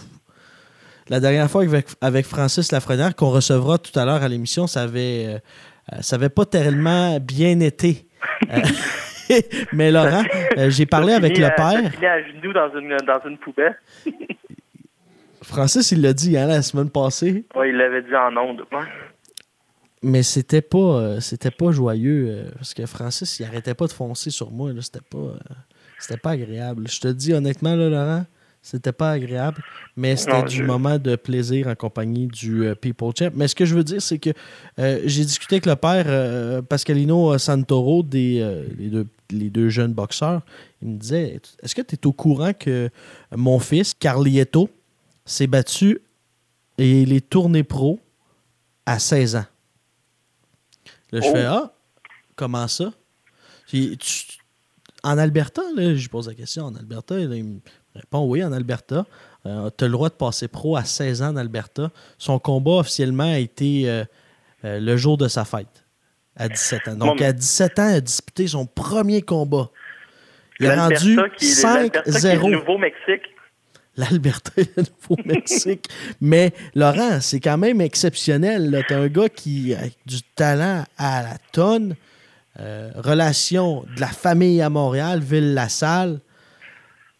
la 1.09 1.19
dernière 1.19 1.51
fois 1.51 1.63
avec, 1.63 1.87
avec 1.99 2.25
Francis 2.25 2.71
Lafrenière, 2.71 3.13
qu'on 3.13 3.29
recevra 3.29 3.77
tout 3.77 3.97
à 3.99 4.05
l'heure 4.05 4.23
à 4.23 4.29
l'émission, 4.29 4.67
ça 4.67 4.83
avait, 4.83 5.25
euh, 5.27 5.97
ça 5.99 6.15
avait 6.15 6.29
pas 6.29 6.45
tellement 6.45 7.19
bien 7.19 7.59
été. 7.59 8.07
Euh, 8.49 9.35
mais 9.73 9.91
Laurent, 9.91 10.23
euh, 10.57 10.69
j'ai 10.69 10.85
parlé 10.85 11.11
avec 11.11 11.37
le 11.37 11.49
père. 11.57 11.91
Il 11.97 12.03
est 12.05 12.07
à 12.07 12.23
genoux 12.23 12.53
dans 12.53 12.79
une, 12.79 12.95
dans 13.05 13.29
une 13.29 13.37
poubelle. 13.37 13.77
Francis, 15.41 15.91
il 15.91 16.01
l'a 16.01 16.13
dit 16.13 16.37
hein, 16.37 16.47
la 16.47 16.61
semaine 16.61 16.89
passée. 16.89 17.43
Oui, 17.53 17.67
il 17.67 17.75
l'avait 17.75 18.03
dit 18.03 18.15
en 18.15 18.37
ondes. 18.37 18.63
Mais 20.03 20.23
c'était 20.23 20.61
pas, 20.61 21.19
c'était 21.19 21.51
pas 21.51 21.71
joyeux 21.71 22.45
parce 22.55 22.73
que 22.73 22.85
Francis, 22.85 23.41
il 23.41 23.45
arrêtait 23.45 23.73
pas 23.73 23.87
de 23.87 23.91
foncer 23.91 24.29
sur 24.29 24.51
moi. 24.51 24.71
C'était 24.79 25.01
pas. 25.01 25.35
C'était 26.03 26.17
pas 26.19 26.31
agréable. 26.31 26.85
Je 26.89 26.99
te 26.99 27.07
dis 27.07 27.33
honnêtement, 27.33 27.75
là, 27.77 27.87
Laurent, 27.87 28.25
c'était 28.61 28.91
pas 28.91 29.11
agréable, 29.11 29.63
mais 29.95 30.17
c'était 30.17 30.43
du 30.43 30.61
moment 30.63 30.99
de 30.99 31.15
plaisir 31.15 31.67
en 31.67 31.75
compagnie 31.75 32.27
du 32.27 32.65
euh, 32.65 32.75
People 32.75 33.13
Champ. 33.17 33.29
Mais 33.33 33.47
ce 33.47 33.55
que 33.55 33.63
je 33.63 33.73
veux 33.73 33.85
dire, 33.85 34.01
c'est 34.01 34.19
que 34.19 34.31
euh, 34.79 34.99
j'ai 35.05 35.23
discuté 35.23 35.55
avec 35.55 35.65
le 35.65 35.77
père 35.77 36.03
euh, 36.07 36.61
Pascalino 36.61 37.37
Santoro, 37.37 38.03
des, 38.03 38.65
les, 38.77 38.89
deux, 38.89 39.07
les 39.31 39.49
deux 39.49 39.69
jeunes 39.69 39.93
boxeurs. 39.93 40.41
Il 40.81 40.89
me 40.89 40.97
disait 40.97 41.39
Est-ce 41.61 41.73
que 41.73 41.81
tu 41.81 41.95
es 41.95 42.05
au 42.05 42.11
courant 42.11 42.51
que 42.51 42.89
mon 43.33 43.59
fils, 43.59 43.93
Carlietto, 43.93 44.69
s'est 45.25 45.47
battu 45.47 45.99
et 46.77 47.03
il 47.03 47.13
est 47.13 47.29
tourné 47.29 47.63
pro 47.63 48.01
à 48.85 48.99
16 48.99 49.37
ans? 49.37 49.45
Là, 51.13 51.21
je 51.21 51.31
fais 51.31 51.47
oh! 51.47 51.51
Ah 51.53 51.73
Comment 52.35 52.67
ça? 52.67 52.91
Tu- 53.67 53.95
tu- 53.95 54.42
en 55.03 55.17
Alberta, 55.17 55.61
là, 55.75 55.95
je 55.95 56.07
pose 56.09 56.27
la 56.27 56.33
question, 56.33 56.63
en 56.65 56.75
Alberta, 56.75 57.15
là, 57.15 57.35
il 57.35 57.43
me 57.43 57.59
répond 57.95 58.25
oui, 58.25 58.43
en 58.43 58.51
Alberta. 58.53 59.05
tu 59.43 59.49
as 59.49 59.87
le 59.87 59.89
droit 59.89 60.09
de 60.09 60.13
passer 60.15 60.47
pro 60.47 60.75
à 60.77 60.83
16 60.83 61.21
ans 61.21 61.29
en 61.29 61.35
Alberta. 61.37 61.91
Son 62.17 62.39
combat 62.39 62.71
officiellement 62.79 63.31
a 63.33 63.37
été 63.39 63.89
euh, 63.89 64.03
euh, 64.65 64.79
le 64.79 64.95
jour 64.97 65.17
de 65.17 65.27
sa 65.27 65.43
fête, 65.45 65.85
à 66.37 66.47
17 66.49 66.87
ans. 66.87 66.95
Donc, 66.95 67.19
Bon, 67.19 67.25
à 67.25 67.33
17 67.33 67.79
ans, 67.79 67.89
il 67.89 67.95
a 67.95 68.01
disputé 68.01 68.47
son 68.47 68.65
premier 68.65 69.21
combat. 69.21 69.69
Il 70.59 70.67
a 70.67 70.75
L'Alberta 70.75 71.05
rendu 71.05 71.35
qui 71.37 71.45
est- 71.45 71.63
le 71.63 71.89
5-0. 72.41 72.49
Nouveau-Mexique. 72.51 73.23
L'Alberta 73.97 74.51
et 74.57 74.65
le 74.77 74.83
Nouveau-Mexique. 74.83 75.87
Mais 76.21 76.51
Laurent, 76.73 77.19
c'est 77.21 77.39
quand 77.39 77.57
même 77.59 77.79
exceptionnel. 77.81 78.83
Tu 78.87 78.93
as 78.93 78.97
un 78.99 79.07
gars 79.07 79.29
qui 79.29 79.73
a 79.75 79.81
du 80.05 80.21
talent 80.35 80.83
à 80.97 81.21
la 81.23 81.37
tonne. 81.51 81.95
Euh, 82.59 82.89
relation 82.95 83.83
de 83.95 83.99
la 84.01 84.07
famille 84.07 84.61
à 84.61 84.69
Montréal, 84.69 85.19
Ville-la-Salle. 85.21 86.19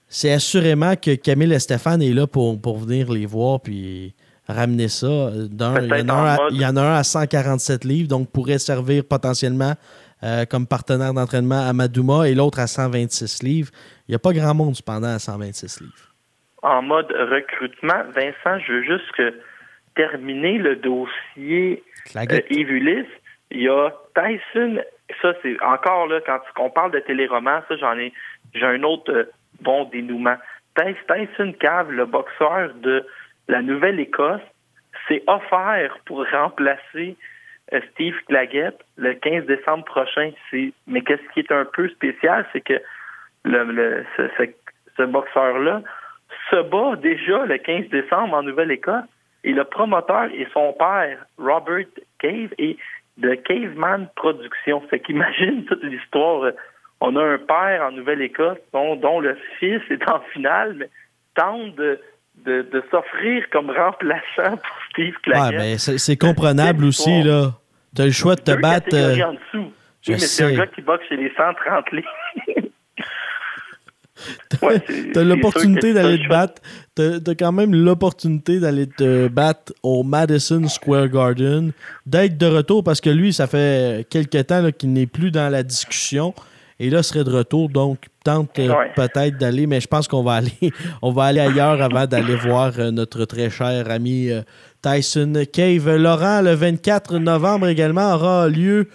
C'est 0.08 0.32
assurément 0.32 0.96
que 0.96 1.16
Camille 1.16 1.52
et 1.54 1.60
Stéphane 1.60 2.02
est 2.04 2.14
là 2.14 2.28
pour, 2.28 2.62
pour 2.62 2.78
venir 2.78 3.12
les 3.12 3.26
voir 3.26 3.60
puis 3.62 4.14
ramener 4.48 4.88
ça. 4.90 5.32
D'un, 5.50 5.82
il, 5.82 5.88
y 5.90 6.02
en 6.04 6.10
a 6.10 6.14
un 6.14 6.26
à, 6.26 6.38
mode- 6.38 6.54
il 6.54 6.62
y 6.62 6.66
en 6.66 6.76
a 6.78 6.82
un 6.82 6.96
à 6.98 7.04
147 7.04 7.84
livres, 7.84 8.08
donc 8.10 8.30
pourrait 8.32 8.60
servir 8.60 9.04
potentiellement 9.06 9.74
euh, 10.24 10.46
comme 10.46 10.68
partenaire 10.68 11.14
d'entraînement 11.16 11.68
à 11.68 11.74
Madouma 11.74 12.30
et 12.30 12.36
l'autre 12.36 12.60
à 12.60 12.68
126 12.68 13.42
livres. 13.42 13.72
Il 14.08 14.12
n'y 14.12 14.16
a 14.16 14.20
pas 14.20 14.34
grand 14.34 14.54
monde 14.54 14.76
cependant 14.76 15.08
à 15.16 15.18
126 15.20 15.82
livres. 15.82 16.14
en 16.62 16.82
mode 16.84 17.08
recrutement. 17.12 18.04
Vincent, 18.16 18.60
je 18.68 18.72
veux 18.72 18.84
juste 18.84 19.12
que 19.18 19.34
terminer 19.96 20.60
le 20.60 20.76
dossier 20.76 21.84
euh, 22.16 22.42
Ulysse. 22.52 23.08
Il 23.52 23.64
y 23.64 23.68
a 23.70 23.92
Tyson, 24.16 24.80
ça 25.22 25.34
c'est 25.42 25.62
encore 25.62 26.08
là, 26.08 26.20
quand 26.26 26.40
on 26.60 26.70
parle 26.70 26.92
de 26.92 27.00
téléroman, 27.00 27.62
ça 27.68 27.76
j'en 27.78 27.98
ai 27.98 28.12
j'ai 28.54 28.66
un 28.66 28.84
autre 28.84 29.12
euh, 29.12 29.24
bon 29.62 29.86
dénouement. 29.86 30.36
Ty- 30.76 30.96
Tyson 31.08 31.54
Cave, 31.60 31.92
le 31.92 32.06
boxeur 32.06 32.74
de 32.76 33.06
la 33.48 33.62
Nouvelle-Écosse, 33.62 34.42
s'est 35.08 35.24
offert 35.28 35.98
pour 36.06 36.26
remplacer 36.30 37.16
euh, 37.74 37.82
Steve 37.92 38.16
Claggett 38.28 38.76
le 38.98 39.14
15 39.14 39.46
décembre 39.46 39.86
prochain. 39.86 40.32
Mais 40.88 41.02
qu'est-ce 41.02 41.28
qui 41.34 41.40
est 41.42 41.52
un 41.52 41.66
peu 41.66 41.88
spécial, 41.90 42.46
c'est 42.54 42.62
que 42.62 42.80
le, 43.46 44.06
ce, 44.18 44.24
ce- 44.98 45.04
boxeur-là 45.04 45.82
se 46.50 46.62
bat 46.62 46.96
déjà 46.98 47.46
le 47.46 47.58
15 47.58 47.90
décembre 47.90 48.36
en 48.36 48.44
Nouvelle-Écosse 48.44 49.04
et 49.44 49.52
le 49.52 49.64
promoteur 49.66 50.26
est 50.34 50.52
son 50.54 50.74
père, 50.74 51.26
Robert 51.38 51.86
Cave, 52.20 52.54
et 52.58 52.78
de 53.18 53.36
Caveman 53.36 54.08
Productions. 54.16 54.82
Fait 54.90 55.00
qu'imagine 55.00 55.66
toute 55.70 55.84
l'histoire. 55.84 56.52
On 57.02 57.16
a 57.18 57.24
un 57.24 57.38
père 57.38 57.84
en 57.84 57.92
Nouvelle-Écosse 57.92 58.58
dont, 58.74 58.96
dont 58.96 59.20
le 59.20 59.38
fils 59.60 59.82
est 59.90 60.10
en 60.10 60.22
finale, 60.32 60.76
mais 60.78 60.90
tente 61.36 61.76
de, 61.76 62.00
de, 62.46 62.62
de 62.62 62.84
s'offrir 62.90 63.44
comme 63.52 63.70
remplaçant 63.70 64.56
pour 64.58 64.78
Steve 64.92 65.14
Ouais, 65.16 65.22
Claggett. 65.24 65.60
mais 65.60 65.78
c'est 65.78 65.98
c'est 65.98 66.18
comprenable 66.18 66.86
aussi, 66.86 67.22
là. 67.24 67.52
T'as 67.96 68.06
le 68.06 68.12
choix 68.12 68.36
de 68.36 68.42
te 68.42 68.60
battre. 68.60 68.88
euh, 68.96 69.22
en 69.22 69.34
dessous. 69.34 69.72
je 70.02 70.12
Oui, 70.12 70.14
mais 70.14 70.18
c'est 70.20 70.44
un 70.46 70.54
gars 70.56 70.68
qui 70.68 70.82
boxe 70.82 71.04
chez 71.10 71.18
les 71.18 71.32
130 71.36 71.92
livres. 71.92 72.08
T'as 75.14 75.24
l'opportunité 75.24 75.94
d'aller 75.94 76.20
te 76.24 76.30
battre. 76.30 76.62
T'as 76.96 77.36
quand 77.36 77.52
même 77.52 77.74
l'opportunité 77.74 78.60
d'aller 78.60 78.88
te 78.88 79.28
battre 79.28 79.74
au 79.82 80.04
Madison 80.04 80.68
Square 80.68 81.10
Garden, 81.10 81.72
d'être 82.06 82.38
de 82.38 82.46
retour 82.46 82.84
parce 82.84 83.02
que 83.02 83.10
lui, 83.10 83.34
ça 83.34 83.48
fait 83.48 84.06
quelques 84.10 84.46
temps 84.48 84.70
qu'il 84.78 84.94
n'est 84.94 85.08
plus 85.08 85.32
dans 85.32 85.50
la 85.52 85.64
discussion. 85.64 86.34
Et 86.80 86.90
là, 86.90 87.04
serait 87.04 87.24
de 87.24 87.30
retour, 87.30 87.70
donc 87.70 88.08
tente 88.24 88.58
Ouais. 88.58 88.92
peut-être 88.96 89.38
d'aller, 89.38 89.68
mais 89.68 89.80
je 89.80 89.88
pense 89.88 90.08
qu'on 90.08 90.24
va 90.24 90.34
aller, 90.34 90.52
on 91.02 91.12
va 91.12 91.26
aller 91.26 91.40
ailleurs 91.40 91.82
avant 91.82 92.08
d'aller 92.08 92.36
voir 92.36 92.74
euh, 92.80 92.90
notre 92.92 93.26
très 93.26 93.50
cher 93.50 93.90
ami 93.90 94.30
euh, 94.32 94.42
Tyson 94.82 95.34
Cave. 95.52 95.96
Laurent, 95.96 96.42
le 96.42 96.54
24 96.54 97.20
novembre 97.20 97.68
également 97.68 98.14
aura 98.16 98.48
lieu 98.50 98.88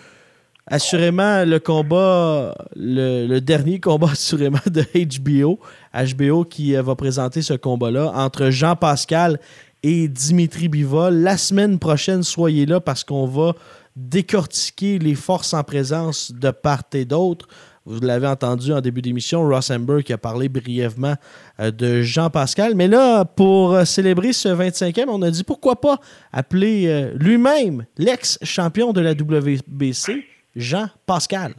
assurément 0.71 1.45
le 1.45 1.59
combat, 1.59 2.55
le, 2.77 3.39
dernier 3.41 3.81
combat 3.81 4.09
assurément 4.13 4.59
de 4.67 4.85
HBO. 5.19 5.59
HBO 5.95 6.45
qui 6.45 6.77
euh, 6.77 6.83
va 6.83 6.95
présenter 6.95 7.43
ce 7.43 7.55
combat-là 7.55 8.13
entre 8.15 8.51
Jean 8.51 8.77
Pascal 8.77 9.41
et 9.83 10.09
Dimitri 10.09 10.69
Bivol. 10.69 11.15
La 11.15 11.37
semaine 11.37 11.79
prochaine, 11.79 12.23
soyez 12.23 12.67
là 12.67 12.81
parce 12.81 13.05
qu'on 13.05 13.27
va 13.27 13.55
décortiquer 13.97 14.99
les 14.99 15.15
forces 15.15 15.55
en 15.55 15.65
présence 15.65 16.33
de 16.33 16.51
part 16.51 16.83
et 16.93 17.05
d'autre. 17.05 17.49
Vous 17.85 18.01
l'avez 18.01 18.27
entendu 18.27 18.71
en 18.75 18.83
début 18.83 19.01
d'émission, 19.01 19.49
Ross 19.49 19.71
Amber 19.71 20.03
qui 20.03 20.13
a 20.13 20.19
parlé 20.19 20.51
brièvement 20.51 21.15
euh, 21.59 21.71
de 21.71 22.03
Jean 22.03 22.29
Pascal. 22.29 22.75
Mais 22.75 22.87
là, 22.87 23.25
pour 23.25 23.73
euh, 23.73 23.87
célébrer 23.87 24.35
ce 24.35 24.49
25e, 24.49 25.07
on 25.09 25.23
a 25.23 25.31
dit 25.31 25.43
pourquoi 25.43 25.81
pas 25.81 25.99
appeler 26.31 27.13
lui-même 27.15 27.87
l'ex-champion 27.97 28.93
de 28.93 29.01
la 29.01 29.13
WBC, 29.13 30.25
Jean 30.57 30.89
Pascal. 31.07 31.55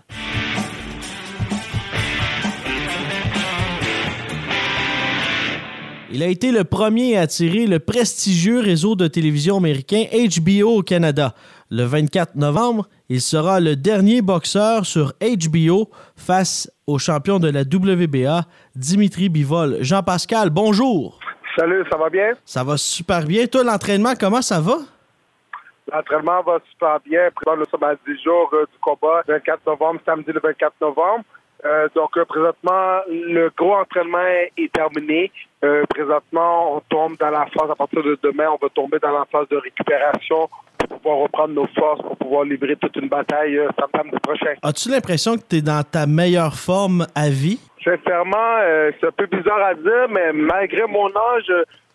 Il 6.12 6.24
a 6.24 6.28
été 6.28 6.52
le 6.52 6.64
premier 6.64 7.18
à 7.18 7.22
attirer 7.22 7.68
le 7.68 7.78
prestigieux 7.78 8.60
réseau 8.60 8.96
de 8.96 9.08
télévision 9.08 9.58
américain 9.58 10.06
HBO 10.12 10.78
au 10.80 10.82
Canada. 10.82 11.36
Le 11.70 11.84
24 11.84 12.36
novembre, 12.36 12.90
il 13.10 13.22
sera 13.22 13.60
le 13.60 13.76
dernier 13.76 14.24
boxeur 14.24 14.88
sur 14.88 15.14
HBO 15.22 15.92
face 16.16 16.72
au 16.88 16.98
champion 16.98 17.38
de 17.38 17.48
la 17.48 17.62
WBA, 17.62 18.46
Dimitri 18.76 19.30
Bivol. 19.30 19.78
Jean-Pascal, 19.82 20.50
bonjour. 20.50 21.20
Salut, 21.56 21.84
ça 21.92 21.98
va 21.98 22.10
bien? 22.10 22.32
Ça 22.44 22.64
va 22.64 22.78
super 22.78 23.26
bien. 23.26 23.46
Toi, 23.46 23.64
l'entraînement, 23.64 24.14
comment 24.20 24.42
ça 24.42 24.60
va? 24.60 24.80
L'entraînement 25.94 26.42
va 26.44 26.60
super 26.70 27.00
bien. 27.06 27.30
Nous 27.58 27.66
sommes 27.66 27.84
à 27.84 27.96
10 27.96 28.24
jours 28.24 28.50
euh, 28.54 28.66
du 28.72 28.80
combat, 28.80 29.24
24 29.28 29.66
novembre, 29.66 30.00
samedi 30.06 30.32
le 30.32 30.40
24 30.40 30.74
novembre. 30.82 31.24
Euh, 31.66 31.88
donc, 31.96 32.16
euh, 32.16 32.26
présentement, 32.26 33.00
le 33.10 33.50
gros 33.58 33.76
entraînement 33.76 34.20
est 34.58 34.72
terminé. 34.72 35.32
Présentement, 35.90 36.78
on 36.78 36.80
tombe 36.90 37.18
dans 37.18 37.32
la 37.32 37.46
phase, 37.48 37.70
à 37.70 37.76
partir 37.76 38.02
de 38.02 38.18
demain, 38.24 38.48
on 38.50 38.58
va 38.66 38.70
tomber 38.70 38.98
dans 39.00 39.12
la 39.12 39.26
phase 39.30 39.50
de 39.50 39.58
récupération 39.58 40.50
pour 40.78 41.00
pouvoir 41.00 41.18
reprendre 41.18 41.54
nos 41.54 41.68
forces, 41.68 42.02
pour 42.02 42.16
pouvoir 42.16 42.46
livrer 42.46 42.78
toute 42.78 42.96
une 42.96 43.10
bataille 43.10 43.60
samedi 43.78 44.16
prochain. 44.24 44.54
As-tu 44.64 44.90
l'impression 44.90 45.36
que 45.36 45.44
tu 45.50 45.58
es 45.58 45.62
dans 45.62 45.84
ta 45.84 46.08
meilleure 46.08 46.56
forme 46.56 47.08
à 47.14 47.28
vie? 47.30 47.60
Sincèrement, 47.84 48.62
c'est 49.02 49.08
un 49.08 49.12
peu 49.12 49.26
bizarre 49.26 49.62
à 49.62 49.74
dire, 49.74 50.08
mais 50.10 50.32
malgré 50.32 50.88
mon 50.88 51.08
âge, 51.08 51.52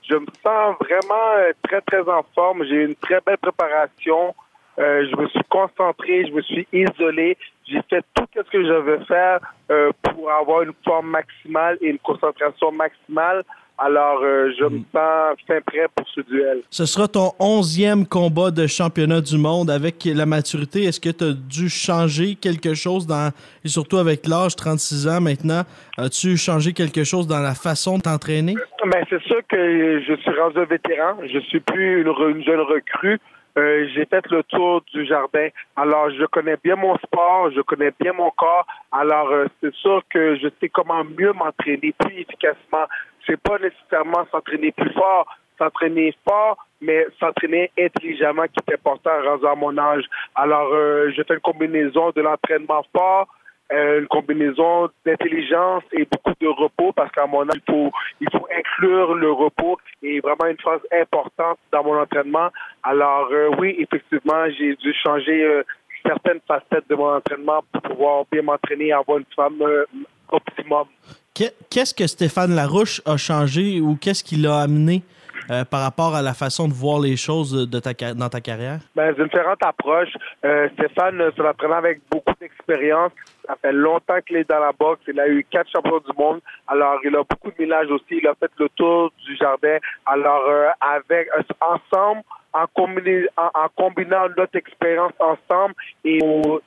je, 0.09 0.15
me 0.15 0.27
sens 0.43 0.77
vraiment 0.81 1.33
euh, 1.37 1.53
très, 1.63 1.81
très 1.83 2.09
en 2.09 2.25
forme. 2.35 2.65
J'ai 2.65 2.75
eu 2.75 2.87
une 2.87 2.97
très 2.97 3.21
belle 3.25 3.39
préparation. 3.39 4.35
Euh, 4.79 5.07
je 5.09 5.17
me 5.17 5.29
suis 5.29 5.45
concentré, 5.49 6.27
je 6.27 6.33
me 6.33 6.43
suis 6.43 6.67
isolé. 6.73 7.37
J'ai 7.67 7.81
fait 7.89 8.05
tout 8.15 8.27
ce 8.35 8.41
que 8.41 8.63
je 8.63 8.69
devais 8.69 9.05
faire 9.05 9.41
euh, 9.71 9.93
pour 10.03 10.31
avoir 10.31 10.63
une 10.63 10.75
forme 10.85 11.11
maximale 11.11 11.79
et 11.81 11.89
une 11.89 11.99
concentration 11.99 12.73
maximale. 12.73 13.45
Alors, 13.77 14.21
euh, 14.23 14.53
je 14.59 14.65
me 14.67 14.79
sens 14.93 15.37
fin 15.49 15.61
prêt 15.67 15.87
pour 15.97 16.07
ce 16.09 16.21
duel. 16.21 16.61
Ce 16.71 16.87
sera 16.87 17.09
ton 17.09 17.33
onzième 17.41 18.07
combat 18.07 18.53
de 18.53 18.69
championnat 18.69 19.21
du 19.21 19.37
monde 19.37 19.69
avec 19.69 20.05
la 20.05 20.27
maturité. 20.27 20.85
Est-ce 20.85 21.01
que 21.01 21.11
tu 21.11 21.25
as 21.25 21.33
dû 21.33 21.69
changer 21.69 22.37
quelque 22.37 22.75
chose 22.75 23.07
dans, 23.07 23.31
et 23.65 23.69
surtout 23.69 23.97
avec 23.97 24.29
l'âge, 24.29 24.55
36 24.55 25.09
ans 25.09 25.21
maintenant, 25.21 25.63
as-tu 25.99 26.37
changé 26.37 26.73
quelque 26.73 27.03
chose 27.03 27.27
dans 27.27 27.41
la 27.41 27.55
façon 27.55 27.99
de 27.99 28.03
t'entraîner? 28.03 28.55
Ben, 28.87 29.05
c'est 29.11 29.23
sûr 29.23 29.41
que 29.49 30.01
je 30.07 30.15
suis 30.15 30.39
rendu 30.39 30.59
un 30.59 30.65
vétéran. 30.67 31.17
Je 31.25 31.41
suis 31.41 31.61
plus 31.61 32.03
une 32.03 32.45
jeune 32.45 32.61
recrue. 32.61 33.19
Euh, 33.57 33.87
j'ai 33.95 34.05
fait 34.07 34.27
le 34.31 34.43
tour 34.45 34.83
du 34.93 35.07
jardin. 35.07 35.49
Alors, 35.77 36.11
je 36.11 36.25
connais 36.27 36.57
bien 36.63 36.75
mon 36.75 36.97
sport, 36.97 37.51
je 37.53 37.61
connais 37.61 37.93
bien 38.01 38.13
mon 38.13 38.31
corps. 38.31 38.67
Alors, 38.91 39.29
euh, 39.31 39.47
c'est 39.61 39.73
sûr 39.75 40.03
que 40.11 40.37
je 40.37 40.49
sais 40.61 40.69
comment 40.69 41.05
mieux 41.05 41.33
m'entraîner 41.33 41.95
plus 41.99 42.21
efficacement. 42.21 42.87
C'est 43.27 43.41
pas 43.41 43.59
nécessairement 43.59 44.27
s'entraîner 44.33 44.73
plus 44.73 44.93
fort, 44.93 45.27
s'entraîner 45.57 46.15
fort, 46.29 46.59
mais 46.81 47.07
s'entraîner 47.21 47.71
intelligemment 47.79 48.45
qui 48.45 48.61
est 48.69 48.75
important 48.75 49.11
à 49.11 49.55
mon 49.55 49.79
âge. 49.79 50.05
Alors, 50.35 50.71
euh, 50.73 51.11
je 51.17 51.23
fais 51.23 51.35
une 51.35 51.41
combinaison 51.41 52.11
de 52.11 52.23
l'entraînement 52.23 52.85
fort, 52.93 53.29
une 53.71 54.07
combinaison 54.09 54.89
d'intelligence 55.07 55.83
et 55.93 56.05
beaucoup 56.11 56.35
de 56.41 56.47
repos 56.47 56.93
parce 56.93 57.11
qu'à 57.13 57.27
mon 57.27 57.43
âge, 57.49 57.61
il 57.67 57.73
faut, 57.73 57.91
il 58.21 58.29
faut 58.31 58.47
inclure 58.57 59.15
le 59.15 59.33
repos 59.33 59.79
et 60.03 60.21
vraiment 60.21 60.47
une 60.51 60.59
phase 60.59 60.81
importante 60.93 61.59
dans 61.73 61.83
mon 61.83 61.99
entraînement. 61.99 62.51
Alors 62.83 63.29
euh, 63.33 63.51
oui, 63.59 63.75
effectivement, 63.79 64.45
j'ai 64.57 64.77
dû 64.77 64.93
changer 65.03 65.43
euh, 65.45 65.63
certaines 66.07 66.41
facettes 66.47 66.89
de 66.89 66.95
mon 66.95 67.15
entraînement 67.17 67.65
pour 67.73 67.83
pouvoir 67.83 68.25
bien 68.31 68.43
m'entraîner 68.43 68.89
et 68.89 68.93
avoir 68.93 69.19
une 69.19 69.25
euh, 69.63 69.85
optimum. 70.31 70.87
Que- 71.35 71.53
Qu'est-ce 71.71 71.95
que 71.95 72.07
Stéphane 72.07 72.55
Larouche 72.55 73.01
a 73.07 73.17
changé 73.17 73.81
ou 73.81 73.97
qu'est-ce 73.97 74.23
qui 74.23 74.37
l'a 74.37 74.61
amené 74.61 75.03
euh, 75.51 75.65
par 75.65 75.83
rapport 75.83 76.15
à 76.15 76.23
la 76.23 76.35
façon 76.35 76.69
de 76.69 76.73
voir 76.73 77.01
les 77.01 77.17
choses 77.17 77.69
de 77.69 77.79
ta, 77.81 77.93
dans 78.15 78.29
ta 78.29 78.41
carrière? 78.41 78.79
Ben, 78.95 79.13
c'est 79.15 79.23
une 79.23 79.29
différente 79.29 79.63
approche. 79.65 80.13
Euh, 80.45 80.69
Stéphane, 80.75 81.23
c'est 81.37 81.43
un 81.43 81.51
entraîneur 81.51 81.79
avec 81.79 82.01
beaucoup 82.11 82.33
d'expérience. 82.41 83.13
Ça 83.47 83.57
fait 83.61 83.73
longtemps 83.73 84.21
qu'il 84.27 84.37
est 84.37 84.49
dans 84.49 84.61
la 84.61 84.73
boxe. 84.73 85.03
Il 85.07 85.21
a 85.21 85.29
eu 85.29 85.45
quatre 85.51 85.71
champions 85.71 85.99
du 85.99 86.17
monde. 86.17 86.41
Alors, 86.67 86.99
il 87.05 87.15
a 87.15 87.23
beaucoup 87.25 87.51
de 87.51 87.57
mélange 87.59 87.91
aussi. 87.91 88.19
Il 88.23 88.27
a 88.27 88.35
fait 88.35 88.51
le 88.59 88.69
tour 88.71 89.13
du 89.27 89.37
jardin. 89.37 89.77
Alors, 90.07 90.45
euh, 90.49 90.69
avec 90.81 91.29
ensemble, 91.61 92.23
en, 92.53 92.65
en, 92.65 93.69
combinant 93.75 94.29
notre 94.37 94.57
expérience 94.57 95.13
ensemble 95.19 95.75
et 96.05 96.21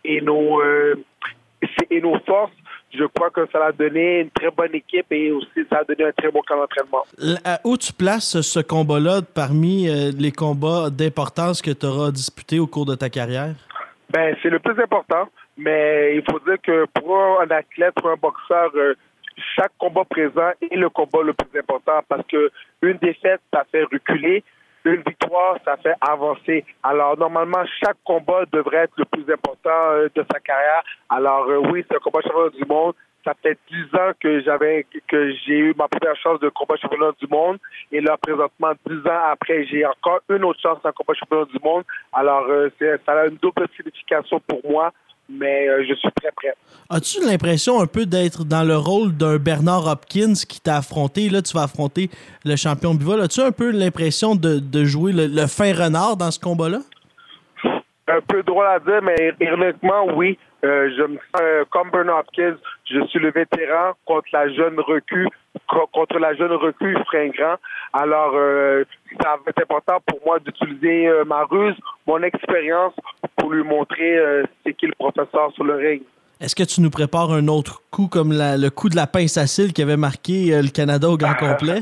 et 0.04 0.22
nos, 0.22 0.62
et 1.90 2.02
nos 2.02 2.20
forces, 2.20 2.52
je 2.98 3.06
crois 3.06 3.30
que 3.30 3.48
ça 3.52 3.66
a 3.68 3.72
donné 3.72 4.22
une 4.22 4.30
très 4.32 4.52
bonne 4.52 4.74
équipe 4.74 5.06
et 5.12 5.32
aussi 5.32 5.66
ça 5.70 5.80
a 5.80 5.84
donné 5.84 6.06
un 6.06 6.12
très 6.12 6.32
bon 6.32 6.42
camp 6.48 6.58
d'entraînement. 6.58 7.04
Où 7.64 7.78
tu 7.78 7.94
places 7.94 8.42
ce 8.42 8.60
combat-là 8.60 9.22
parmi 9.22 9.88
euh, 9.88 10.12
les 10.18 10.32
combats 10.32 10.90
d'importance 10.90 11.62
que 11.62 11.72
tu 11.72 11.86
auras 11.86 12.12
disputés 12.12 12.60
au 12.60 12.68
cours 12.68 12.86
de 12.86 12.96
ta 12.96 13.10
carrière? 13.10 13.54
Ben, 14.10 14.36
c'est 14.42 14.50
le 14.50 14.60
plus 14.60 14.82
important, 14.82 15.28
mais 15.58 16.16
il 16.16 16.24
faut 16.30 16.40
dire 16.40 16.58
que 16.64 16.86
pour 16.94 17.42
un 17.42 17.52
athlète, 17.52 17.94
pour 17.96 18.10
un 18.10 18.16
boxeur, 18.16 18.72
euh, 18.76 18.94
chaque 19.56 19.72
combat 19.78 20.06
présent 20.06 20.52
est 20.62 20.76
le 20.76 20.90
combat 20.90 21.22
le 21.24 21.34
plus 21.34 21.60
important 21.60 22.00
parce 22.08 22.26
que 22.28 22.50
une 22.82 22.98
défaite, 22.98 23.42
ça 23.54 23.66
fait 23.72 23.84
reculer, 23.84 24.44
une 24.88 25.02
victoire, 25.02 25.58
ça 25.66 25.78
fait 25.78 25.96
avancer. 26.02 26.66
Alors, 26.84 27.18
normalement, 27.18 27.64
chaque 27.84 27.98
combat 28.04 28.44
devrait 28.52 28.86
être 28.86 28.94
le 28.98 29.06
plus 29.06 29.32
important 29.32 29.70
euh, 29.70 30.08
de 30.16 30.26
sa 30.32 30.40
carrière. 30.40 30.84
Alors, 31.10 31.48
euh, 31.50 31.58
oui, 31.72 31.86
c'est 31.88 31.98
un 31.98 32.00
combat 32.00 32.22
championnat 32.22 32.50
du 32.50 32.66
monde. 32.66 32.94
Ça 33.26 33.34
fait 33.42 33.58
dix 33.70 33.84
ans 34.00 34.12
que 34.20 34.42
j'avais 34.42 34.86
que 35.08 35.32
j'ai 35.46 35.58
eu 35.58 35.74
ma 35.78 35.90
première 35.90 36.16
chance 36.16 36.40
de 36.40 36.48
combat 36.50 36.78
championnat 36.78 37.12
du 37.20 37.28
monde. 37.28 37.58
Et 37.92 38.00
là, 38.00 38.16
présentement, 38.16 38.72
dix 38.86 39.06
ans 39.06 39.22
après, 39.30 39.66
j'ai 39.66 39.86
encore 39.86 40.22
une 40.30 40.46
autre 40.46 40.62
chance 40.62 40.82
d'un 40.82 40.94
combat 40.94 41.14
championnat 41.14 41.46
du 41.46 41.60
monde. 41.62 41.84
Alors, 42.14 42.46
euh, 42.48 42.70
ça 42.80 43.12
a 43.12 43.26
une 43.26 43.36
double 43.38 43.68
signification 43.76 44.40
pour 44.48 44.62
moi 44.70 44.94
mais 45.30 45.68
euh, 45.68 45.84
je 45.88 45.94
suis 45.96 46.10
très 46.22 46.32
prêt. 46.32 46.54
As-tu 46.90 47.26
l'impression 47.26 47.82
un 47.82 47.88
peu 47.88 48.06
d'être 48.06 48.46
dans 48.46 48.64
le 48.64 48.78
rôle 48.78 49.16
d'un 49.16 49.38
Bernard 49.38 49.88
Hopkins 49.88 50.34
qui 50.48 50.62
t'a 50.62 50.78
affronté? 50.78 51.30
Là, 51.30 51.42
tu 51.42 51.54
vas 51.54 51.64
affronter 51.64 52.10
le 52.46 52.56
champion 52.56 52.94
Bivol. 52.94 53.22
As-tu 53.22 53.42
un 53.42 53.52
peu 53.52 53.72
l'impression 53.72 54.36
de, 54.36 54.84
jouer 54.86 55.12
le, 55.14 55.48
fin 55.48 55.74
renard 55.74 56.18
dans 56.18 56.32
ce 56.32 56.40
combat-là? 56.40 56.80
Un 58.08 58.22
peu 58.28 58.42
drôle 58.44 58.66
à 58.68 58.80
dire, 58.80 59.02
mais 59.02 59.34
ironiquement, 59.42 60.08
oui. 60.16 60.38
Euh, 60.66 60.90
je 60.98 61.04
me 61.04 61.18
sens 61.18 61.42
euh, 61.42 61.66
comme 61.70 61.92
Bernard 61.92 62.20
Hopkins. 62.20 62.58
Je 62.86 63.06
suis 63.08 63.20
le 63.20 63.32
vétéran 63.32 63.94
contre 64.06 64.28
la 64.34 64.52
jeune 64.52 64.80
recrue, 64.80 65.28
contre 65.94 66.20
la 66.20 66.34
jeune 66.36 66.54
recrue 66.54 66.98
fringant. 67.06 67.58
Alors, 67.94 68.34
ça 69.22 69.36
va 69.36 69.40
être 69.48 69.62
important 69.62 70.00
pour 70.06 70.20
moi 70.26 70.40
d'utiliser 70.40 71.10
ma 71.26 71.44
ruse, 71.44 71.76
mon 72.06 72.22
expérience 72.24 72.94
pour 73.38 73.52
lui 73.52 73.64
montrer 73.64 74.18
euh, 74.18 74.44
c'est 74.66 74.74
qui 74.74 74.88
le 74.88 74.94
professeur 74.98 75.52
sur 75.54 75.64
le 75.64 75.76
ring. 75.76 76.02
Est-ce 76.42 76.56
que 76.56 76.64
tu 76.64 76.82
nous 76.82 76.90
prépares 76.90 77.32
un 77.32 77.48
autre 77.48 77.82
coup 77.90 78.08
comme 78.08 78.32
le 78.34 78.70
coup 78.70 78.90
de 78.90 78.96
la 78.96 79.08
pince 79.08 79.38
à 79.38 79.48
cils 79.48 79.74
qui 79.74 79.82
avait 79.82 79.98
marqué 79.98 80.54
euh, 80.54 80.62
le 80.62 80.70
Canada 80.70 81.10
au 81.10 81.18
grand 81.18 81.34
complet? 81.40 81.82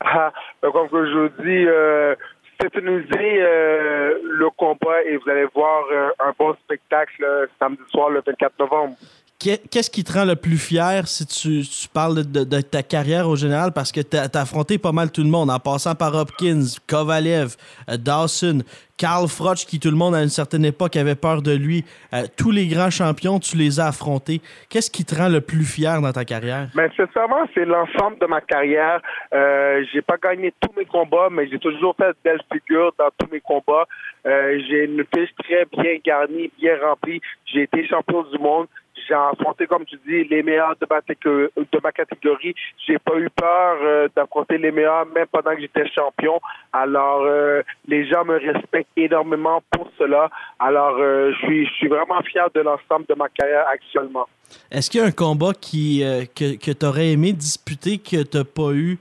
Ah, 0.00 0.32
comme 0.60 0.88
je 0.90 1.18
vous 1.18 1.28
dis, 1.42 2.16
euh, 2.62 3.02
euh, 3.40 4.18
le 4.22 4.50
combat 4.50 5.02
et 5.04 5.16
vous 5.16 5.30
allez 5.30 5.46
voir 5.54 5.84
un 6.18 6.32
bon 6.38 6.54
spectacle 6.64 7.24
samedi 7.58 7.82
soir 7.90 8.10
le 8.10 8.22
24 8.26 8.58
novembre. 8.58 8.96
Qu'est-ce 9.40 9.90
qui 9.90 10.04
te 10.04 10.12
rend 10.12 10.26
le 10.26 10.36
plus 10.36 10.58
fier 10.58 11.08
si 11.08 11.26
tu, 11.26 11.88
parles 11.88 12.30
de, 12.30 12.60
ta 12.60 12.82
carrière 12.82 13.26
au 13.26 13.36
général? 13.36 13.72
Parce 13.72 13.90
que 13.90 14.02
tu 14.02 14.14
as, 14.14 14.28
affronté 14.34 14.76
pas 14.76 14.92
mal 14.92 15.10
tout 15.10 15.22
le 15.22 15.30
monde, 15.30 15.50
en 15.50 15.58
passant 15.58 15.94
par 15.94 16.14
Hopkins, 16.14 16.66
Kovalev, 16.86 17.56
Dawson, 17.88 18.60
Carl 19.00 19.28
Froch, 19.28 19.64
qui 19.66 19.80
tout 19.80 19.88
le 19.88 19.96
monde 19.96 20.14
à 20.14 20.22
une 20.22 20.28
certaine 20.28 20.66
époque 20.66 20.94
avait 20.94 21.14
peur 21.14 21.40
de 21.40 21.52
lui. 21.52 21.86
Euh, 22.12 22.24
tous 22.36 22.50
les 22.50 22.66
grands 22.66 22.90
champions, 22.90 23.38
tu 23.38 23.56
les 23.56 23.80
as 23.80 23.86
affrontés. 23.86 24.42
Qu'est-ce 24.68 24.90
qui 24.90 25.06
te 25.06 25.14
rend 25.14 25.30
le 25.30 25.40
plus 25.40 25.64
fier 25.64 26.02
dans 26.02 26.12
ta 26.12 26.26
carrière? 26.26 26.68
Ben, 26.74 26.90
sincèrement, 26.94 27.46
c'est 27.54 27.64
l'ensemble 27.64 28.18
de 28.18 28.26
ma 28.26 28.42
carrière. 28.42 29.00
Euh, 29.32 29.82
j'ai 29.90 30.02
pas 30.02 30.18
gagné 30.18 30.52
tous 30.60 30.72
mes 30.76 30.84
combats, 30.84 31.28
mais 31.30 31.48
j'ai 31.48 31.58
toujours 31.58 31.96
fait 31.96 32.08
de 32.08 32.16
belles 32.22 32.42
figures 32.52 32.92
dans 32.98 33.08
tous 33.16 33.32
mes 33.32 33.40
combats. 33.40 33.86
Euh, 34.26 34.60
j'ai 34.68 34.84
une 34.84 35.02
fiche 35.14 35.30
très 35.42 35.64
bien 35.64 35.96
garnie, 36.04 36.50
bien 36.58 36.76
remplie. 36.84 37.22
J'ai 37.46 37.62
été 37.62 37.88
champion 37.88 38.22
du 38.24 38.38
monde 38.38 38.66
j'ai 39.06 39.14
affronté, 39.14 39.66
comme 39.66 39.84
tu 39.84 39.96
dis, 40.06 40.24
les 40.24 40.42
meilleurs 40.42 40.74
de 40.80 40.86
ma, 40.88 41.00
de 41.00 41.80
ma 41.82 41.92
catégorie. 41.92 42.54
J'ai 42.86 42.98
pas 42.98 43.16
eu 43.16 43.28
peur 43.30 43.76
euh, 43.82 44.08
d'affronter 44.14 44.58
les 44.58 44.70
meilleurs, 44.70 45.06
même 45.06 45.26
pendant 45.30 45.54
que 45.54 45.60
j'étais 45.60 45.88
champion. 45.90 46.40
Alors, 46.72 47.22
euh, 47.22 47.62
les 47.86 48.08
gens 48.08 48.24
me 48.24 48.38
respectent 48.38 48.90
énormément 48.96 49.62
pour 49.70 49.88
cela. 49.98 50.30
Alors, 50.58 50.96
euh, 50.98 51.32
je 51.42 51.64
suis, 51.76 51.88
vraiment 51.88 52.22
fier 52.22 52.48
de 52.54 52.60
l'ensemble 52.60 53.06
de 53.08 53.14
ma 53.14 53.28
carrière 53.28 53.66
actuellement. 53.72 54.26
Est-ce 54.70 54.90
qu'il 54.90 55.00
y 55.00 55.02
a 55.02 55.06
un 55.06 55.12
combat 55.12 55.52
qui, 55.60 56.02
que, 56.34 56.56
que 56.56 56.70
tu 56.70 56.86
aurais 56.86 57.10
aimé 57.10 57.32
disputer 57.32 57.98
que 57.98 58.22
tu 58.22 58.36
n'as 58.36 58.44
pas 58.44 58.72
eu 58.72 58.98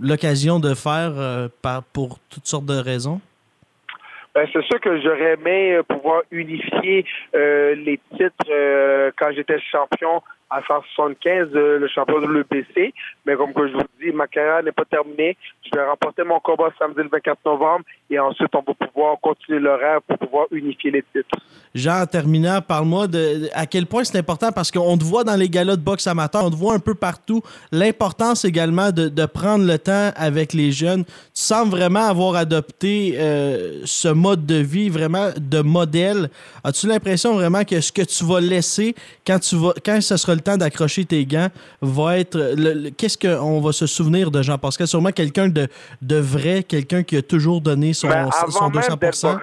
l'occasion 0.00 0.58
de 0.58 0.74
faire 0.74 1.48
par, 1.62 1.82
pour 1.84 2.18
toutes 2.30 2.46
sortes 2.46 2.66
de 2.66 2.78
raisons? 2.78 3.20
Ben, 4.38 4.46
c'est 4.52 4.62
sûr 4.66 4.80
que 4.80 5.00
j'aurais 5.00 5.32
aimé 5.32 5.72
euh, 5.72 5.82
pouvoir 5.82 6.22
unifier 6.30 7.04
euh, 7.34 7.74
les 7.74 7.98
titres 8.16 8.46
euh, 8.48 9.10
quand 9.18 9.32
j'étais 9.34 9.58
champion 9.58 10.22
à 10.50 10.62
175, 10.66 11.48
le 11.52 11.88
champion 11.88 12.20
de 12.20 12.32
l'EPC. 12.32 12.94
Mais 13.26 13.36
comme 13.36 13.52
que 13.52 13.68
je 13.68 13.74
vous 13.74 13.82
dis, 14.00 14.12
ma 14.12 14.26
carrière 14.26 14.62
n'est 14.62 14.72
pas 14.72 14.84
terminée. 14.84 15.36
Je 15.64 15.78
vais 15.78 15.84
remporter 15.84 16.24
mon 16.24 16.40
combat 16.40 16.70
samedi 16.78 17.00
le 17.02 17.08
24 17.10 17.38
novembre 17.44 17.84
et 18.10 18.18
ensuite 18.18 18.48
on 18.54 18.62
va 18.66 18.86
pouvoir 18.86 19.20
continuer 19.20 19.68
rêve 19.68 20.00
pour 20.06 20.18
pouvoir 20.18 20.46
unifier 20.50 20.90
les 20.90 21.02
titres. 21.14 21.38
Jean, 21.74 22.02
en 22.02 22.06
terminant, 22.06 22.60
parle-moi 22.60 23.06
de 23.06 23.48
à 23.52 23.66
quel 23.66 23.86
point 23.86 24.04
c'est 24.04 24.18
important 24.18 24.50
parce 24.52 24.70
qu'on 24.70 24.96
te 24.96 25.04
voit 25.04 25.24
dans 25.24 25.36
les 25.36 25.48
galas 25.48 25.76
de 25.76 25.82
boxe 25.82 26.06
amateur, 26.06 26.44
on 26.44 26.50
te 26.50 26.56
voit 26.56 26.74
un 26.74 26.78
peu 26.78 26.94
partout. 26.94 27.42
L'importance 27.70 28.44
également 28.44 28.90
de, 28.90 29.08
de, 29.08 29.26
prendre 29.26 29.64
le 29.64 29.78
temps 29.78 30.10
avec 30.16 30.54
les 30.54 30.72
jeunes. 30.72 31.04
Tu 31.04 31.12
sembles 31.34 31.70
vraiment 31.70 32.06
avoir 32.08 32.34
adopté 32.36 33.14
euh, 33.18 33.82
ce 33.84 34.08
mode 34.08 34.46
de 34.46 34.56
vie, 34.56 34.88
vraiment 34.88 35.30
de 35.36 35.60
modèle. 35.60 36.30
As-tu 36.64 36.86
l'impression 36.86 37.34
vraiment 37.34 37.64
que 37.64 37.80
ce 37.80 37.92
que 37.92 38.02
tu 38.02 38.24
vas 38.24 38.40
laisser 38.40 38.94
quand 39.26 39.38
tu 39.38 39.56
vas 39.56 39.74
quand 39.84 40.00
ce 40.00 40.16
sera 40.16 40.37
le 40.38 40.42
temps 40.42 40.56
d'accrocher 40.56 41.04
tes 41.04 41.24
gants 41.26 41.48
va 41.82 42.18
être 42.18 42.38
qu'est-ce 42.96 43.18
qu'on 43.18 43.60
va 43.60 43.72
se 43.72 43.86
souvenir 43.86 44.30
de 44.30 44.42
Jean-Pascal? 44.42 44.86
Sûrement 44.86 45.12
quelqu'un 45.12 45.48
de, 45.48 45.66
de 46.00 46.16
vrai, 46.16 46.62
quelqu'un 46.62 47.02
qui 47.02 47.16
a 47.16 47.22
toujours 47.22 47.60
donné 47.60 47.92
son, 47.92 48.08
ben, 48.08 48.30
son 48.30 48.68
200 48.70 48.88
même 48.90 48.98
boxeur, 48.98 49.40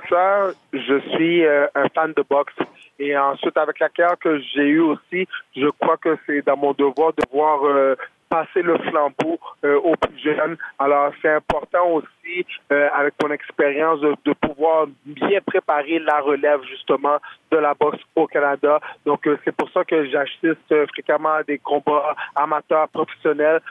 je 0.74 1.00
suis 1.16 1.46
euh, 1.46 1.68
un 1.76 1.88
fan 1.90 2.14
de 2.16 2.24
boxe. 2.30 2.54
Et 2.98 3.18
ensuite, 3.18 3.58
avec 3.58 3.80
la 3.80 3.90
carrière 3.90 4.18
que 4.18 4.40
j'ai 4.54 4.68
eue 4.68 4.80
aussi, 4.80 5.28
je 5.56 5.68
crois 5.82 5.98
que 5.98 6.18
c'est 6.26 6.46
dans 6.46 6.56
mon 6.56 6.72
devoir 6.74 7.12
de 7.12 7.24
voir 7.32 7.66
euh, 7.66 7.96
passer 8.36 8.64
le 8.64 8.78
flambeau 8.78 9.40
euh, 9.64 9.80
aux 9.80 9.96
plus 9.96 10.20
jeunes. 10.20 10.58
Alors, 10.78 11.14
c'est 11.22 11.30
important 11.30 11.88
aussi, 11.92 12.46
euh, 12.72 12.90
avec 12.94 13.14
mon 13.24 13.32
expérience, 13.32 14.02
de, 14.02 14.34
pouvoir 14.34 14.88
bien 15.06 15.40
préparer 15.46 16.00
la 16.00 16.20
relève, 16.20 16.62
justement, 16.70 17.18
de 17.52 17.58
la 17.58 17.74
boxe 17.74 18.02
au 18.14 18.28
Canada. 18.28 18.82
Donc, 19.06 19.26
euh, 19.26 19.38
c'est 19.46 19.56
pour 19.56 19.70
ça 19.72 19.86
que 19.86 20.06
j'assiste 20.10 20.88
fréquemment 20.94 21.36
à 21.36 21.44
des 21.44 21.60
combats 21.60 22.14
amateurs 22.36 22.90
professionnels 22.90 23.62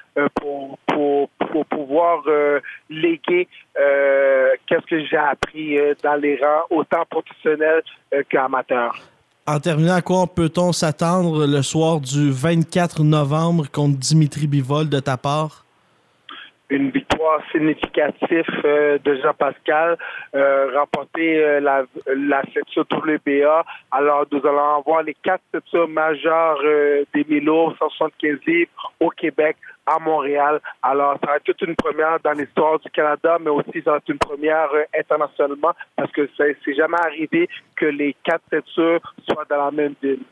pour, 0.41 0.79
pour, 0.87 1.29
pour 1.51 1.67
pouvoir 1.67 2.23
léguer 2.89 3.47
qu'est-ce 4.67 4.87
que 4.87 5.05
j'ai 5.05 5.17
appris 5.17 5.79
dans 6.03 6.15
les 6.15 6.37
rangs, 6.37 6.65
autant 6.71 7.05
professionnels 7.11 7.83
qu'amateurs. 8.31 8.97
En 9.47 9.61
terminant, 9.61 9.93
à 9.93 10.01
quoi 10.01 10.27
peut-on 10.27 10.73
s'attendre 10.73 11.45
le 11.45 11.61
soir 11.61 12.01
du 12.01 12.31
24 12.31 13.05
novembre 13.05 13.71
contre 13.71 13.99
Dimitri 13.99 14.47
Bivol 14.47 14.89
de 14.89 15.01
ta 15.01 15.19
part? 15.19 15.64
Une 16.75 16.91
victoire 16.91 17.41
significative 17.53 18.45
euh, 18.64 18.99
de 19.05 19.14
Jean-Pascal, 19.22 19.97
euh, 20.35 20.77
remporter 20.77 21.39
euh, 21.39 21.61
la, 21.61 21.85
la 22.16 22.43
ceinture 22.53 22.85
WBA. 22.91 23.64
Alors, 23.93 24.27
nous 24.33 24.45
allons 24.45 24.79
avoir 24.79 25.05
les 25.05 25.14
quatre 25.22 25.45
ceintures 25.53 25.87
majeures 25.87 26.61
des 27.14 27.25
Milo 27.29 27.72
175 27.79 28.39
livres 28.49 28.93
au 28.99 29.09
Québec 29.11 29.57
à 29.87 30.01
Montréal. 30.01 30.61
Alors, 30.83 31.16
ça 31.22 31.31
va 31.31 31.37
être 31.37 31.45
toute 31.45 31.62
une 31.62 31.77
première 31.77 32.18
dans 32.25 32.33
l'histoire 32.33 32.81
du 32.81 32.91
Canada, 32.91 33.39
mais 33.41 33.51
aussi 33.51 33.81
ça 33.85 33.93
va 33.93 33.97
être 33.99 34.09
une 34.09 34.18
première 34.18 34.70
internationalement 34.99 35.75
parce 35.95 36.11
que 36.11 36.29
c'est 36.37 36.75
jamais 36.75 36.99
arrivé 37.05 37.49
que 37.77 37.87
les 37.87 38.16
quatre 38.25 38.43
ceintures 38.51 39.14
soient 39.29 39.45
dans 39.49 39.66
la 39.66 39.70
même 39.70 39.95
ville. 40.03 40.25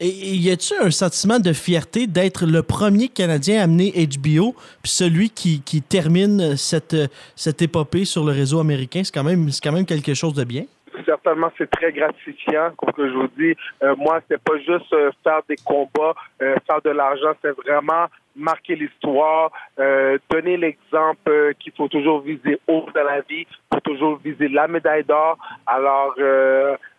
Et 0.00 0.06
y 0.10 0.48
a-t-il 0.52 0.80
un 0.80 0.92
sentiment 0.92 1.40
de 1.40 1.52
fierté 1.52 2.06
d'être 2.06 2.46
le 2.46 2.62
premier 2.62 3.08
Canadien 3.08 3.58
à 3.58 3.64
amener 3.64 3.90
HBO, 3.90 4.54
puis 4.80 4.92
celui 4.92 5.28
qui, 5.28 5.60
qui 5.60 5.82
termine 5.82 6.56
cette, 6.56 6.94
cette 7.34 7.62
épopée 7.62 8.04
sur 8.04 8.24
le 8.24 8.30
réseau 8.30 8.60
américain? 8.60 9.02
C'est 9.02 9.12
quand, 9.12 9.24
même, 9.24 9.48
quand 9.60 9.72
même 9.72 9.86
quelque 9.86 10.14
chose 10.14 10.34
de 10.34 10.44
bien. 10.44 10.66
certainement, 11.04 11.50
c'est 11.58 11.68
très 11.68 11.90
gratifiant. 11.90 12.70
Comme 12.76 12.92
que 12.92 13.08
je 13.08 13.12
vous 13.12 13.28
dis, 13.36 13.56
euh, 13.82 13.96
moi, 13.96 14.20
c'est 14.28 14.40
pas 14.40 14.56
juste 14.58 14.92
euh, 14.92 15.10
faire 15.24 15.40
des 15.48 15.56
combats, 15.56 16.14
euh, 16.42 16.54
faire 16.64 16.80
de 16.80 16.90
l'argent, 16.90 17.32
c'est 17.42 17.56
vraiment 17.66 18.06
marquer 18.36 18.76
l'histoire, 18.76 19.50
euh, 19.80 20.16
donner 20.30 20.56
l'exemple 20.56 21.54
qu'il 21.58 21.72
faut 21.72 21.88
toujours 21.88 22.20
viser 22.20 22.60
haut 22.68 22.86
dans 22.94 23.02
la 23.02 23.22
vie, 23.22 23.46
il 23.50 23.74
faut 23.74 23.80
toujours 23.80 24.20
viser 24.24 24.46
la 24.46 24.68
médaille 24.68 25.02
d'or. 25.02 25.38
Alors, 25.66 26.14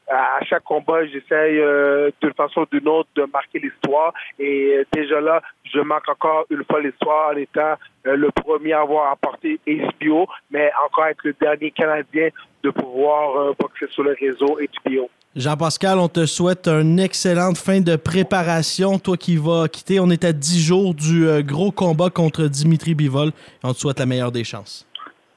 à 0.10 0.44
chaque 0.44 0.64
combat, 0.64 1.06
j'essaye 1.06 1.60
euh, 1.60 2.10
d'une 2.22 2.34
façon 2.34 2.62
ou 2.62 2.66
d'une 2.72 2.88
autre 2.88 3.10
de 3.16 3.26
marquer 3.32 3.60
l'histoire. 3.60 4.14
Et 4.40 4.78
euh, 4.78 4.86
déjà 4.92 5.22
là, 5.22 5.42
je 5.72 5.80
marque 5.80 6.10
encore 6.10 6.46
une 6.50 6.64
fois 6.66 6.82
l'histoire 6.82 7.32
en 7.34 7.38
étant 7.38 7.76
euh, 8.08 8.16
le 8.16 8.32
premier 8.32 8.74
à 8.74 8.82
avoir 8.82 9.12
apporté 9.12 9.60
HBO, 9.68 10.28
mais 10.50 10.72
encore 10.86 11.06
être 11.06 11.24
le 11.24 11.36
dernier 11.40 11.72
Canadien 11.72 12.30
de 12.64 12.72
pouvoir 12.72 13.38
euh, 13.38 13.54
boxer 13.60 13.88
sur 13.92 14.04
le 14.04 14.16
réseau 14.20 14.58
HBO. 14.86 15.10
Jean-Pascal, 15.36 16.00
on 16.00 16.08
te 16.08 16.26
souhaite 16.26 16.68
une 16.68 17.00
excellente 17.00 17.58
fin 17.58 17.80
de 17.80 17.96
préparation. 17.96 18.98
Toi 18.98 19.16
qui 19.16 19.38
vas 19.38 19.68
quitter, 19.68 20.00
on 20.00 20.10
est 20.10 20.24
à 20.24 20.34
10 20.34 20.60
jours 20.60 20.96
du 20.96 21.28
gros 21.44 21.72
combat 21.72 22.10
contre 22.10 22.46
Dimitri 22.46 22.96
Bivol. 22.96 23.30
On 23.64 23.74
te 23.74 23.78
souhaite 23.78 24.00
la 24.00 24.08
meilleure 24.08 24.32
des 24.32 24.44
chances. 24.44 24.88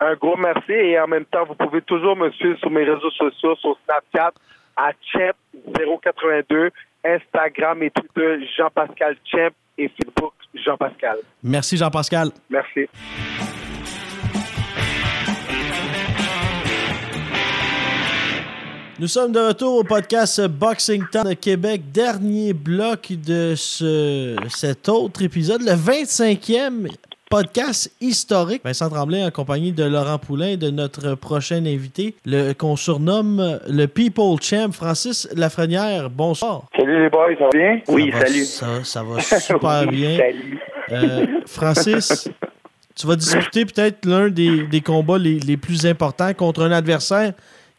Un 0.00 0.14
gros 0.14 0.36
merci 0.36 0.72
et 0.72 0.98
en 0.98 1.06
même 1.06 1.26
temps, 1.26 1.44
vous 1.44 1.54
pouvez 1.54 1.82
toujours 1.82 2.16
me 2.16 2.30
suivre 2.32 2.58
sur 2.58 2.70
mes 2.70 2.84
réseaux 2.84 3.10
sociaux, 3.10 3.54
sur 3.56 3.76
Snapchat 3.84 4.32
à 4.76 4.92
Champ082, 5.12 6.70
Instagram 7.04 7.82
et 7.82 7.90
Twitter 7.90 8.46
Jean-Pascal 8.56 9.16
Champ 9.24 9.50
et 9.78 9.88
Facebook 9.88 10.34
Jean-Pascal. 10.54 11.18
Merci 11.42 11.76
Jean-Pascal. 11.76 12.30
Merci. 12.50 12.88
Nous 18.98 19.08
sommes 19.08 19.32
de 19.32 19.40
retour 19.40 19.78
au 19.78 19.84
podcast 19.84 20.46
Boxing 20.46 21.02
Town 21.10 21.24
de 21.28 21.34
Québec. 21.34 21.90
Dernier 21.90 22.52
bloc 22.52 23.12
de 23.12 23.54
ce, 23.56 24.36
cet 24.48 24.88
autre 24.88 25.22
épisode, 25.22 25.62
le 25.62 25.72
25e 25.72 26.88
podcast 27.32 27.90
historique. 28.02 28.60
Vincent 28.62 28.90
Tremblay 28.90 29.24
en 29.24 29.30
compagnie 29.30 29.72
de 29.72 29.84
Laurent 29.84 30.18
Poulain 30.18 30.48
et 30.48 30.56
de 30.58 30.68
notre 30.68 31.14
prochain 31.14 31.64
invité, 31.64 32.14
le 32.26 32.52
qu'on 32.52 32.76
surnomme 32.76 33.58
le 33.66 33.86
People 33.86 34.36
Champ, 34.42 34.70
Francis 34.70 35.26
Lafrenière. 35.34 36.10
Bonsoir. 36.10 36.64
Salut 36.76 37.02
les 37.04 37.08
boys, 37.08 37.34
ça 37.38 37.44
va 37.44 37.50
bien? 37.54 37.80
Oui, 37.88 38.10
Ça 38.12 38.18
va- 38.18 38.26
salut. 38.26 38.44
Ça, 38.44 38.66
ça 38.84 39.02
va 39.02 39.20
super 39.40 39.84
Oui, 39.88 39.96
bien. 39.96 40.18
Salut. 40.18 40.58
Euh, 40.90 41.26
Francis, 41.46 42.28
tu 42.94 43.06
vas 43.06 43.16
disputer 43.16 43.64
peut-être 43.64 44.04
l'un 44.04 44.28
des, 44.28 44.64
des 44.66 44.80
combats 44.82 45.16
les, 45.16 45.38
les 45.40 45.56
plus 45.56 45.86
importants 45.86 46.34
contre 46.34 46.60
un 46.62 46.70
adversaire 46.72 47.32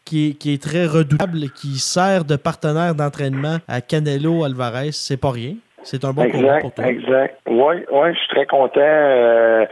qui 0.03 0.29
est, 0.29 0.33
qui 0.33 0.51
est 0.53 0.61
très 0.63 0.87
redoutable, 0.87 1.49
qui 1.51 1.77
sert 1.77 2.25
de 2.25 2.37
partenaire 2.37 2.95
d'entraînement 2.95 3.59
à 3.67 3.81
Canelo 3.81 4.43
Alvarez. 4.45 4.89
C'est 4.93 5.15
pas 5.17 5.29
rien. 5.31 5.53
C'est 5.83 6.03
un 6.05 6.11
bon 6.11 6.29
combat 6.29 6.59
pour 6.59 6.71
exact, 6.71 6.75
toi. 6.75 6.87
exact. 6.87 7.39
Oui, 7.47 7.75
ouais, 7.91 8.13
je 8.13 8.19
suis 8.19 8.27
très 8.29 8.45
content. 8.45 8.79
euh, 8.79 9.65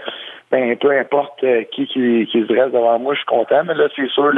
ben, 0.51 0.75
peu 0.77 0.91
importe 0.91 1.41
euh, 1.45 1.63
qui, 1.71 1.87
qui, 1.87 2.27
qui 2.29 2.41
se 2.41 2.45
dresse 2.45 2.73
devant 2.73 2.99
moi, 2.99 3.13
je 3.13 3.19
suis 3.19 3.25
content. 3.25 3.63
Mais 3.65 3.73
là, 3.73 3.87
c'est 3.95 4.09
sûr, 4.09 4.31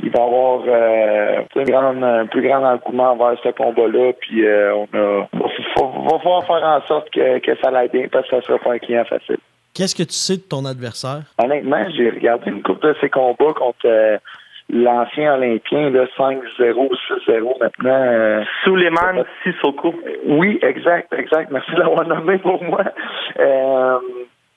il 0.00 0.10
va 0.10 0.20
y 0.20 0.22
avoir 0.22 0.62
euh, 0.66 1.42
un, 1.56 1.62
grand, 1.64 2.02
un 2.02 2.26
plus 2.26 2.42
grand 2.42 2.64
engouement 2.64 3.16
vers 3.16 3.36
ce 3.42 3.48
combat-là. 3.48 4.12
Puis, 4.20 4.46
euh, 4.46 4.74
on 4.74 4.84
a, 4.96 5.26
va, 5.32 6.12
va, 6.12 6.18
falloir 6.20 6.46
faire 6.46 6.62
en 6.62 6.80
sorte 6.86 7.10
que, 7.10 7.38
que 7.40 7.56
ça 7.60 7.76
aille 7.76 7.88
bien 7.88 8.06
parce 8.10 8.28
que 8.28 8.36
ça 8.36 8.42
sera 8.46 8.58
pas 8.58 8.74
un 8.74 8.78
client 8.78 9.04
facile. 9.06 9.38
Qu'est-ce 9.74 9.94
que 9.96 10.04
tu 10.04 10.12
sais 10.12 10.36
de 10.36 10.42
ton 10.42 10.64
adversaire? 10.64 11.22
Honnêtement, 11.42 11.84
j'ai 11.96 12.10
regardé 12.10 12.50
une 12.50 12.62
couple 12.62 12.86
de 12.86 12.96
ses 13.00 13.10
combats 13.10 13.52
contre 13.54 13.86
l'ancien 14.68 15.34
Olympien, 15.34 15.90
là, 15.90 16.06
5-0, 16.18 16.40
6-0 16.58 17.58
maintenant. 17.60 17.90
euh, 17.90 18.44
Suleiman 18.64 19.24
Sissoko. 19.42 19.94
Oui, 20.26 20.58
exact, 20.62 21.12
exact. 21.12 21.50
Merci 21.50 21.72
de 21.72 21.80
l'avoir 21.80 22.06
nommé 22.06 22.38
pour 22.38 22.62
moi. 22.62 22.84
Euh, 23.38 23.98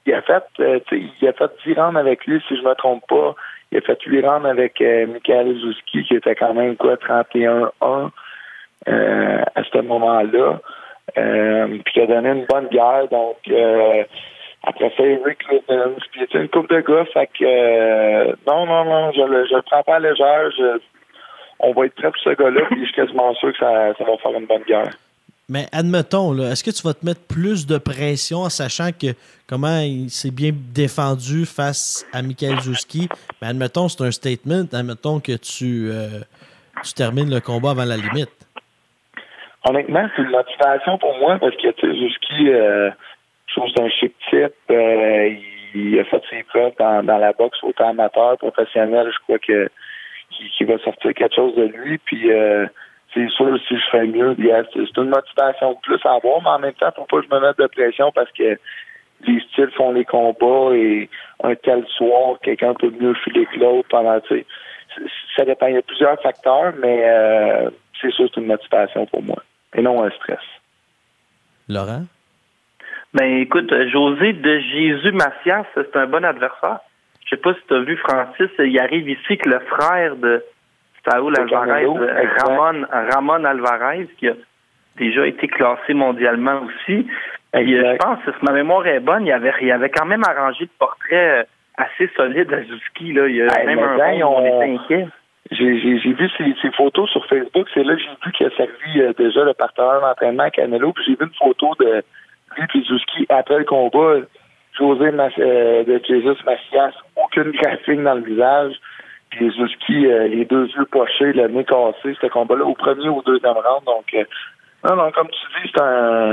il 0.05 0.13
a 0.13 0.21
fait, 0.21 0.43
euh, 0.59 0.79
il 0.91 1.27
a 1.27 1.33
fait 1.33 1.51
10 1.65 1.73
rounds 1.73 1.97
avec 1.99 2.25
lui, 2.25 2.41
si 2.47 2.57
je 2.57 2.63
me 2.63 2.73
trompe 2.75 3.03
pas. 3.07 3.35
Il 3.71 3.77
a 3.77 3.81
fait 3.81 4.01
8 4.01 4.25
rounds 4.25 4.47
avec 4.47 4.81
euh, 4.81 5.05
Michael 5.07 5.55
Zouski, 5.57 6.03
qui 6.03 6.15
était 6.15 6.35
quand 6.35 6.53
même 6.53 6.75
quoi, 6.75 6.95
31-1 6.95 8.09
euh, 8.87 9.43
à 9.55 9.63
ce 9.63 9.77
moment-là. 9.81 10.59
Euh, 11.17 11.67
puis 11.83 11.93
qui 11.93 12.01
a 12.01 12.07
donné 12.07 12.29
une 12.29 12.45
bonne 12.45 12.67
guerre. 12.67 13.07
Donc 13.09 13.37
euh, 13.49 14.03
après 14.63 14.91
ça, 14.97 15.03
Eric 15.03 15.39
Levens, 15.49 15.99
puis 16.11 16.21
il 16.29 16.33
y 16.33 16.37
a 16.37 16.41
une 16.41 16.49
coupe 16.49 16.69
de 16.69 16.81
gars, 16.81 17.05
fait 17.13 17.27
que 17.27 17.45
euh, 17.45 18.35
non, 18.47 18.65
non, 18.65 18.85
non, 18.85 19.11
je 19.13 19.21
le, 19.21 19.47
je 19.47 19.55
le 19.55 19.61
prends 19.61 19.83
pas 19.83 19.95
à 19.95 19.99
légère. 19.99 20.51
Je, 20.57 20.79
on 21.59 21.73
va 21.73 21.85
être 21.85 21.95
prêt 21.95 22.11
pour 22.11 22.21
ce 22.21 22.29
gars-là, 22.29 22.61
puis 22.69 22.79
je 22.81 22.85
suis 22.85 22.95
quasiment 22.95 23.33
sûr 23.35 23.51
que 23.51 23.59
ça, 23.59 23.93
ça 23.97 24.03
va 24.03 24.17
faire 24.17 24.37
une 24.37 24.45
bonne 24.45 24.63
guerre. 24.63 24.91
Mais 25.49 25.65
admettons, 25.71 26.31
là, 26.31 26.51
est-ce 26.51 26.63
que 26.63 26.69
tu 26.69 26.83
vas 26.83 26.93
te 26.93 27.03
mettre 27.03 27.21
plus 27.27 27.65
de 27.65 27.79
pression 27.79 28.39
en 28.39 28.49
sachant 28.49 28.91
que 28.91 29.07
comment 29.47 29.79
il 29.79 30.11
s'est 30.11 30.29
bien 30.29 30.51
défendu 30.53 31.45
face 31.45 32.05
à 32.13 32.21
Michael 32.21 32.59
Zouski? 32.59 33.09
Mais 33.41 33.47
admettons, 33.47 33.89
c'est 33.89 34.03
un 34.03 34.11
statement. 34.11 34.65
Admettons 34.71 35.19
que 35.19 35.35
tu, 35.37 35.89
euh, 35.89 36.19
tu 36.83 36.93
termines 36.93 37.33
le 37.33 37.39
combat 37.39 37.71
avant 37.71 37.85
la 37.85 37.97
limite. 37.97 38.29
Honnêtement, 39.67 40.07
c'est 40.15 40.21
une 40.21 40.29
motivation 40.29 40.99
pour 40.99 41.17
moi 41.17 41.39
parce 41.39 41.55
que 41.55 41.67
Zuski, 41.81 42.49
euh, 42.49 42.91
je 43.49 43.55
trouve 43.55 43.65
que 43.65 43.71
c'est 43.75 43.83
un 43.83 43.89
chic 43.89 44.15
type. 44.29 44.53
euh, 44.71 45.35
il 45.73 45.99
a 45.99 46.03
fait 46.05 46.21
ses 46.29 46.43
preuves 46.43 46.73
dans, 46.79 47.17
la 47.17 47.31
boxe 47.33 47.57
autant 47.63 47.89
amateur, 47.89 48.37
professionnel. 48.37 49.11
Je 49.13 49.19
crois 49.23 49.39
que 49.39 49.69
qu'il 50.57 50.67
va 50.67 50.77
sortir 50.79 51.13
quelque 51.13 51.35
chose 51.35 51.55
de 51.55 51.63
lui. 51.63 51.97
Puis 51.99 52.31
euh, 52.31 52.65
c'est 53.13 53.29
sûr 53.29 53.57
si 53.67 53.75
je 53.75 53.89
fais 53.91 54.05
mieux, 54.05 54.35
c'est 54.73 54.97
une 54.97 55.09
motivation 55.09 55.73
de 55.73 55.79
plus 55.81 55.99
à 56.05 56.13
avoir, 56.13 56.41
mais 56.41 56.49
en 56.49 56.59
même 56.59 56.73
temps, 56.73 56.91
faut 56.95 57.05
pas 57.05 57.17
que 57.17 57.27
je 57.29 57.35
me 57.35 57.41
mette 57.41 57.57
de 57.57 57.67
pression 57.67 58.11
parce 58.13 58.31
que 58.31 58.57
les 59.27 59.41
styles 59.51 59.71
font 59.75 59.91
les 59.91 60.05
combats 60.05 60.75
et 60.75 61.09
un 61.43 61.55
tel 61.55 61.85
soir, 61.97 62.37
quelqu'un 62.41 62.73
peut 62.73 62.91
mieux 62.99 63.13
filer 63.15 63.45
que 63.47 63.59
l'autre 63.59 63.89
pendant 63.89 64.19
tu 64.21 64.39
sais. 64.39 64.45
Ça 65.35 65.45
dépend. 65.45 65.67
Il 65.67 65.75
y 65.75 65.77
a 65.77 65.81
plusieurs 65.81 66.19
facteurs, 66.21 66.73
mais 66.79 67.03
euh, 67.05 67.69
c'est 68.01 68.11
sûr 68.11 68.27
c'est 68.33 68.39
une 68.39 68.47
motivation 68.47 69.05
pour 69.07 69.21
moi. 69.21 69.41
Et 69.75 69.81
non 69.81 70.03
un 70.03 70.09
stress. 70.11 70.39
Laurent? 71.67 72.05
Ben 73.13 73.37
écoute, 73.39 73.73
José 73.87 74.33
de 74.33 74.59
Jésus 74.59 75.11
Macias, 75.11 75.65
c'est 75.73 75.95
un 75.95 76.05
bon 76.05 76.23
adversaire. 76.23 76.79
Je 77.25 77.31
sais 77.35 77.41
pas 77.41 77.53
si 77.53 77.59
tu 77.67 77.73
as 77.73 77.79
vu 77.79 77.97
Francis, 77.97 78.49
il 78.59 78.79
arrive 78.79 79.09
ici 79.09 79.37
que 79.37 79.49
le 79.49 79.59
frère 79.61 80.15
de 80.15 80.43
Saúl 81.07 81.33
De 81.33 81.39
Alvarez, 81.41 81.85
euh. 81.85 82.27
Ramon, 82.39 82.85
Ramon 82.91 83.43
Alvarez, 83.45 84.07
qui 84.17 84.27
a 84.27 84.33
déjà 84.97 85.25
été 85.25 85.47
classé 85.47 85.93
mondialement 85.93 86.61
aussi. 86.63 87.07
Euh, 87.55 87.63
je 87.65 87.97
pense, 87.97 88.19
si 88.25 88.45
ma 88.45 88.51
mémoire 88.51 88.85
est 88.85 88.99
bonne, 88.99 89.25
il 89.25 89.31
avait, 89.31 89.53
il 89.61 89.71
avait 89.71 89.89
quand 89.89 90.05
même 90.05 90.23
arrangé 90.23 90.65
le 90.65 90.69
portrait 90.77 91.39
euh, 91.39 91.43
assez 91.77 92.09
solide 92.15 92.53
à 92.53 92.61
Zuski. 92.63 93.13
Là. 93.13 93.27
Il 93.27 93.35
y 93.37 93.41
a 93.41 93.45
Hey, 93.59 93.65
même 93.65 93.79
un 93.79 93.97
ben, 93.97 94.23
on 94.23 94.37
on- 94.37 94.45
était 94.45 94.71
inquiet. 94.75 95.07
J'ai 95.51 95.65
vu 96.13 96.29
ses, 96.37 96.53
ses 96.61 96.71
photos 96.73 97.09
sur 97.09 97.25
Facebook. 97.25 97.67
C'est 97.73 97.83
là 97.83 97.95
que 97.95 98.01
j'ai 98.01 98.09
vu 98.23 98.31
qu'il 98.33 98.45
a 98.45 98.49
servi 98.51 99.01
euh, 99.01 99.13
déjà 99.17 99.43
le 99.43 99.53
partenaire 99.55 99.99
d'entraînement 100.01 100.43
à 100.43 100.51
Canelo. 100.51 100.93
Puis 100.93 101.05
j'ai 101.07 101.13
vu 101.13 101.25
une 101.25 101.33
photo 101.39 101.73
de 101.79 102.03
lui 102.57 102.67
et 102.81 102.83
Zuski 102.83 103.25
après 103.29 103.59
le 103.59 103.65
combat. 103.65 104.25
José 104.77 105.11
Mas- 105.11 105.33
euh, 105.39 105.83
de 105.83 106.01
Jesus 106.07 106.41
Macias, 106.45 106.93
aucune 107.15 107.51
graphique 107.51 108.01
dans 108.01 108.13
le 108.15 108.21
visage. 108.21 108.73
Puis 109.29 109.51
Zuski, 109.51 110.07
euh, 110.07 110.27
les 110.27 110.45
deux 110.45 110.67
yeux 110.67 110.85
pochés, 110.85 111.33
le 111.33 111.47
nez 111.49 111.65
cassé, 111.65 112.15
ce 112.19 112.27
combat-là, 112.27 112.63
au 112.65 112.73
premier 112.75 113.09
ou 113.09 113.17
au 113.17 113.21
deuxième 113.21 113.53
round. 113.53 113.83
Donc, 113.85 114.05
euh, 114.13 114.23
non, 114.83 114.95
non, 114.95 115.11
comme 115.11 115.27
tu 115.27 115.61
dis, 115.61 115.71
c'est 115.73 115.81
un, 115.81 116.31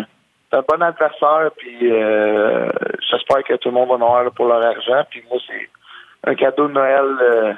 un 0.53 0.63
bon 0.69 0.83
adversaire. 0.83 1.51
Puis 1.57 1.91
euh, 1.91 2.71
j'espère 3.11 3.43
que 3.45 3.55
tout 3.55 3.69
le 3.69 3.75
monde 3.75 3.89
va 3.89 3.95
en 3.95 4.03
avoir 4.17 4.33
pour 4.33 4.47
leur 4.47 4.65
argent. 4.65 5.03
Puis 5.11 5.23
moi, 5.29 5.39
c'est 5.47 6.31
un 6.31 6.35
cadeau 6.35 6.69
de 6.69 6.73
Noël. 6.73 7.57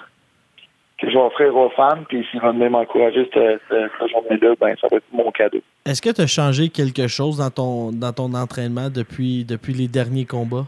Que 0.99 1.09
je 1.09 1.15
vais 1.15 1.25
offrir 1.25 1.57
aux 1.57 1.71
fans, 1.71 2.03
puis 2.09 2.27
s'ils 2.31 2.41
vont 2.41 2.53
venir 2.53 2.71
m'encourager 2.71 3.29
cette, 3.33 3.63
journée-là, 4.11 4.55
ben 4.61 4.75
ça 4.81 4.89
va 4.91 4.97
être 4.97 5.05
mon 5.13 5.31
cadeau. 5.31 5.61
Est-ce 5.87 6.03
que 6.03 6.11
tu 6.11 6.21
as 6.21 6.27
changé 6.27 6.69
quelque 6.71 7.07
chose 7.07 7.39
dans 7.39 7.51
ton, 7.51 7.93
dans 7.93 8.13
ton 8.13 8.35
entraînement 8.35 8.91
depuis, 8.91 9.45
depuis 9.45 9.75
les 9.75 9.87
derniers 9.87 10.25
combats? 10.25 10.67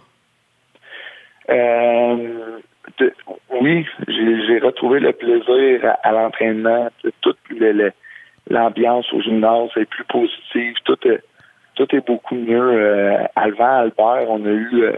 Euh, 1.51 2.59
de- 2.99 3.13
oui, 3.61 3.85
j'ai 4.07 4.59
retrouvé 4.61 5.01
le 5.01 5.13
plaisir 5.13 5.85
à, 5.85 6.09
à 6.09 6.13
l'entraînement, 6.13 6.89
toute 7.21 7.39
l'ambiance 8.49 9.13
au 9.13 9.21
gymnase 9.21 9.71
est 9.77 9.87
plus 9.87 10.05
positive, 10.05 10.75
tout 10.85 10.99
est, 11.09 11.23
tout 11.75 11.95
est 11.95 12.07
beaucoup 12.07 12.37
mieux. 12.37 12.71
Euh, 12.73 13.25
Alvan, 13.35 13.81
Albert, 13.81 14.29
on 14.29 14.45
a 14.45 14.51
eu 14.51 14.83
euh, 14.83 14.93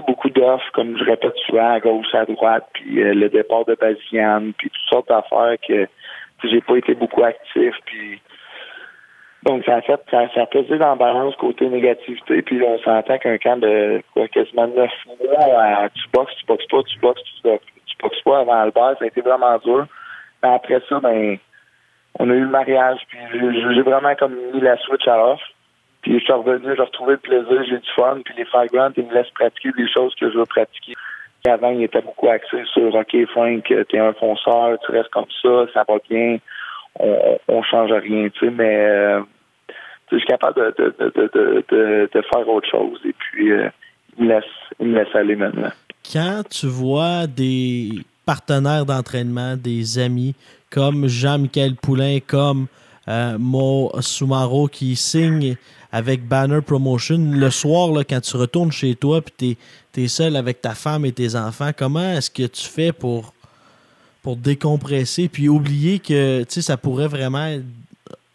beaucoup 0.00 0.30
d'offres, 0.30 0.70
comme 0.72 0.96
je 0.98 1.04
répète 1.04 1.36
souvent, 1.46 1.74
à 1.74 1.80
gauche, 1.80 2.14
à 2.14 2.24
droite, 2.24 2.66
puis 2.72 3.02
euh, 3.02 3.14
le 3.14 3.28
départ 3.28 3.64
de 3.64 3.74
Baziane, 3.74 4.52
puis 4.56 4.70
toutes 4.70 4.88
sortes 4.90 5.08
d'affaires 5.08 5.56
que 5.66 5.86
j'ai 6.44 6.60
pas 6.60 6.76
été 6.76 6.94
beaucoup 6.94 7.24
actif, 7.24 7.74
puis 7.86 8.20
donc 9.44 9.62
ça 9.64 9.76
a 9.76 9.82
fait 9.82 10.00
ça, 10.10 10.26
ça 10.34 10.42
a 10.42 10.46
pesé 10.46 10.78
dans 10.78 10.90
la 10.90 10.94
balance 10.94 11.36
côté 11.36 11.68
négativité, 11.68 12.42
puis 12.42 12.62
on 12.62 12.78
s'entend 12.78 13.18
qu'un 13.18 13.38
camp 13.38 13.58
de 13.60 14.02
quoi, 14.12 14.26
quasiment 14.28 14.66
neuf 14.68 14.90
mois 15.06 15.88
tu 15.94 16.08
boxes, 16.12 16.34
tu 16.36 16.46
boxes 16.46 16.66
pas, 16.66 16.82
tu 16.82 16.98
boxes, 16.98 17.22
tu 17.22 17.42
boxes, 17.42 17.64
tu 17.86 17.96
boxes 18.02 18.22
pas 18.22 18.38
avant 18.40 18.62
Albert, 18.62 18.96
ça 18.98 19.04
a 19.04 19.08
été 19.08 19.20
vraiment 19.20 19.58
dur. 19.58 19.86
Mais 20.42 20.48
après 20.50 20.80
ça, 20.88 20.98
ben, 21.00 21.38
on 22.18 22.30
a 22.30 22.32
eu 22.32 22.40
le 22.40 22.48
mariage, 22.48 23.00
puis 23.08 23.18
j'ai 23.30 23.82
vraiment 23.82 24.14
comme 24.14 24.34
mis 24.52 24.60
la 24.60 24.78
switch 24.78 25.06
à 25.08 25.32
off. 25.32 25.40
Puis 26.04 26.18
je 26.18 26.24
suis 26.24 26.32
revenu, 26.34 26.76
j'ai 26.76 26.82
retrouvé 26.82 27.12
le 27.12 27.18
plaisir, 27.18 27.64
j'ai 27.66 27.78
du 27.78 27.90
fun, 27.96 28.18
puis 28.22 28.34
les 28.36 28.44
Fairgrounds, 28.44 28.92
ils 28.98 29.06
me 29.06 29.14
laissent 29.14 29.32
pratiquer 29.34 29.70
des 29.76 29.88
choses 29.88 30.14
que 30.20 30.30
je 30.30 30.36
veux 30.36 30.44
pratiquer. 30.44 30.92
Avant, 31.48 31.70
il 31.70 31.82
était 31.82 32.02
beaucoup 32.02 32.28
axé 32.28 32.62
sur 32.74 32.94
OK, 32.94 33.16
Frank, 33.32 33.64
t'es 33.64 33.98
un 33.98 34.12
fonceur, 34.12 34.78
tu 34.84 34.92
restes 34.92 35.08
comme 35.10 35.24
ça, 35.42 35.66
ça 35.72 35.84
va 35.88 35.96
bien, 36.08 36.36
on, 36.98 37.38
on 37.48 37.62
change 37.62 37.90
rien, 37.90 38.28
tu 38.28 38.46
sais, 38.46 38.50
mais 38.50 38.76
euh, 38.76 39.20
je 40.12 40.18
suis 40.18 40.26
capable 40.26 40.74
de, 40.76 40.84
de, 40.88 41.64
de, 41.70 42.08
de, 42.12 42.22
faire 42.32 42.48
autre 42.48 42.68
chose. 42.70 42.98
Et 43.06 43.14
puis 43.18 43.50
euh, 43.50 43.68
il 44.18 44.26
me 44.26 44.34
laisse 44.34 44.44
il 44.80 44.88
me 44.88 44.98
laisse 44.98 45.14
aller 45.14 45.36
maintenant. 45.36 45.72
Quand 46.12 46.42
tu 46.50 46.66
vois 46.66 47.26
des 47.26 47.90
partenaires 48.26 48.84
d'entraînement, 48.84 49.56
des 49.56 49.98
amis 49.98 50.34
comme 50.70 51.08
Jean-Michel 51.08 51.76
Poulain, 51.76 52.18
comme 52.26 52.66
euh, 53.08 53.36
Mo 53.38 53.92
Sumaro 54.00 54.66
qui 54.68 54.96
signe 54.96 55.56
avec 55.92 56.26
Banner 56.26 56.60
Promotion, 56.60 57.18
le 57.32 57.50
soir, 57.50 57.92
là, 57.92 58.02
quand 58.02 58.20
tu 58.20 58.36
retournes 58.36 58.72
chez 58.72 58.94
toi 58.96 59.20
puis 59.22 59.56
tu 59.92 60.02
es, 60.02 60.08
seul 60.08 60.34
avec 60.36 60.60
ta 60.60 60.70
femme 60.74 61.04
et 61.04 61.12
tes 61.12 61.36
enfants, 61.36 61.70
comment 61.76 62.12
est-ce 62.16 62.30
que 62.30 62.46
tu 62.48 62.64
fais 62.68 62.92
pour, 62.92 63.32
pour 64.22 64.36
décompresser 64.36 65.28
puis 65.28 65.48
oublier 65.48 66.00
que 66.00 66.42
ça 66.48 66.76
pourrait 66.76 67.06
vraiment 67.06 67.46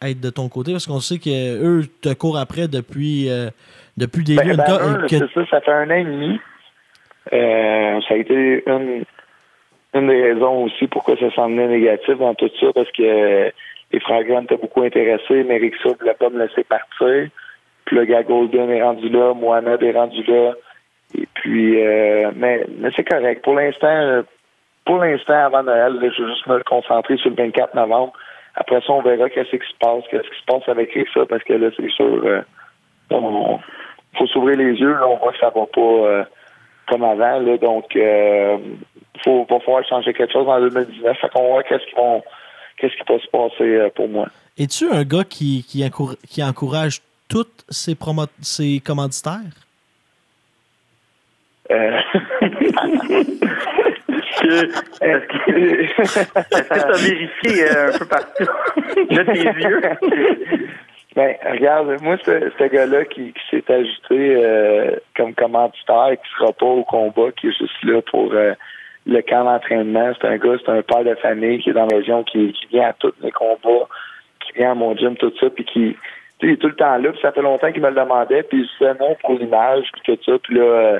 être 0.01 0.21
de 0.21 0.29
ton 0.29 0.47
côté? 0.47 0.71
Parce 0.71 0.87
qu'on 0.87 1.01
sait 1.01 1.17
qu'eux 1.19 1.83
te 2.01 2.13
courent 2.13 2.37
après 2.37 2.69
depuis, 2.69 3.29
euh, 3.29 3.49
depuis 3.97 4.23
des 4.23 4.35
Ben. 4.35 4.55
Banner, 4.55 5.07
que- 5.09 5.17
ça 5.49 5.59
fait 5.59 5.71
un 5.71 5.89
an 5.89 5.95
et 5.95 6.03
demi. 6.05 6.39
Euh, 7.33 7.99
ça 8.07 8.13
a 8.13 8.17
été 8.17 8.63
une, 8.65 9.03
une 9.93 10.07
des 10.07 10.33
raisons 10.33 10.63
aussi 10.63 10.87
pourquoi 10.87 11.17
ça 11.17 11.29
semblait 11.35 11.67
négatif 11.67 12.17
dans 12.17 12.33
tout 12.35 12.49
ça, 12.59 12.67
parce 12.73 12.89
que 12.91 13.51
les 13.91 13.99
frères 13.99 14.23
Grant 14.23 14.43
étaient 14.43 14.57
beaucoup 14.57 14.81
intéressés, 14.81 15.43
mais 15.43 15.57
Rick 15.57 15.73
ne 15.85 15.93
voulait 15.93 16.13
pas 16.13 16.29
me 16.29 16.45
laisser 16.45 16.63
partir. 16.63 17.29
Puis 17.85 17.95
le 17.95 18.05
gars 18.05 18.23
Golden 18.23 18.69
est 18.69 18.83
rendu 18.83 19.09
là, 19.09 19.33
Mohamed 19.33 19.81
est 19.81 19.91
rendu 19.91 20.23
là. 20.23 20.53
Et 21.17 21.27
puis, 21.33 21.81
euh, 21.81 22.31
mais, 22.35 22.65
mais 22.77 22.89
c'est 22.95 23.03
correct. 23.03 23.43
Pour 23.43 23.55
l'instant, 23.55 23.87
euh, 23.87 24.21
pour 24.85 24.97
l'instant, 24.97 25.45
avant 25.45 25.63
Noël, 25.63 25.93
je 25.95 26.01
vais 26.01 26.29
juste 26.29 26.47
me 26.47 26.61
concentrer 26.63 27.17
sur 27.17 27.29
le 27.31 27.35
24 27.35 27.75
novembre. 27.75 28.13
Après 28.55 28.81
ça, 28.81 28.91
on 28.91 29.01
verra 29.01 29.29
qu'est-ce 29.29 29.55
qui 29.55 29.67
se 29.67 29.77
passe, 29.79 30.03
qu'est-ce 30.09 30.29
qui 30.29 30.39
se 30.39 30.45
passe 30.45 30.67
avec 30.67 30.91
ça, 31.13 31.25
parce 31.27 31.43
que 31.43 31.53
là, 31.53 31.69
c'est 31.77 31.89
sûr, 31.91 32.21
euh, 32.25 32.41
faut 33.09 34.27
s'ouvrir 34.27 34.57
les 34.57 34.73
yeux. 34.73 34.93
Là, 34.93 35.07
on 35.07 35.17
voit 35.17 35.31
que 35.31 35.39
ça 35.39 35.51
va 35.55 35.65
pas 35.65 35.81
euh, 35.81 36.23
comme 36.89 37.03
avant. 37.03 37.39
Là, 37.39 37.57
donc, 37.57 37.95
euh, 37.95 38.57
faut, 39.23 39.45
va 39.49 39.59
falloir 39.59 39.85
changer 39.85 40.13
quelque 40.13 40.33
chose 40.33 40.47
en 40.47 40.59
2019. 40.59 41.17
Fait 41.17 41.29
qu'on 41.29 41.43
va 41.43 41.49
voir 41.49 41.63
qu'est-ce 41.63 41.85
qui 41.85 41.95
vont, 41.95 42.23
qu'est-ce 42.79 42.95
qui 42.95 43.03
peut 43.03 43.19
se 43.19 43.27
passer 43.29 43.63
euh, 43.75 43.89
pour 43.95 44.07
moi? 44.09 44.27
Es-tu 44.57 44.89
un 44.91 45.03
gars 45.03 45.23
qui, 45.23 45.63
qui, 45.67 45.83
encour- 45.85 46.17
qui 46.27 46.43
encourage 46.43 47.01
tous 47.27 47.47
ses, 47.69 47.93
promo- 47.95 48.27
ses 48.41 48.79
commanditaires? 48.79 49.39
Euh, 51.71 51.99
Est-ce 55.01 55.93
que 55.93 56.73
tu 56.73 56.79
as 56.79 56.97
vérifié 56.97 57.63
euh, 57.71 57.91
un 57.93 57.97
peu 57.97 58.05
partout? 58.05 58.43
De 58.95 59.23
tes 59.23 59.43
yeux? 59.63 59.81
Ben, 61.15 61.35
regarde, 61.51 61.97
moi, 62.01 62.17
ce, 62.25 62.51
ce 62.57 62.63
gars-là 62.67 63.05
qui, 63.05 63.33
qui 63.33 63.41
s'est 63.49 63.71
ajouté 63.73 64.35
euh, 64.43 64.91
comme 65.17 65.33
commanditaire, 65.33 66.11
qui 66.23 66.29
sera 66.37 66.51
pas 66.53 66.65
au 66.65 66.83
combat, 66.83 67.31
qui 67.39 67.47
est 67.47 67.57
juste 67.57 67.83
là 67.83 68.01
pour 68.11 68.31
euh, 68.33 68.53
le 69.09 69.21
camp 69.21 69.43
d'entraînement, 69.45 70.11
c'est 70.19 70.27
un 70.27 70.37
gars, 70.37 70.55
c'est 70.63 70.71
un 70.71 70.81
père 70.81 71.03
de 71.03 71.15
famille 71.15 71.59
qui 71.59 71.69
est 71.69 71.73
dans 71.73 71.87
la 71.87 71.97
région, 71.97 72.23
qui, 72.23 72.53
qui 72.53 72.67
vient 72.67 72.89
à 72.89 72.93
tous 72.93 73.13
les 73.21 73.31
combats, 73.31 73.87
qui 74.39 74.53
vient 74.53 74.71
à 74.71 74.75
mon 74.75 74.95
gym, 74.95 75.15
tout 75.17 75.33
ça, 75.39 75.49
puis 75.49 75.65
qui 75.65 75.95
il 76.41 76.51
est 76.51 76.57
tout 76.57 76.67
le 76.67 76.75
temps 76.75 76.97
là, 76.97 77.11
puis 77.11 77.19
ça 77.21 77.31
fait 77.31 77.41
longtemps 77.41 77.71
qu'il 77.71 77.81
me 77.81 77.89
le 77.89 77.95
demandait, 77.95 78.43
puis 78.43 78.63
je 78.63 78.85
disais 78.85 78.97
non 78.99 79.15
pour 79.21 79.33
l'image, 79.33 79.85
puis 79.91 80.15
tout 80.15 80.23
ça, 80.25 80.39
puis 80.41 80.55
là, 80.55 80.61
euh, 80.61 80.99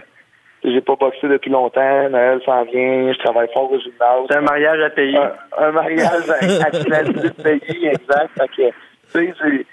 j'ai 0.63 0.81
pas 0.81 0.95
boxé 0.95 1.27
depuis 1.27 1.49
longtemps, 1.49 2.09
Noël 2.09 2.41
s'en 2.45 2.63
vient, 2.63 3.13
je 3.13 3.19
travaille 3.19 3.47
fort 3.53 3.71
au 3.71 3.79
gymnase. 3.79 4.25
C'est 4.29 4.37
un 4.37 4.41
mariage 4.41 4.81
à 4.81 4.89
payer. 4.89 5.17
Un, 5.17 5.33
un 5.57 5.71
mariage 5.71 6.29
à, 6.29 6.65
à 6.65 7.43
pays, 7.43 7.85
exact. 7.85 8.29
Fait 8.37 8.47
que, 8.49 8.69
tu 9.13 9.33
sais, 9.37 9.65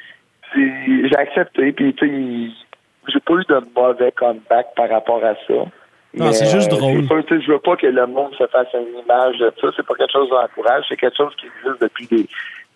j'ai 0.55 1.17
accepté, 1.17 1.73
puis 1.73 1.93
tu 1.95 2.07
sais, 2.07 3.13
j'ai 3.13 3.21
pas 3.21 3.35
eu 3.35 3.45
de 3.49 3.61
mauvais 3.75 4.13
comeback 4.13 4.75
par 4.77 4.89
rapport 4.89 5.25
à 5.25 5.35
ça. 5.49 5.65
Non, 6.17 6.33
c'est 6.33 6.47
juste 6.47 6.73
euh, 6.73 6.77
drôle. 6.77 7.05
sûr, 7.07 7.41
Je 7.41 7.53
veux 7.53 7.59
pas 7.59 7.77
que 7.77 7.87
le 7.87 8.07
monde 8.07 8.35
se 8.37 8.47
fasse 8.47 8.69
une 8.75 8.99
image 9.05 9.39
de 9.39 9.53
ça. 9.61 9.69
C'est 9.77 9.87
pas 9.87 9.95
quelque 9.95 10.13
chose 10.13 10.31
d'encourage. 10.31 10.85
C'est 10.89 10.97
quelque 10.97 11.17
chose 11.17 11.35
qui 11.37 11.47
existe 11.47 11.83
depuis 11.83 12.07
des, 12.07 12.27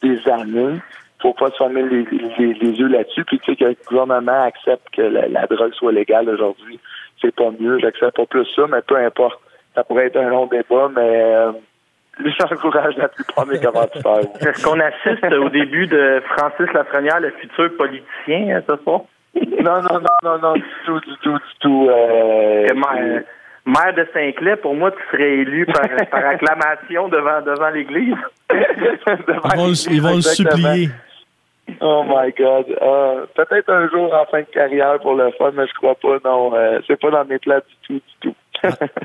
des 0.02 0.28
années. 0.30 0.78
Faut 1.20 1.34
pas 1.34 1.50
se 1.50 1.56
fermer 1.56 1.82
les, 1.82 2.04
les, 2.38 2.54
les 2.54 2.70
yeux 2.78 2.88
là-dessus. 2.88 3.24
Puis 3.24 3.38
tu 3.40 3.50
sais 3.50 3.56
que 3.56 3.64
le 3.64 3.76
gouvernement 3.88 4.44
accepte 4.44 4.90
que 4.92 5.02
la, 5.02 5.28
la 5.28 5.46
drogue 5.46 5.72
soit 5.74 5.92
légale 5.92 6.28
aujourd'hui. 6.28 6.78
C'est 7.20 7.34
pas 7.34 7.50
mieux. 7.58 7.78
J'accepte 7.78 8.16
pas 8.16 8.26
plus 8.26 8.46
ça, 8.54 8.66
mais 8.68 8.82
peu 8.82 8.96
importe. 8.96 9.40
Ça 9.74 9.84
pourrait 9.84 10.06
être 10.06 10.16
un 10.16 10.28
long 10.28 10.46
débat, 10.46 10.90
mais 10.94 11.22
euh, 11.22 11.52
j'encourage 12.38 12.96
la 12.96 13.08
plupart 13.08 13.46
de 13.46 13.52
mes 13.52 13.60
commanditaires. 13.60 14.18
Est-ce 14.40 14.64
qu'on 14.64 14.80
assiste 14.80 15.32
au 15.32 15.48
début 15.48 15.86
de 15.86 16.22
Francis 16.36 16.72
Lafrenière, 16.74 17.20
le 17.20 17.30
futur 17.30 17.70
politicien, 17.76 18.56
hein, 18.56 18.62
ce 18.68 18.76
soir? 18.82 19.02
Non, 19.34 19.82
non, 19.82 20.00
non, 20.00 20.06
non, 20.24 20.38
non, 20.42 20.52
du 20.54 20.64
tout, 20.86 21.00
du 21.00 21.16
tout, 21.22 21.32
du 21.34 21.54
tout. 21.60 21.88
Euh, 21.90 22.66
maire, 22.74 23.22
maire 23.66 23.94
de 23.96 24.06
Saint-Clair, 24.12 24.58
pour 24.60 24.74
moi, 24.74 24.90
tu 24.90 24.98
serais 25.12 25.30
élu 25.38 25.66
par, 25.66 25.82
par 26.10 26.24
acclamation 26.26 27.08
devant, 27.08 27.40
devant 27.42 27.70
l'Église. 27.70 28.14
devant 28.50 29.48
Ils 29.52 29.56
vont, 29.56 29.64
le- 29.64 29.68
l'église, 29.70 29.86
ils 29.90 30.02
vont 30.02 30.08
le 30.10 30.16
exactement. 30.16 30.56
supplier. 30.56 30.90
Oh 31.80 32.02
my 32.04 32.32
God. 32.36 32.66
Euh, 32.82 33.26
Peut-être 33.36 33.68
un 33.72 33.88
jour 33.90 34.12
en 34.12 34.24
fin 34.26 34.40
de 34.40 34.46
carrière 34.52 34.98
pour 35.00 35.14
le 35.14 35.30
fun, 35.38 35.52
mais 35.54 35.66
je 35.68 35.74
crois 35.74 35.94
pas. 35.94 36.18
Non, 36.28 36.52
euh, 36.54 36.80
c'est 36.86 36.98
pas 37.00 37.10
dans 37.10 37.24
mes 37.24 37.38
plans 37.38 37.58
du 37.58 37.76
tout, 37.86 37.94
du 37.94 38.00
tout. 38.32 38.34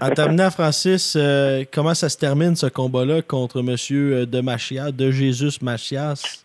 En 0.01 0.09
terminant, 0.09 0.49
Francis, 0.49 1.15
euh, 1.15 1.63
comment 1.73 1.93
ça 1.93 2.09
se 2.09 2.17
termine 2.17 2.55
ce 2.55 2.65
combat-là 2.65 3.21
contre 3.21 3.59
M. 3.59 3.67
de 4.25 4.41
Machias, 4.41 4.91
de 4.91 5.11
Jésus 5.11 5.59
Machias? 5.63 6.43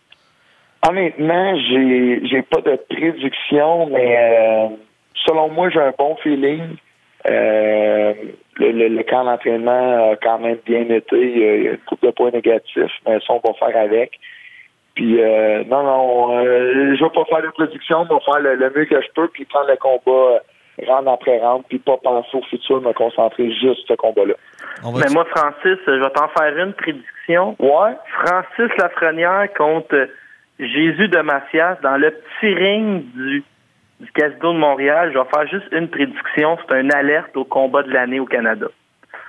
Honnêtement, 0.87 1.55
j'ai 1.69 2.21
j'ai 2.25 2.41
pas 2.41 2.61
de 2.61 2.75
prédiction, 2.89 3.87
mais 3.87 4.17
euh, 4.17 4.67
selon 5.25 5.49
moi, 5.49 5.69
j'ai 5.69 5.79
un 5.79 5.93
bon 5.97 6.15
feeling. 6.17 6.75
Euh, 7.29 8.13
le, 8.57 8.71
le, 8.71 8.87
le 8.87 9.03
camp 9.03 9.25
d'entraînement 9.25 10.11
a 10.11 10.15
quand 10.15 10.39
même 10.39 10.57
bien 10.65 10.89
été. 10.89 11.15
Il 11.21 11.37
y 11.37 11.67
a 11.67 11.71
une 11.71 11.77
couple 11.79 12.07
de 12.07 12.11
points 12.11 12.31
négatifs, 12.31 12.91
mais 13.07 13.19
ça, 13.19 13.33
on 13.33 13.41
va 13.47 13.53
faire 13.53 13.77
avec. 13.79 14.13
Puis 14.95 15.21
euh, 15.21 15.63
non, 15.65 15.83
non, 15.83 16.37
euh, 16.37 16.95
je 16.95 17.03
vais 17.03 17.09
pas 17.11 17.25
faire 17.25 17.43
de 17.43 17.49
prédiction, 17.49 18.05
je 18.09 18.13
vais 18.13 18.21
faire 18.25 18.39
le, 18.39 18.55
le 18.55 18.73
mieux 18.75 18.85
que 18.85 19.01
je 19.01 19.07
peux, 19.15 19.27
puis 19.29 19.45
prendre 19.45 19.69
le 19.69 19.77
combat 19.77 20.35
euh, 20.35 20.39
round 20.85 21.07
après 21.07 21.39
round, 21.39 21.63
puis 21.69 21.79
pas 21.79 21.97
penser 21.97 22.29
au 22.37 22.41
futur, 22.41 22.81
me 22.81 22.91
concentrer 22.91 23.51
juste 23.51 23.85
sur 23.85 23.87
ce 23.89 23.93
combat-là. 23.93 24.33
Mais 24.83 25.13
moi, 25.13 25.25
Francis, 25.25 25.79
je 25.85 25.91
vais 25.91 26.09
t'en 26.09 26.27
faire 26.29 26.57
une 26.57 26.73
prédiction. 26.73 27.55
Ouais? 27.59 27.91
Francis 28.25 28.75
Lafrenière 28.77 29.47
contre 29.55 30.09
Jésus 30.61 31.07
de 31.07 31.19
Macias 31.19 31.77
dans 31.81 31.97
le 31.97 32.11
petit 32.11 32.53
ring 32.53 33.03
du, 33.15 33.43
du 33.99 34.11
Casino 34.11 34.53
de 34.53 34.59
Montréal. 34.59 35.11
Je 35.13 35.17
vais 35.19 35.25
faire 35.33 35.47
juste 35.47 35.67
une 35.71 35.87
prédiction. 35.89 36.57
C'est 36.69 36.79
une 36.79 36.93
alerte 36.93 37.35
au 37.35 37.43
combat 37.45 37.83
de 37.83 37.91
l'année 37.91 38.19
au 38.19 38.25
Canada. 38.25 38.67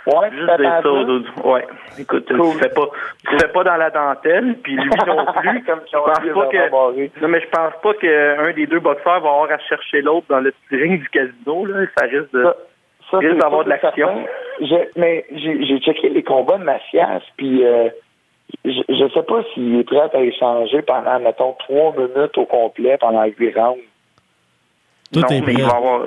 Ouais, 0.04 0.30
Juste 0.32 0.56
dire 0.58 0.80
ça 0.82 0.90
aux. 0.90 1.48
Ouais. 1.52 1.64
Écoute, 1.96 2.26
Cool. 2.26 2.52
tu 2.54 2.58
fais 2.58 2.70
pas, 2.70 2.86
tu 3.28 3.38
fais 3.38 3.48
pas 3.52 3.62
dans 3.62 3.76
la 3.76 3.88
dentelle, 3.90 4.56
puis 4.64 4.72
lui 4.74 4.90
non 5.06 5.24
plus. 5.40 5.62
Comme 5.62 5.80
je 5.86 5.96
pense 5.96 6.18
pas 6.18 6.46
que, 6.48 7.20
non, 7.20 7.28
mais 7.28 7.40
je 7.40 7.48
pense 7.48 7.72
pas 7.80 7.94
qu'un 7.94 8.52
des 8.52 8.66
deux 8.66 8.80
boxeurs 8.80 9.20
va 9.20 9.28
avoir 9.28 9.50
à 9.52 9.58
chercher 9.60 10.02
l'autre 10.02 10.26
dans 10.28 10.40
le 10.40 10.50
petit 10.50 10.82
ring 10.82 11.00
du 11.00 11.08
casino, 11.08 11.66
là. 11.66 11.86
Ça 11.96 12.06
risque 12.06 12.32
de, 12.32 12.42
Ça, 12.42 12.56
ça, 13.12 13.18
risque 13.18 13.36
d'avoir 13.36 13.62
de 13.62 13.68
l'action. 13.68 14.24
Mais 14.96 15.24
j'ai 15.36 15.78
checké 15.78 16.08
les 16.08 16.24
combats 16.24 16.58
de 16.58 16.64
Macias, 16.64 17.22
puis 17.36 17.64
euh, 17.64 17.88
je, 18.64 18.82
je 18.88 19.12
sais 19.12 19.22
pas 19.22 19.42
s'il 19.52 19.76
est 19.76 19.84
prêt 19.84 20.10
à 20.12 20.20
échanger 20.20 20.82
pendant, 20.82 21.18
mettons, 21.20 21.54
trois 21.58 21.92
minutes 21.96 22.36
au 22.36 22.46
complet 22.46 22.96
pendant 22.98 23.24
huit 23.24 23.54
rounds. 23.54 23.82
Tout 25.12 25.20
non, 25.20 25.28
est 25.28 25.40
mais 25.40 25.52
il 25.52 25.62
va 25.62 25.76
avoir, 25.76 26.06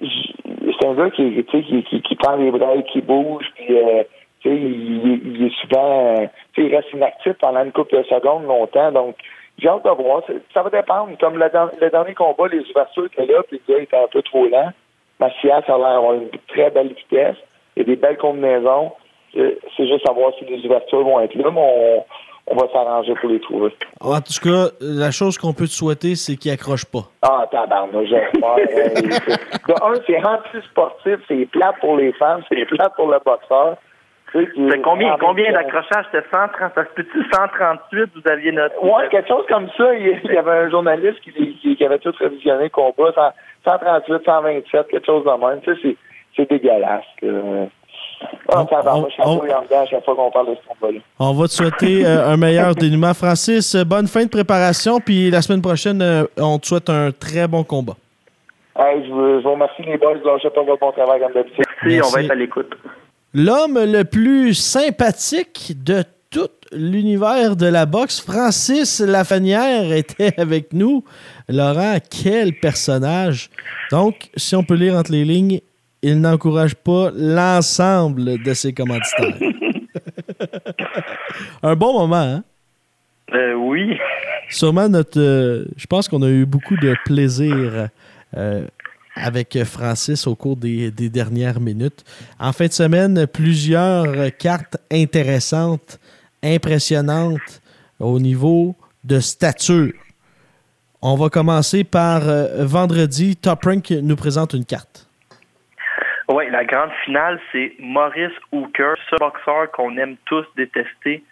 C'est 0.00 0.86
un 0.86 0.94
gars 0.94 1.10
qui, 1.10 1.44
tu 1.44 1.50
sais, 1.50 1.62
qui, 1.62 1.82
qui, 1.84 2.02
qui 2.02 2.16
prend 2.16 2.36
les 2.36 2.50
bras, 2.50 2.74
qui 2.92 3.00
bouge, 3.00 3.46
puis 3.54 3.76
euh, 3.76 4.02
tu 4.40 4.48
sais, 4.48 4.56
il, 4.56 5.36
il 5.36 5.46
est 5.46 5.54
souvent, 5.60 6.16
tu 6.54 6.62
sais, 6.62 6.68
il 6.68 6.74
reste 6.74 6.92
inactif 6.92 7.34
pendant 7.34 7.64
une 7.64 7.72
couple 7.72 7.98
de 7.98 8.02
secondes 8.04 8.44
longtemps, 8.44 8.92
donc 8.92 9.16
j'ai 9.58 9.68
hâte 9.68 9.84
de 9.84 9.90
voir. 9.90 10.22
Ça 10.54 10.62
va 10.62 10.70
dépendre. 10.70 11.16
Comme 11.18 11.38
le, 11.38 11.90
dernier 11.90 12.14
combat, 12.14 12.48
les 12.48 12.68
ouvertures 12.70 13.06
étaient 13.06 13.26
là, 13.26 13.42
puis 13.48 13.60
le 13.66 13.74
gars 13.74 13.82
était 13.82 13.96
un 13.96 14.06
peu 14.06 14.22
trop 14.22 14.46
lent. 14.46 14.70
Macias 15.20 15.64
a 15.66 15.78
l'air 15.78 15.94
d'avoir 15.94 16.14
une 16.14 16.30
très 16.46 16.70
belle 16.70 16.94
vitesse. 16.94 17.36
Il 17.76 17.80
y 17.80 17.82
a 17.82 17.84
des 17.84 17.96
belles 17.96 18.18
combinaisons. 18.18 18.92
C'est 19.32 19.86
juste 19.86 20.06
savoir 20.06 20.32
si 20.38 20.44
les 20.44 20.64
ouvertures 20.64 21.04
vont 21.04 21.20
être 21.20 21.34
là, 21.34 21.50
mais 21.50 21.60
on, 21.60 22.04
on 22.50 22.56
va 22.56 22.68
s'arranger 22.72 23.14
pour 23.14 23.28
les 23.28 23.40
trouver. 23.40 23.72
En 24.00 24.20
tout 24.20 24.40
cas, 24.42 24.70
la 24.80 25.10
chose 25.10 25.36
qu'on 25.38 25.52
peut 25.52 25.66
te 25.66 25.72
souhaiter, 25.72 26.14
c'est 26.14 26.36
qu'il 26.36 26.50
accroche 26.50 26.84
pas. 26.86 27.04
Ah, 27.22 27.46
tabarnouche, 27.50 28.08
j'espère. 28.08 28.56
De 29.68 29.74
un, 29.74 29.94
c'est 30.06 30.24
anti-sportif, 30.24 31.18
c'est 31.28 31.46
plate 31.46 31.76
pour 31.80 31.96
les 31.96 32.12
femmes, 32.12 32.42
c'est 32.48 32.64
plate 32.64 32.94
pour 32.96 33.10
le 33.10 33.18
boxeur. 33.24 33.76
C'est 34.32 34.82
combien, 34.82 35.16
combien 35.18 35.52
d'accrochages? 35.52 36.04
C'était 36.12 36.26
130, 36.30 36.72
ça 36.74 36.84
se 36.84 37.02
138, 37.34 38.10
vous 38.14 38.30
aviez 38.30 38.52
noté? 38.52 38.74
Ouais, 38.82 39.08
quelque 39.10 39.28
chose 39.28 39.46
comme 39.48 39.68
ça. 39.76 39.94
Il 39.94 40.20
y 40.30 40.36
avait 40.36 40.50
un 40.50 40.70
journaliste 40.70 41.20
qui, 41.20 41.76
qui, 41.76 41.84
avait 41.84 41.98
tout 41.98 42.12
révisionné 42.18 42.64
le 42.64 42.68
combat. 42.68 43.34
138, 43.64 44.24
127, 44.24 44.88
quelque 44.88 45.06
chose 45.06 45.24
de 45.24 45.30
même. 45.30 45.60
Tu 45.62 45.74
sais, 45.80 45.96
c'est 46.36 46.50
dégueulasse. 46.50 47.04
Ah, 48.50 48.64
on, 51.18 51.32
va 51.34 51.46
te 51.46 51.52
souhaiter 51.52 52.06
euh, 52.06 52.28
un 52.28 52.36
meilleur 52.36 52.74
dénouement. 52.76 53.12
Francis, 53.12 53.76
bonne 53.76 54.06
fin 54.06 54.24
de 54.24 54.30
préparation. 54.30 55.00
Puis 55.00 55.30
la 55.30 55.42
semaine 55.42 55.60
prochaine, 55.60 56.00
euh, 56.00 56.24
on 56.38 56.58
te 56.58 56.66
souhaite 56.66 56.88
un 56.88 57.10
très 57.12 57.46
bon 57.46 57.62
combat. 57.62 57.94
je, 58.76 59.42
vous, 59.42 59.50
remercie 59.50 59.82
les 59.82 59.98
boys. 59.98 60.14
Je 60.42 60.48
pas 60.48 60.62
votre 60.62 60.80
bon 60.80 60.92
travail 60.92 61.20
comme 61.20 61.34
d'habitude. 61.34 61.64
Merci, 61.84 62.00
on 62.02 62.10
va 62.10 62.22
être 62.22 62.30
à 62.30 62.34
l'écoute. 62.34 62.74
L'homme 63.34 63.78
le 63.78 64.04
plus 64.04 64.54
sympathique 64.54 65.72
de 65.84 66.02
tout 66.30 66.48
l'univers 66.72 67.56
de 67.56 67.66
la 67.66 67.86
boxe, 67.86 68.20
Francis 68.20 69.00
Lafanière, 69.00 69.92
était 69.92 70.32
avec 70.40 70.72
nous. 70.72 71.04
Laurent, 71.48 71.96
quel 72.10 72.54
personnage. 72.54 73.50
Donc, 73.90 74.30
si 74.36 74.56
on 74.56 74.64
peut 74.64 74.74
lire 74.74 74.94
entre 74.94 75.12
les 75.12 75.24
lignes, 75.24 75.60
il 76.02 76.20
n'encourage 76.20 76.74
pas 76.74 77.10
l'ensemble 77.14 78.42
de 78.42 78.54
ses 78.54 78.72
commanditaires. 78.72 79.38
Un 81.62 81.74
bon 81.74 81.92
moment, 81.98 82.16
hein? 82.16 82.44
Euh, 83.34 83.54
oui. 83.54 83.96
Sûrement 84.48 84.88
notre. 84.88 85.20
Euh, 85.20 85.66
je 85.76 85.86
pense 85.86 86.08
qu'on 86.08 86.22
a 86.22 86.28
eu 86.28 86.46
beaucoup 86.46 86.76
de 86.76 86.94
plaisir 87.04 87.88
euh, 88.36 88.66
avec 89.14 89.62
Francis 89.64 90.26
au 90.26 90.34
cours 90.34 90.56
des, 90.56 90.90
des, 90.90 91.10
dernières 91.10 91.60
minutes. 91.60 92.04
En 92.38 92.52
fin 92.52 92.66
de 92.66 92.72
semaine, 92.72 93.26
plusieurs 93.26 94.34
cartes 94.38 94.78
intéressantes, 94.90 95.98
impressionnantes 96.42 97.60
au 97.98 98.18
niveau 98.18 98.74
de 99.04 99.20
stature. 99.20 99.92
On 101.02 101.16
va 101.16 101.28
commencer 101.28 101.84
par 101.84 102.22
vendredi. 102.58 103.36
Top 103.36 103.64
Rank 103.64 103.90
nous 103.90 104.16
présente 104.16 104.54
une 104.54 104.64
carte. 104.64 105.07
Oui, 106.30 106.44
la 106.50 106.62
grande 106.62 106.90
finale, 107.06 107.40
c'est 107.50 107.72
Maurice 107.78 108.36
Hooker, 108.52 108.96
ce 109.08 109.16
boxeur 109.16 109.70
qu'on 109.70 109.96
aime 109.96 110.16
tous 110.26 110.44
détester 110.56 111.24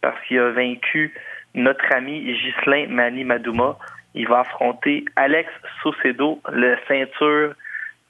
parce 0.00 0.20
qu'il 0.26 0.40
a 0.40 0.50
vaincu 0.50 1.14
notre 1.54 1.84
ami 1.94 2.22
Ghislain 2.22 2.88
Mani 2.88 3.22
Madouma. 3.22 3.78
Il 4.14 4.26
va 4.26 4.40
affronter 4.40 5.04
Alex 5.14 5.48
Saucedo, 5.80 6.40
le 6.50 6.76
ceinture 6.88 7.54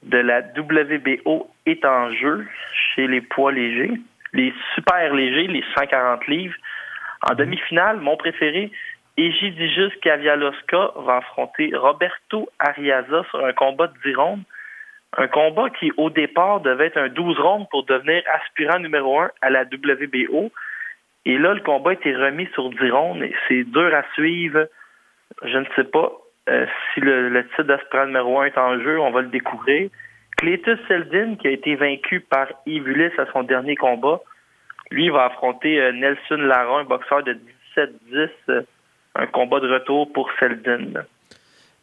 de 0.01 0.17
la 0.17 0.41
WBO 0.57 1.51
est 1.67 1.85
en 1.85 2.11
jeu 2.11 2.47
chez 2.73 3.05
les 3.05 3.21
poids 3.21 3.51
légers, 3.51 3.93
les 4.33 4.51
super 4.73 5.13
légers, 5.13 5.45
les 5.45 5.63
140 5.75 6.25
livres. 6.25 6.55
En 7.29 7.35
demi-finale, 7.35 7.97
mon 7.97 8.17
préféré, 8.17 8.71
Egidijus 9.17 9.91
Kavialoska 10.01 10.93
va 10.95 11.17
affronter 11.17 11.69
Roberto 11.75 12.49
Ariaza 12.57 13.23
sur 13.29 13.45
un 13.45 13.53
combat 13.53 13.85
de 13.85 13.97
10 14.03 14.15
rondes. 14.15 14.43
Un 15.15 15.27
combat 15.27 15.69
qui, 15.69 15.91
au 15.97 16.09
départ, 16.09 16.61
devait 16.61 16.87
être 16.87 16.97
un 16.97 17.07
12 17.07 17.39
rondes 17.39 17.69
pour 17.69 17.85
devenir 17.85 18.21
aspirant 18.33 18.79
numéro 18.79 19.19
1 19.19 19.31
à 19.41 19.49
la 19.49 19.63
WBO. 19.63 20.51
Et 21.25 21.37
là, 21.37 21.53
le 21.53 21.61
combat 21.61 21.91
a 21.91 21.93
été 21.93 22.15
remis 22.15 22.47
sur 22.53 22.69
10 22.69 22.91
rondes. 22.91 23.23
C'est 23.47 23.63
dur 23.63 23.93
à 23.95 24.03
suivre. 24.13 24.67
Je 25.43 25.57
ne 25.57 25.65
sais 25.75 25.85
pas 25.85 26.11
euh, 26.49 26.65
si 26.93 26.99
le, 26.99 27.43
titre 27.49 27.63
d'aspirant 27.63 28.05
numéro 28.05 28.39
1 28.39 28.45
est 28.45 28.57
en 28.57 28.79
jeu. 28.79 28.99
On 28.99 29.11
va 29.11 29.21
le 29.21 29.29
découvrir. 29.29 29.89
Cletus 30.37 30.77
Seldin, 30.87 31.35
qui 31.35 31.47
a 31.47 31.51
été 31.51 31.75
vaincu 31.75 32.19
par 32.19 32.47
Yves 32.65 33.11
à 33.17 33.25
son 33.31 33.43
dernier 33.43 33.75
combat, 33.75 34.21
lui 34.91 35.09
va 35.09 35.25
affronter 35.25 35.81
euh, 35.81 35.91
Nelson 35.91 36.37
Laron, 36.37 36.77
un 36.77 36.83
boxeur 36.83 37.23
de 37.23 37.37
17-10, 37.75 38.29
euh, 38.49 38.61
un 39.15 39.25
combat 39.27 39.59
de 39.59 39.71
retour 39.71 40.11
pour 40.13 40.29
Seldin. 40.39 41.03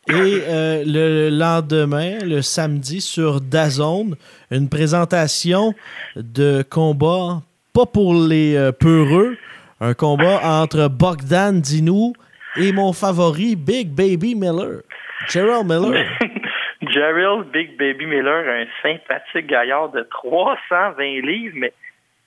Et 0.09 0.43
euh, 0.47 0.83
le 0.87 1.31
lendemain, 1.31 2.19
le 2.23 2.43
samedi, 2.43 3.01
sur 3.01 3.41
Dazone, 3.41 4.17
une 4.51 4.69
présentation 4.69 5.73
de 6.15 6.63
combat, 6.63 7.41
pas 7.73 7.87
pour 7.87 8.15
les 8.15 8.55
euh, 8.55 8.71
peureux, 8.71 9.39
un 9.81 9.95
combat 9.95 10.41
entre 10.43 10.89
Bogdan 10.89 11.59
Dinou 11.59 12.13
et 12.57 12.73
mon 12.73 12.93
favori, 12.93 13.57
Big 13.57 13.89
Baby 13.89 14.35
Miller, 14.35 14.83
Gerald 15.29 15.67
Miller. 15.67 16.05
Gerald 16.93 17.51
Big 17.51 17.79
Baby 17.79 18.05
Miller, 18.05 18.45
un 18.47 18.67
sympathique 18.83 19.47
gaillard 19.47 19.91
de 19.91 20.03
320 20.03 21.27
livres, 21.27 21.57
mais 21.57 21.73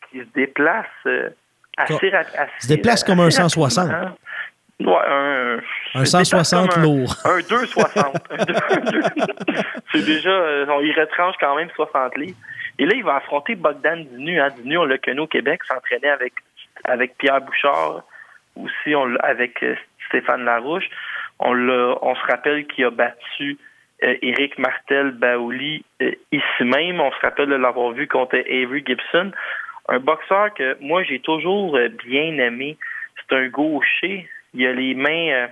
qui 0.09 0.19
se 0.19 0.33
déplace 0.33 0.85
euh, 1.05 1.29
assez, 1.77 2.09
rapidement. 2.09 2.45
Il 2.59 2.63
se 2.63 2.67
déplace 2.67 3.03
comme 3.03 3.19
un 3.19 3.29
160. 3.29 3.91
Ouais, 4.79 4.93
un, 5.09 5.59
un 5.95 6.05
160 6.05 6.77
lourd. 6.77 7.15
Un 7.25 7.39
260. 7.39 8.15
c'est 9.91 10.05
déjà, 10.05 10.29
euh, 10.29 10.65
il 10.83 10.93
retranche 10.99 11.35
quand 11.39 11.55
même 11.55 11.69
60 11.75 12.15
livres. 12.17 12.37
Et 12.77 12.85
là, 12.85 12.91
il 12.95 13.03
va 13.03 13.15
affronter 13.15 13.55
Bogdan 13.55 14.03
Dinu. 14.03 14.39
Hein. 14.39 14.49
Dinu, 14.57 14.77
on 14.77 14.85
l'a 14.85 14.99
connu 14.99 15.21
au 15.21 15.27
Québec, 15.27 15.61
s'entraînait 15.63 16.09
avec, 16.09 16.33
avec 16.85 17.17
Pierre 17.17 17.41
Bouchard, 17.41 18.03
aussi 18.55 18.95
on 18.95 19.15
avec 19.21 19.63
euh, 19.63 19.75
Stéphane 20.07 20.45
Larouche. 20.45 20.87
On, 21.39 21.55
on 21.57 22.15
se 22.15 22.25
rappelle 22.31 22.67
qu'il 22.67 22.85
a 22.85 22.91
battu 22.91 23.57
euh, 24.03 24.15
Éric 24.21 24.59
Martel 24.59 25.11
Baouli 25.11 25.83
euh, 26.03 26.11
ici 26.31 26.63
même. 26.63 26.99
On 26.99 27.11
se 27.11 27.19
rappelle 27.21 27.49
de 27.49 27.55
l'avoir 27.55 27.91
vu 27.93 28.07
contre 28.07 28.35
Avery 28.35 28.83
Gibson. 28.85 29.31
Un 29.89 29.99
boxeur 29.99 30.53
que 30.53 30.77
moi, 30.81 31.03
j'ai 31.03 31.19
toujours 31.19 31.79
bien 32.05 32.37
aimé. 32.37 32.77
C'est 33.15 33.35
un 33.35 33.47
gaucher 33.47 34.29
il 34.57 34.67
a 34.67 34.73
les 34.73 34.95
mains. 34.95 35.29
Euh, 35.29 35.47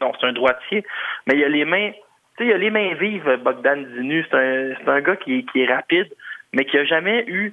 non, 0.00 0.12
c'est 0.18 0.26
un 0.26 0.32
droitier, 0.32 0.84
mais 1.26 1.34
il 1.36 1.44
a 1.44 1.48
les 1.48 1.64
mains. 1.64 1.90
Tu 2.36 2.44
sais, 2.44 2.50
il 2.50 2.52
a 2.52 2.58
les 2.58 2.70
mains 2.70 2.94
vives, 2.94 3.36
Bogdan 3.42 3.84
Dinu. 3.84 4.24
C'est 4.30 4.36
un, 4.36 4.74
un 4.86 5.00
gars 5.00 5.16
qui, 5.16 5.44
qui, 5.46 5.62
est 5.62 5.72
rapide, 5.72 6.12
mais 6.52 6.64
qui 6.64 6.78
a 6.78 6.84
jamais 6.84 7.24
eu 7.26 7.52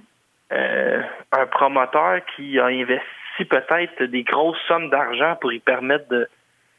euh, 0.52 1.02
un 1.32 1.46
promoteur 1.48 2.20
qui 2.36 2.60
a 2.60 2.66
investi 2.66 3.46
peut-être 3.50 4.04
des 4.04 4.24
grosses 4.24 4.62
sommes 4.68 4.90
d'argent 4.90 5.36
pour 5.42 5.50
lui 5.50 5.60
permettre 5.60 6.08
de, 6.10 6.28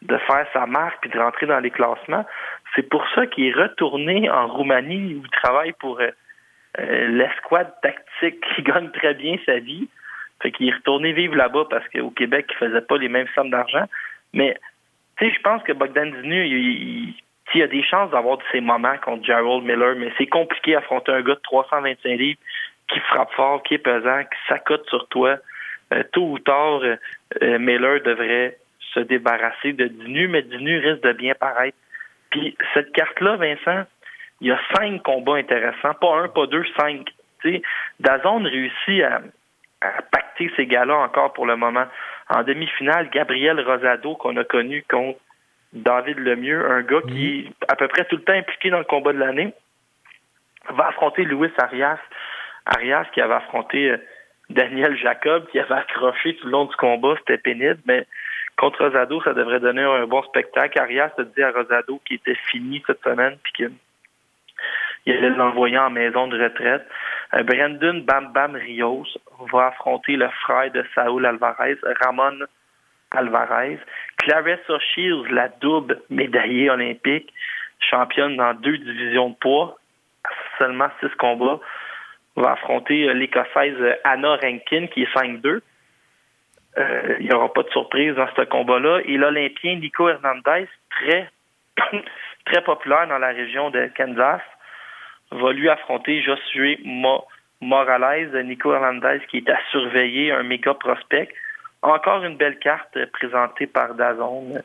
de 0.03 0.17
faire 0.19 0.47
sa 0.53 0.67
marque 0.67 1.01
puis 1.01 1.11
de 1.11 1.19
rentrer 1.19 1.47
dans 1.47 1.61
les 1.61 1.71
classements. 1.71 2.25
C'est 2.75 2.89
pour 2.89 3.05
ça 3.15 3.27
qu'il 3.27 3.47
est 3.47 3.53
retourné 3.53 4.31
en 4.31 4.47
Roumanie 4.47 5.15
où 5.15 5.23
il 5.25 5.31
travaille 5.31 5.73
pour 5.73 6.01
euh, 6.01 6.11
l'escouade 7.09 7.73
tactique 7.83 8.45
qui 8.55 8.63
gagne 8.63 8.91
très 8.91 9.15
bien 9.15 9.37
sa 9.45 9.59
vie. 9.59 9.89
Fait 10.43 10.53
qu'il 10.53 10.69
est 10.69 10.75
retourné 10.75 11.13
vivre 11.13 11.35
là-bas 11.35 11.65
parce 11.71 11.89
qu'au 11.89 12.11
Québec, 12.11 12.47
il 12.51 12.57
faisait 12.57 12.83
pas 12.83 12.99
les 12.99 13.09
mêmes 13.09 13.29
sommes 13.35 13.51
d'argent. 13.51 13.87
Mais, 14.33 14.57
tu 15.19 15.27
sais, 15.27 15.35
je 15.35 15.41
pense 15.41 15.63
que 15.63 15.73
Bogdan 15.73 16.11
Dinu, 16.11 16.47
il, 16.47 17.15
a 17.63 17.67
des 17.67 17.83
chances 17.83 18.11
d'avoir 18.11 18.37
de 18.37 18.43
ces 18.53 18.61
moments 18.61 18.99
contre 18.99 19.25
Gerald 19.25 19.65
Miller, 19.65 19.95
mais 19.97 20.13
c'est 20.19 20.27
compliqué 20.27 20.73
d'affronter 20.73 21.13
un 21.13 21.23
gars 21.23 21.35
de 21.35 21.41
325 21.41 22.09
livres 22.11 22.39
qui 22.89 23.01
frappe 23.01 23.33
fort, 23.33 23.63
qui 23.63 23.75
est 23.75 23.79
pesant, 23.79 24.23
qui 24.25 24.39
s'accote 24.49 24.87
sur 24.89 25.09
toi. 25.09 25.39
Euh, 25.93 26.03
tôt 26.13 26.33
ou 26.33 26.39
tard, 26.39 26.81
euh, 26.83 26.97
euh, 27.43 27.59
Miller 27.59 28.03
devrait 28.03 28.59
se 28.93 29.01
débarrasser 29.01 29.73
de 29.73 29.87
Dinu, 29.87 30.29
mais 30.29 30.43
Dinu 30.43 30.79
risque 30.79 31.03
de 31.03 31.13
bien 31.13 31.35
paraître. 31.35 31.77
Puis 32.31 32.57
cette 32.75 32.93
carte-là, 32.93 33.37
Vincent, 33.37 33.85
il 34.41 34.49
y 34.49 34.53
a 34.53 34.61
cinq 34.75 35.03
combats 35.03 35.37
intéressants, 35.37 35.95
pas 35.95 36.19
un, 36.19 36.29
pas 36.29 36.47
deux, 36.47 36.65
cinq. 36.79 37.07
Tu 37.41 37.53
sais, 37.53 37.63
Dazon 38.01 38.43
réussit 38.43 39.03
à, 39.03 39.23
à 39.81 40.03
pacter 40.03 40.51
ces 40.57 40.67
gars-là 40.67 40.97
encore 40.97 41.33
pour 41.33 41.47
le 41.47 41.57
moment. 41.57 41.87
En 42.29 42.43
demi-finale, 42.43 43.09
Gabriel 43.11 43.61
Rosado, 43.61 44.17
qu'on 44.17 44.37
a 44.37 44.45
connu 44.45 44.85
contre 44.89 45.19
David 45.73 46.19
Lemieux, 46.19 46.69
un 46.71 46.83
gars 46.83 47.03
qui 47.07 47.41
est 47.41 47.71
à 47.71 47.77
peu 47.77 47.89
près 47.89 48.05
tout 48.05 48.17
le 48.17 48.23
temps 48.23 48.33
impliqué 48.33 48.71
dans 48.71 48.79
le 48.79 48.85
combat 48.85 49.13
de 49.13 49.19
l'année, 49.19 49.53
va 50.71 50.89
affronter 50.89 51.25
Luis 51.25 51.53
Arias. 51.59 51.99
Arias 52.65 53.07
qui 53.13 53.21
avait 53.21 53.35
affronté 53.35 53.91
euh, 53.91 53.99
Daniel 54.51 54.97
Jacob, 54.97 55.47
qui 55.51 55.59
avait 55.61 55.75
accroché 55.75 56.37
tout 56.37 56.47
le 56.47 56.53
long 56.53 56.65
du 56.65 56.77
combat, 56.77 57.15
c'était 57.19 57.39
pénible, 57.39 57.81
mais 57.87 58.07
contre 58.57 58.85
Rosado, 58.85 59.21
ça 59.23 59.35
devrait 59.35 59.61
donner 59.61 59.83
un 59.83 60.07
bon 60.07 60.23
spectacle. 60.23 60.81
Arias 60.81 61.13
a 61.19 61.23
dit 61.23 61.43
à 61.43 61.53
Rosado 61.53 62.01
qu'il 62.05 62.17
était 62.17 62.39
fini 62.51 62.83
cette 62.87 63.03
semaine, 63.03 63.37
puis 63.43 63.67
qu'il 65.07 65.17
allait 65.17 65.37
l'envoyer 65.37 65.79
en 65.79 65.91
maison 65.91 66.27
de 66.27 66.43
retraite. 66.43 66.87
Euh, 67.35 67.43
Brandon 67.45 68.03
Bam 68.05 68.33
Bam 68.33 68.55
Rios 68.57 69.07
va 69.53 69.69
affronter 69.69 70.17
le 70.17 70.29
frère 70.43 70.71
de 70.73 70.85
Saúl 70.95 71.25
Alvarez, 71.25 71.77
Ramon 72.03 72.39
Alvarez. 73.13 73.79
Clarissa 74.19 74.79
Shields, 74.81 75.31
la 75.31 75.49
double 75.49 76.03
médaillée 76.11 76.71
olympique, 76.71 77.33
championne 77.79 78.37
dans 78.37 78.55
deux 78.55 78.79
divisions 78.79 79.31
de 79.31 79.37
poids, 79.37 79.77
seulement 80.59 80.89
six 81.01 81.15
combats, 81.19 81.61
va 82.35 82.53
affronter 82.53 83.09
euh, 83.09 83.13
l'Écossaise 83.13 83.77
Anna 84.05 84.37
Rankin, 84.37 84.89
qui 84.89 85.03
est 85.03 85.15
5-2. 85.15 85.61
Euh, 86.79 87.17
il 87.21 87.27
n'y 87.27 87.33
aura 87.33 87.53
pas 87.53 87.63
de 87.63 87.71
surprise 87.71 88.15
dans 88.17 88.29
ce 88.37 88.43
combat-là. 88.43 89.01
Et 89.05 89.17
l'Olympien 89.17 89.77
Nico 89.77 90.09
Hernandez, 90.09 90.69
très, 90.91 91.31
très 92.45 92.63
populaire 92.63 93.07
dans 93.07 93.19
la 93.19 93.29
région 93.29 93.71
de 93.71 93.89
Kansas, 93.97 94.43
va 95.31 95.53
lui 95.53 95.69
affronter 95.69 96.23
Josué 96.23 96.81
Morales, 97.61 98.45
Nico 98.45 98.75
Hernandez 98.75 99.21
qui 99.31 99.39
est 99.39 99.51
à 99.51 99.59
surveiller, 99.71 100.33
un 100.33 100.43
méga 100.43 100.75
prospect. 100.75 101.29
Encore 101.83 102.25
une 102.25 102.37
belle 102.37 102.59
carte 102.59 102.99
présentée 103.13 103.67
par 103.67 103.95
Dazone 103.95 104.63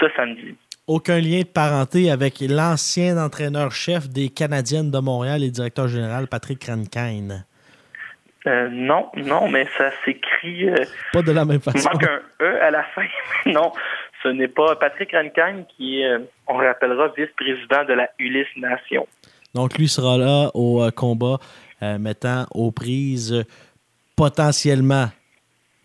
ce 0.00 0.06
samedi. 0.16 0.56
Aucun 0.86 1.20
lien 1.20 1.40
de 1.40 1.46
parenté 1.46 2.10
avec 2.10 2.40
l'ancien 2.40 3.18
entraîneur-chef 3.18 4.08
des 4.08 4.28
Canadiennes 4.28 4.90
de 4.90 4.98
Montréal 4.98 5.42
et 5.42 5.50
directeur 5.50 5.88
général 5.88 6.28
Patrick 6.28 6.64
Rankine. 6.64 7.44
Euh, 8.46 8.68
non, 8.70 9.10
non, 9.16 9.48
mais 9.48 9.66
ça 9.76 9.90
s'écrit. 10.04 10.68
Euh, 10.68 10.84
pas 11.12 11.22
de 11.22 11.32
la 11.32 11.44
même 11.44 11.60
façon. 11.60 11.78
Il 11.78 11.92
manque 11.92 12.08
un 12.08 12.44
E 12.44 12.62
à 12.62 12.70
la 12.70 12.84
fin. 12.84 13.06
non, 13.46 13.72
ce 14.22 14.28
n'est 14.28 14.48
pas 14.48 14.76
Patrick 14.76 15.10
Rankine 15.12 15.64
qui 15.76 16.02
est, 16.02 16.06
euh, 16.06 16.18
on 16.46 16.54
rappellera, 16.54 17.08
vice-président 17.16 17.84
de 17.84 17.94
la 17.94 18.08
Ulysse 18.20 18.56
Nation. 18.56 19.08
Donc, 19.56 19.76
lui 19.76 19.88
sera 19.88 20.16
là 20.16 20.50
au 20.54 20.88
combat, 20.94 21.38
mettant 21.80 22.46
aux 22.52 22.70
prises 22.70 23.44
potentiellement 24.16 25.08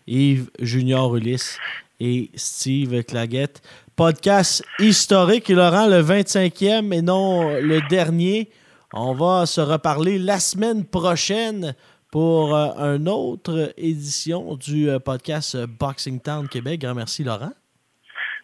Yves 0.06 0.50
Junior 0.60 1.16
Ulysse 1.16 1.58
et 2.00 2.30
Steve 2.34 3.02
Claguette. 3.04 3.60
Podcast 3.96 4.64
historique, 4.78 5.50
aura 5.50 5.88
le 5.88 6.02
25e 6.02 6.92
et 6.92 7.02
non 7.02 7.54
le 7.54 7.86
dernier. 7.88 8.48
On 8.92 9.14
va 9.14 9.46
se 9.46 9.60
reparler 9.60 10.18
la 10.18 10.38
semaine 10.38 10.84
prochaine 10.84 11.74
pour 12.10 12.54
euh, 12.54 12.96
une 12.96 13.08
autre 13.08 13.72
édition 13.78 14.56
du 14.56 14.90
euh, 14.90 14.98
podcast 14.98 15.56
Boxing 15.66 16.20
Town 16.20 16.46
Québec. 16.48 16.80
Grand 16.80 16.94
merci, 16.94 17.24
Laurent. 17.24 17.52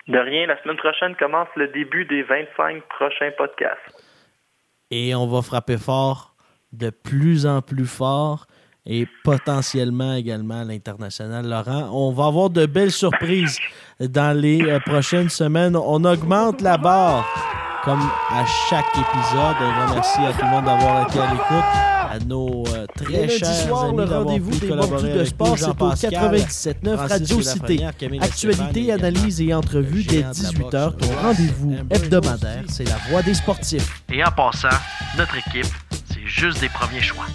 De 0.06 0.18
rien. 0.18 0.46
La 0.46 0.60
semaine 0.62 0.78
prochaine 0.78 1.14
commence 1.16 1.48
le 1.54 1.68
début 1.68 2.06
des 2.06 2.22
25 2.22 2.82
prochains 2.84 3.30
podcasts. 3.36 4.07
Et 4.90 5.14
on 5.14 5.26
va 5.26 5.42
frapper 5.42 5.78
fort, 5.78 6.34
de 6.72 6.90
plus 6.90 7.46
en 7.46 7.62
plus 7.62 7.86
fort 7.86 8.46
et 8.86 9.06
potentiellement 9.22 10.14
également 10.14 10.60
à 10.60 10.64
l'international. 10.64 11.46
Laurent, 11.46 11.90
on 11.92 12.10
va 12.10 12.26
avoir 12.26 12.48
de 12.48 12.64
belles 12.64 12.90
surprises 12.90 13.58
dans 14.00 14.36
les 14.36 14.62
euh, 14.62 14.80
prochaines 14.80 15.28
semaines. 15.28 15.76
On 15.76 16.02
augmente 16.04 16.62
la 16.62 16.78
barre 16.78 17.26
comme 17.84 18.00
à 18.30 18.44
chaque 18.68 18.86
épisode. 18.94 19.56
Merci 19.94 20.20
à 20.24 20.32
tout 20.32 20.44
le 20.44 20.50
monde 20.50 20.64
d'avoir 20.64 21.06
été 21.06 21.20
à 21.20 21.32
l'écoute. 21.32 21.97
À 22.10 22.18
nos 22.20 22.64
euh, 22.68 22.86
très 22.94 23.28
chers 23.28 23.54
soir, 23.54 23.84
amis 23.86 23.98
le 23.98 24.04
rendez-vous 24.04 24.58
des 24.58 24.68
mordus 24.68 25.10
de 25.10 25.24
sport, 25.24 25.58
c'est 25.58 25.68
au 25.68 25.72
97.9 25.74 26.94
Radio 26.94 27.42
Cité. 27.42 27.84
Actualité, 28.20 28.92
analyse 28.92 29.40
et 29.42 29.52
entrevue 29.52 30.04
dès 30.04 30.22
18h. 30.22 30.96
Ton 30.96 31.08
rendez-vous 31.22 31.76
hebdomadaire, 31.90 32.64
c'est 32.68 32.84
la 32.84 32.96
voix 33.10 33.22
des 33.22 33.34
sportifs. 33.34 34.02
Et 34.10 34.24
en 34.24 34.30
passant, 34.30 34.68
notre 35.18 35.36
équipe, 35.36 35.72
c'est 36.10 36.26
juste 36.26 36.60
des 36.60 36.68
premiers 36.70 37.02
choix. 37.02 37.26